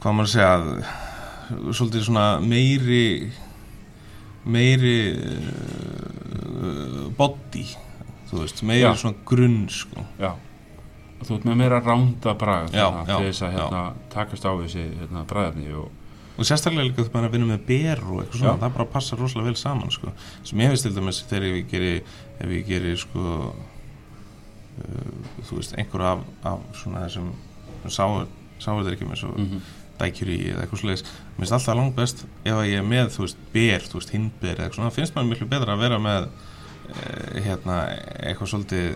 hvað 0.00 0.14
maður 0.14 0.28
að 0.28 0.34
segja 0.34 1.72
svolítið 1.76 2.02
svona 2.08 2.40
meiri 2.40 3.32
meiri 4.44 4.96
uh, 5.14 7.10
body 7.18 7.66
þú 8.30 8.40
veist, 8.42 8.62
meiri 8.66 8.86
Já. 8.86 8.94
svona 9.00 9.20
grunn 9.28 9.68
sko. 9.72 10.06
já 10.20 10.32
og 11.14 11.28
þú 11.28 11.36
ert 11.38 11.44
með 11.48 11.60
meira 11.62 11.78
ránda 11.80 12.34
þarna, 12.34 12.56
já, 12.74 12.86
til 13.06 13.28
þess 13.28 13.44
að 13.46 13.52
hérna, 13.54 13.82
takast 14.12 14.44
á 14.44 14.52
þessi 14.60 14.82
hérna, 14.98 15.22
bræðarni 15.30 15.70
og 15.78 15.92
og 16.34 16.42
sérstaklega 16.48 16.88
líka 16.88 17.04
þú 17.04 17.12
bara 17.14 17.28
að 17.28 17.36
vinna 17.36 17.46
með 17.52 17.60
ber 17.68 18.00
og 18.02 18.16
eitthvað 18.24 18.40
svona, 18.40 18.54
Já. 18.56 18.60
það 18.64 18.72
bara 18.74 18.86
passar 18.90 19.20
rosalega 19.22 19.46
vel 19.52 19.60
saman 19.60 19.92
sko. 19.94 20.12
sem 20.42 20.62
ég 20.64 20.72
veist 20.72 20.82
til 20.82 20.94
dæmis 20.96 21.20
þegar 21.30 21.46
ég 21.46 21.68
geri 21.70 21.92
ef 22.42 22.50
ég 22.50 22.66
geri 22.66 22.96
sko 22.98 23.22
uh, 23.54 25.14
þú 25.46 25.60
veist, 25.60 25.76
einhver 25.78 26.02
af, 26.10 26.24
af 26.42 26.64
svona 26.80 27.04
þessum 27.06 27.30
sáverðarkjum 28.58 29.14
eins 29.14 29.24
og 29.28 29.38
mm 29.38 29.64
dækjuri 29.94 30.38
eða 30.50 30.64
eitthvað 30.64 30.80
slags 30.80 31.04
mér 31.06 31.44
finnst 31.44 31.54
alltaf 31.54 31.76
langt 31.78 31.94
best 31.94 32.24
ef 32.42 32.56
að 32.56 32.66
ég 32.66 32.80
er 32.80 32.86
með 32.88 33.12
þú 33.14 33.22
veist, 33.24 33.42
ber, 33.54 33.84
þú 33.86 34.00
veist, 34.00 34.14
hindber 34.14 34.50
eða 34.56 34.64
eitthvað 34.64 34.78
svona, 34.78 34.88
það 34.90 34.96
finnst 34.98 35.14
maður 35.14 35.30
miklu 35.30 35.48
betra 35.52 35.76
að 35.76 35.84
vera 35.84 35.98
með 36.02 36.26
hérna, 37.44 37.78
eitthvað 38.22 38.50
svolítið 38.52 38.86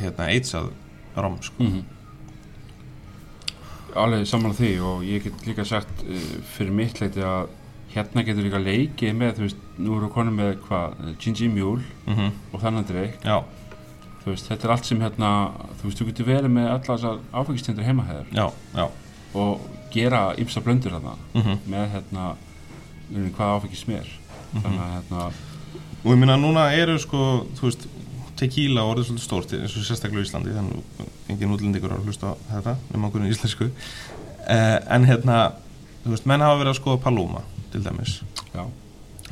hérna, 0.00 0.28
eidsað 0.32 0.72
rom, 1.16 1.38
sko. 1.42 1.62
-hmm. 1.62 1.84
alveg 3.94 4.26
saman 4.26 4.54
því 4.54 4.72
og 4.80 5.04
ég 5.04 5.22
get 5.22 5.46
líka 5.46 5.64
sagt 5.64 6.04
uh, 6.04 6.42
fyrir 6.56 6.72
mitt 6.72 7.00
leiti 7.00 7.20
að 7.20 7.48
hérna 7.94 8.22
getur 8.22 8.44
líka 8.44 8.60
leikið 8.60 9.14
með 9.16 9.36
þú 9.36 9.46
veist, 9.46 9.62
nú 9.78 9.96
eru 9.96 10.10
konum 10.12 10.36
með 10.38 10.58
hvað, 10.66 10.98
ginger 11.18 11.48
mule 11.48 11.82
mm 12.06 12.30
og 12.52 12.60
þannig 12.60 12.86
drikk 12.86 13.24
já, 13.24 13.44
veist, 14.24 14.48
þetta 14.48 14.66
er 14.66 14.74
allt 14.74 14.84
sem 14.84 15.00
hérna 15.00 15.30
þú 15.80 15.88
veist, 15.88 15.98
þú 15.98 16.06
getur 16.10 16.26
verið 16.28 16.50
með 16.50 16.68
alla 16.68 16.96
þessar 16.96 17.20
áfengistendur 17.32 17.84
já 18.74 18.88
og 19.34 19.60
gera 19.92 20.34
ymsa 20.40 20.60
blöndur 20.64 20.96
þarna 20.96 21.16
mm 21.34 21.58
með 21.66 21.90
hérna 21.94 22.24
um, 23.14 23.30
hvað 23.36 23.54
áfengis 23.56 23.86
mér 23.88 24.08
þannig 24.52 24.82
að 24.84 24.94
hérna 24.96 25.30
og 26.04 26.10
ég 26.12 26.20
minna 26.20 26.36
núna 26.38 26.68
eru 26.76 26.96
sko 27.02 27.22
veist, 27.60 27.86
tequila 28.38 28.86
orðið 28.86 29.08
svolítið 29.08 29.24
stórt 29.24 29.54
eins 29.56 29.74
og 29.74 29.86
sérstaklega 29.86 30.22
í 30.22 30.28
Íslandi 30.28 30.54
þannig 30.54 31.30
engin 31.32 31.54
útlendingur 31.54 31.94
að 31.96 32.06
hlusta 32.06 32.32
á 32.32 32.34
þetta 32.52 32.74
nema 32.92 33.08
okkur 33.08 33.26
í 33.26 33.32
íslensku. 33.34 33.70
Uh, 34.48 34.78
en 34.94 35.06
hérna, 35.08 35.38
þú 36.04 36.14
veist, 36.14 36.28
menn 36.30 36.44
hafa 36.44 36.60
verið 36.60 36.72
að 36.72 36.78
skoða 36.78 37.02
Paloma 37.04 37.42
til 37.72 37.82
dæmis. 37.84 38.20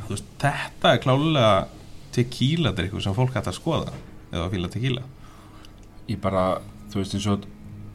Veist, 0.07 0.27
þetta 0.41 0.93
er 0.93 1.03
klálega 1.03 1.51
tequila 2.15 2.73
drikkur 2.75 3.03
sem 3.03 3.15
fólk 3.15 3.35
hægt 3.35 3.49
að 3.51 3.57
skoða 3.59 3.93
eða 4.31 4.45
að 4.45 4.53
fíla 4.55 4.71
tequila. 4.73 5.05
Ég 6.07 6.19
bara 6.23 6.45
þú 6.91 7.01
veist 7.01 7.15
eins 7.17 7.29
og 7.31 7.47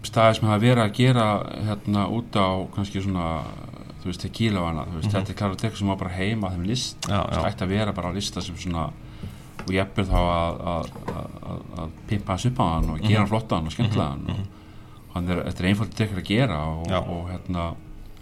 staði 0.07 0.39
sem 0.39 0.49
hafa 0.49 0.63
verið 0.65 0.85
að 0.85 0.97
gera 0.99 1.27
hérna 1.69 2.09
út 2.13 2.37
á 2.37 2.49
kannski 2.75 3.05
svona 3.05 3.29
þú 4.03 4.11
veist 4.11 4.21
tequila 4.27 4.61
og 4.61 4.69
annað 4.73 4.89
þú 4.91 4.97
veist 5.01 5.09
Mhm. 5.13 5.15
þetta 5.17 5.31
er 5.31 5.39
klára 5.41 5.57
drikk 5.61 5.77
sem 5.79 5.89
var 5.89 5.97
bara 5.97 6.11
heima 6.11 6.49
á 6.49 6.53
þeim 6.53 6.67
list. 6.67 7.01
Það 7.09 7.47
ætti 7.51 7.65
að 7.65 7.69
vera 7.69 7.93
bara 7.93 8.09
á 8.11 8.13
lista 8.15 8.41
sem 8.43 8.57
svona 8.57 8.87
og 9.63 9.69
jafnvel 9.71 10.07
þá 10.07 10.19
að, 10.19 10.61
að, 10.67 11.91
pimpa 12.09 12.33
hans 12.33 12.47
upp 12.47 12.59
á 12.59 12.65
hann 12.75 12.91
og 12.91 12.99
gera 13.01 13.21
hann 13.21 13.29
Mhm. 13.29 13.29
flottan 13.31 13.67
og 13.67 13.73
skemmtilegan 13.73 14.25
Mhm, 14.27 14.47
og 15.09 15.15
hann 15.15 15.29
er, 15.31 15.43
þetta 15.45 15.61
er 15.61 15.69
einfaldur 15.75 15.95
drikkur 15.97 16.19
að 16.19 16.25
gera 16.27 16.59
og, 16.67 16.87
Já. 16.89 16.99
og 16.99 17.31
hérna 17.31 17.75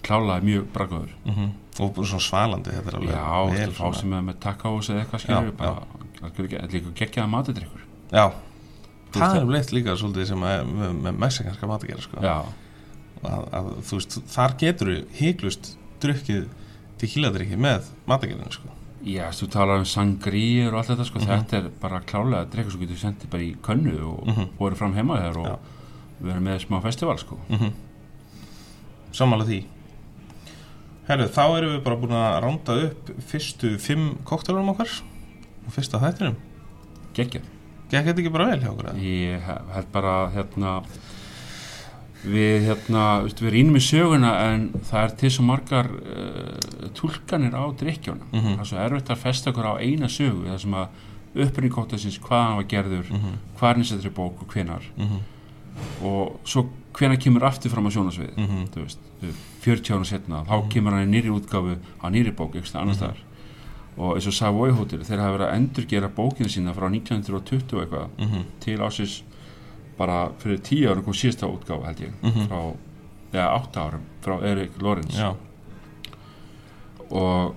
klálega 0.02 0.42
mjög 0.42 0.64
bragöður 0.72 1.10
mm 1.26 1.50
og 1.80 1.94
bara 1.94 2.06
svona 2.06 2.20
svalandi 2.20 2.70
þetta 2.70 2.88
er 2.88 2.96
alveg 2.98 3.14
Já, 3.14 3.46
vel 3.50 3.66
veist, 3.70 3.78
fá 3.80 3.94
sem 3.94 4.12
er 4.12 4.20
með 4.22 4.34
takkahús 4.40 4.90
eða 4.90 5.04
eitthvað 5.04 5.20
skilur 5.20 5.52
bara 5.56 5.70
er 5.70 6.30
þetta 6.30 6.62
er 6.64 6.68
líka 6.68 6.92
geggjaða 6.94 7.30
matadrykkur. 7.30 7.80
Já, 8.12 8.32
það 9.12 9.36
er 9.36 9.44
leitt 9.46 9.72
líka 9.72 9.94
svolítið 9.96 10.26
sem 10.26 10.38
með 10.38 11.16
mexikanska 11.18 11.66
mat 11.66 11.80
að 11.82 11.88
gera 11.88 12.00
sko. 12.02 12.16
já, 12.20 12.44
að, 13.24 13.46
að, 13.52 13.70
þú 13.88 13.98
veist, 13.98 14.18
þar 14.34 14.54
getur 14.58 14.90
þú 14.92 14.98
híklust 15.20 15.76
drukkið 16.00 16.46
til 17.00 17.08
kíladrykki 17.08 17.56
með 17.60 17.88
matagerðinu 18.08 18.52
sko. 18.52 18.68
já, 19.04 19.26
þú 19.32 19.46
talar 19.52 19.78
um 19.80 19.84
sangríur 19.88 20.72
og 20.74 20.78
allt 20.80 20.90
þetta 20.92 21.04
sko, 21.08 21.18
Mhm. 21.20 21.28
þetta 21.30 21.56
er 21.56 21.68
bara 21.80 22.00
klálega 22.00 22.46
drykkur 22.52 22.72
sem 22.72 22.80
getur 22.80 22.98
sendið 23.00 23.30
bara 23.30 23.42
í 23.42 23.56
könnu 23.62 23.94
og 24.04 24.26
Mhm. 24.26 24.48
borið 24.58 24.76
fram 24.76 24.94
heima 24.94 25.16
þér 25.20 25.36
og 25.36 25.46
Já. 25.46 25.58
verið 26.22 26.42
með 26.42 26.58
smá 26.66 26.82
festival 26.82 27.18
sko 27.18 27.38
mm 27.50 27.72
Sammála 29.12 29.44
því 29.44 29.64
Herru, 31.08 31.26
þá 31.26 31.42
erum 31.58 31.72
við 31.74 31.80
bara 31.84 31.96
búin 31.96 32.12
að 32.14 32.42
ránda 32.44 32.74
upp 32.86 33.08
fyrstu 33.26 33.72
fimm 33.82 34.18
koktelurum 34.24 34.68
okkar 34.74 34.90
og 35.66 35.72
fyrsta 35.74 35.98
þættinum 35.98 36.36
geggjað 37.14 37.42
Gekk 37.90 38.04
þetta 38.06 38.20
ekki 38.22 38.30
bara 38.32 38.46
vel 38.52 38.60
hjá 38.60 38.70
okkur? 38.70 38.92
Ég 39.02 39.40
he- 39.42 39.72
held 39.74 39.88
bara 39.92 40.30
hérna 40.30 40.84
við 42.24 42.66
hérna, 42.68 43.04
við 43.24 43.50
rínum 43.54 43.76
í 43.76 43.80
söguna 43.80 44.32
en 44.52 44.66
það 44.90 45.04
er 45.04 45.14
til 45.16 45.30
svo 45.30 45.44
margar 45.48 45.86
uh, 45.86 46.88
túlkanir 46.94 47.54
á 47.56 47.64
drikkjóna 47.80 48.26
Mhm. 48.32 48.56
það 48.56 48.60
er 48.60 48.64
svo 48.70 48.78
erfitt 48.78 49.10
að 49.10 49.16
festa 49.22 49.50
okkur 49.50 49.64
á 49.72 49.74
eina 49.80 50.06
sögu 50.08 50.44
það 50.48 50.58
sem 50.58 50.74
að 50.74 50.88
upprýning 51.34 51.70
kóttasins 51.72 52.18
hvað 52.20 52.42
hann 52.44 52.56
var 52.56 52.64
gerður, 52.64 53.06
mm 53.10 53.16
Mhm. 53.16 53.34
hvað 53.58 53.70
er 53.70 53.76
nýstættri 53.80 54.10
bók 54.10 54.42
og 54.42 54.48
hvenar 54.52 54.82
Mhm. 54.98 55.18
og 56.04 56.40
svo 56.44 56.66
hvenar 56.92 57.16
kemur 57.22 57.44
aftur 57.44 57.70
fram 57.70 57.86
á 57.86 57.90
sjónasvið 57.90 58.36
Mhm. 58.36 58.66
þú 58.74 58.84
veist, 58.84 58.98
40 59.62 59.94
ára 59.94 60.04
setna 60.04 60.44
þá 60.44 60.68
kemur 60.68 60.92
hann 60.92 61.08
í 61.08 61.22
nýri 61.22 61.30
útgáfu 61.30 61.76
á 62.02 62.06
nýri 62.10 62.32
bók 62.34 62.52
eitthvað 62.54 62.80
annars 62.82 62.98
þar 62.98 63.16
og 63.98 64.14
eins 64.16 64.26
og 64.26 64.32
Savoy 64.32 64.70
Hotel 64.72 65.00
þeir 65.00 65.18
hafa 65.20 65.38
verið 65.38 65.48
að 65.48 65.56
endurgera 65.56 66.08
bókina 66.08 66.48
sína 66.48 66.74
frá 66.74 66.90
1920 66.90 67.74
og 67.76 67.82
eitthvað 67.88 68.08
Mhm. 68.18 68.44
til 68.60 68.78
ásins 68.78 69.22
bara 70.00 70.18
fyrir 70.42 70.60
10 70.64 70.88
árum 70.90 71.04
kom 71.04 71.16
síðasta 71.20 71.48
útgáfa 71.50 71.90
held 71.90 72.00
ég 72.06 72.12
Mhm. 72.22 72.48
frá, 72.48 72.60
eða 73.32 73.48
8 73.60 73.80
árum 73.84 74.04
frá 74.24 74.38
Erik 74.50 74.80
Lorenz 74.82 75.16
Já, 75.18 75.34
og 77.10 77.54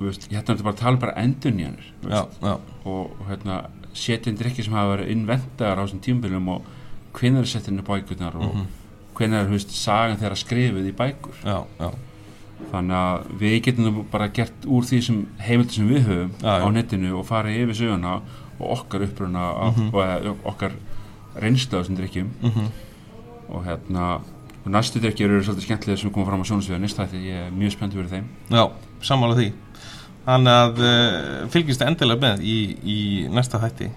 veist, 0.00 0.26
hérna 0.30 0.52
er 0.52 0.56
þetta 0.56 0.66
bara 0.66 0.76
að 0.76 0.80
tala 0.82 1.00
bara 1.02 1.14
endurnýjanir 1.22 1.86
þú 2.02 2.10
já, 2.10 2.22
veist, 2.22 2.40
já 2.42 2.54
og, 2.86 3.12
hérna 3.28 3.58
setjandi 3.96 4.44
ekki 4.50 4.64
sem 4.66 4.74
hafa 4.76 4.96
verið 4.96 5.12
innventaðar 5.14 5.80
á 5.80 5.84
þessum 5.86 6.02
tímbilum 6.04 6.50
og 6.52 6.66
hvenær 7.16 7.44
er 7.46 7.50
setjandi 7.52 7.84
bækurnar 7.86 8.34
og 8.36 8.50
Mhm. 8.54 8.66
hvenær 9.16 9.40
er, 9.44 9.46
þú 9.48 9.56
veist, 9.56 9.70
sagan 9.72 10.18
þeirra 10.20 10.36
skrifið 10.36 10.88
í 10.90 10.92
bækur. 10.92 11.36
Já, 11.44 11.64
já, 11.80 11.90
þannig 12.72 12.92
að 12.92 13.38
við 13.40 13.62
getum 13.64 14.04
bara 14.10 14.28
gert 14.28 14.66
úr 14.66 14.82
því 14.84 15.02
sem 15.02 15.26
heimildi 15.40 15.70
sem 15.72 15.88
við 15.88 16.04
höfum 16.06 16.30
Já, 16.42 16.60
á 16.60 16.68
netinu 16.72 17.18
og 17.18 17.26
farið 17.26 17.62
yfir 17.64 17.74
söguna 17.80 18.20
og 18.60 18.70
okkar 18.78 19.02
uppruna 19.02 19.72
Mhm. 19.72 19.94
og 19.94 20.00
eða, 20.04 20.36
okkar 20.44 20.72
reynslu 21.42 21.76
á 21.76 21.80
þessum 21.80 21.98
drikkjum 21.98 22.32
mhm, 22.42 22.72
og 23.50 23.66
hérna 23.66 24.08
og 24.66 24.72
næstu 24.74 25.00
drikkjur 25.02 25.30
eru 25.30 25.44
svolítið 25.46 25.68
skemmtilega 25.68 26.00
sem 26.00 26.12
koma 26.14 26.26
fram 26.26 26.42
á 26.42 26.46
sjónasviða 26.48 26.80
næsta 26.82 27.06
þetta, 27.06 27.22
ég 27.22 27.44
er 27.44 27.54
mjög 27.54 27.76
spenntið 27.76 28.00
fyrir 28.00 28.10
þeim. 28.16 28.26
Já, 28.50 28.64
sammála 29.06 29.38
því. 29.38 29.46
Þannig 30.26 30.58
að 30.64 30.82
uh, 30.82 31.44
fylgist 31.54 31.84
endilega 31.86 32.22
með 32.24 32.42
í, 32.42 32.56
í 32.82 32.98
næsta 33.30 33.62
þætti 33.62 33.92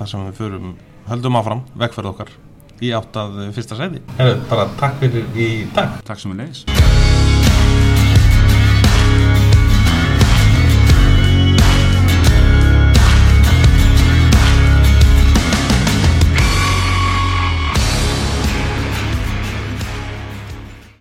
þar 0.00 0.10
sem 0.10 0.26
við 0.26 0.40
förum, 0.40 0.72
höldum 1.06 1.38
áfram 1.38 1.62
vegferð 1.78 2.12
okkar 2.12 2.34
í 2.82 2.90
átt 2.94 3.16
að 3.18 3.38
eh, 3.42 3.52
fyrsta 3.54 3.78
sæti. 3.78 4.02
Herru, 4.18 4.38
bara 4.50 4.68
takk 4.78 5.00
fyrir 5.02 5.30
í 5.34 5.48
dag. 5.74 5.98
Takk 6.06 6.22
sem 6.22 6.34
við 6.34 6.44
leiðis 6.44 7.07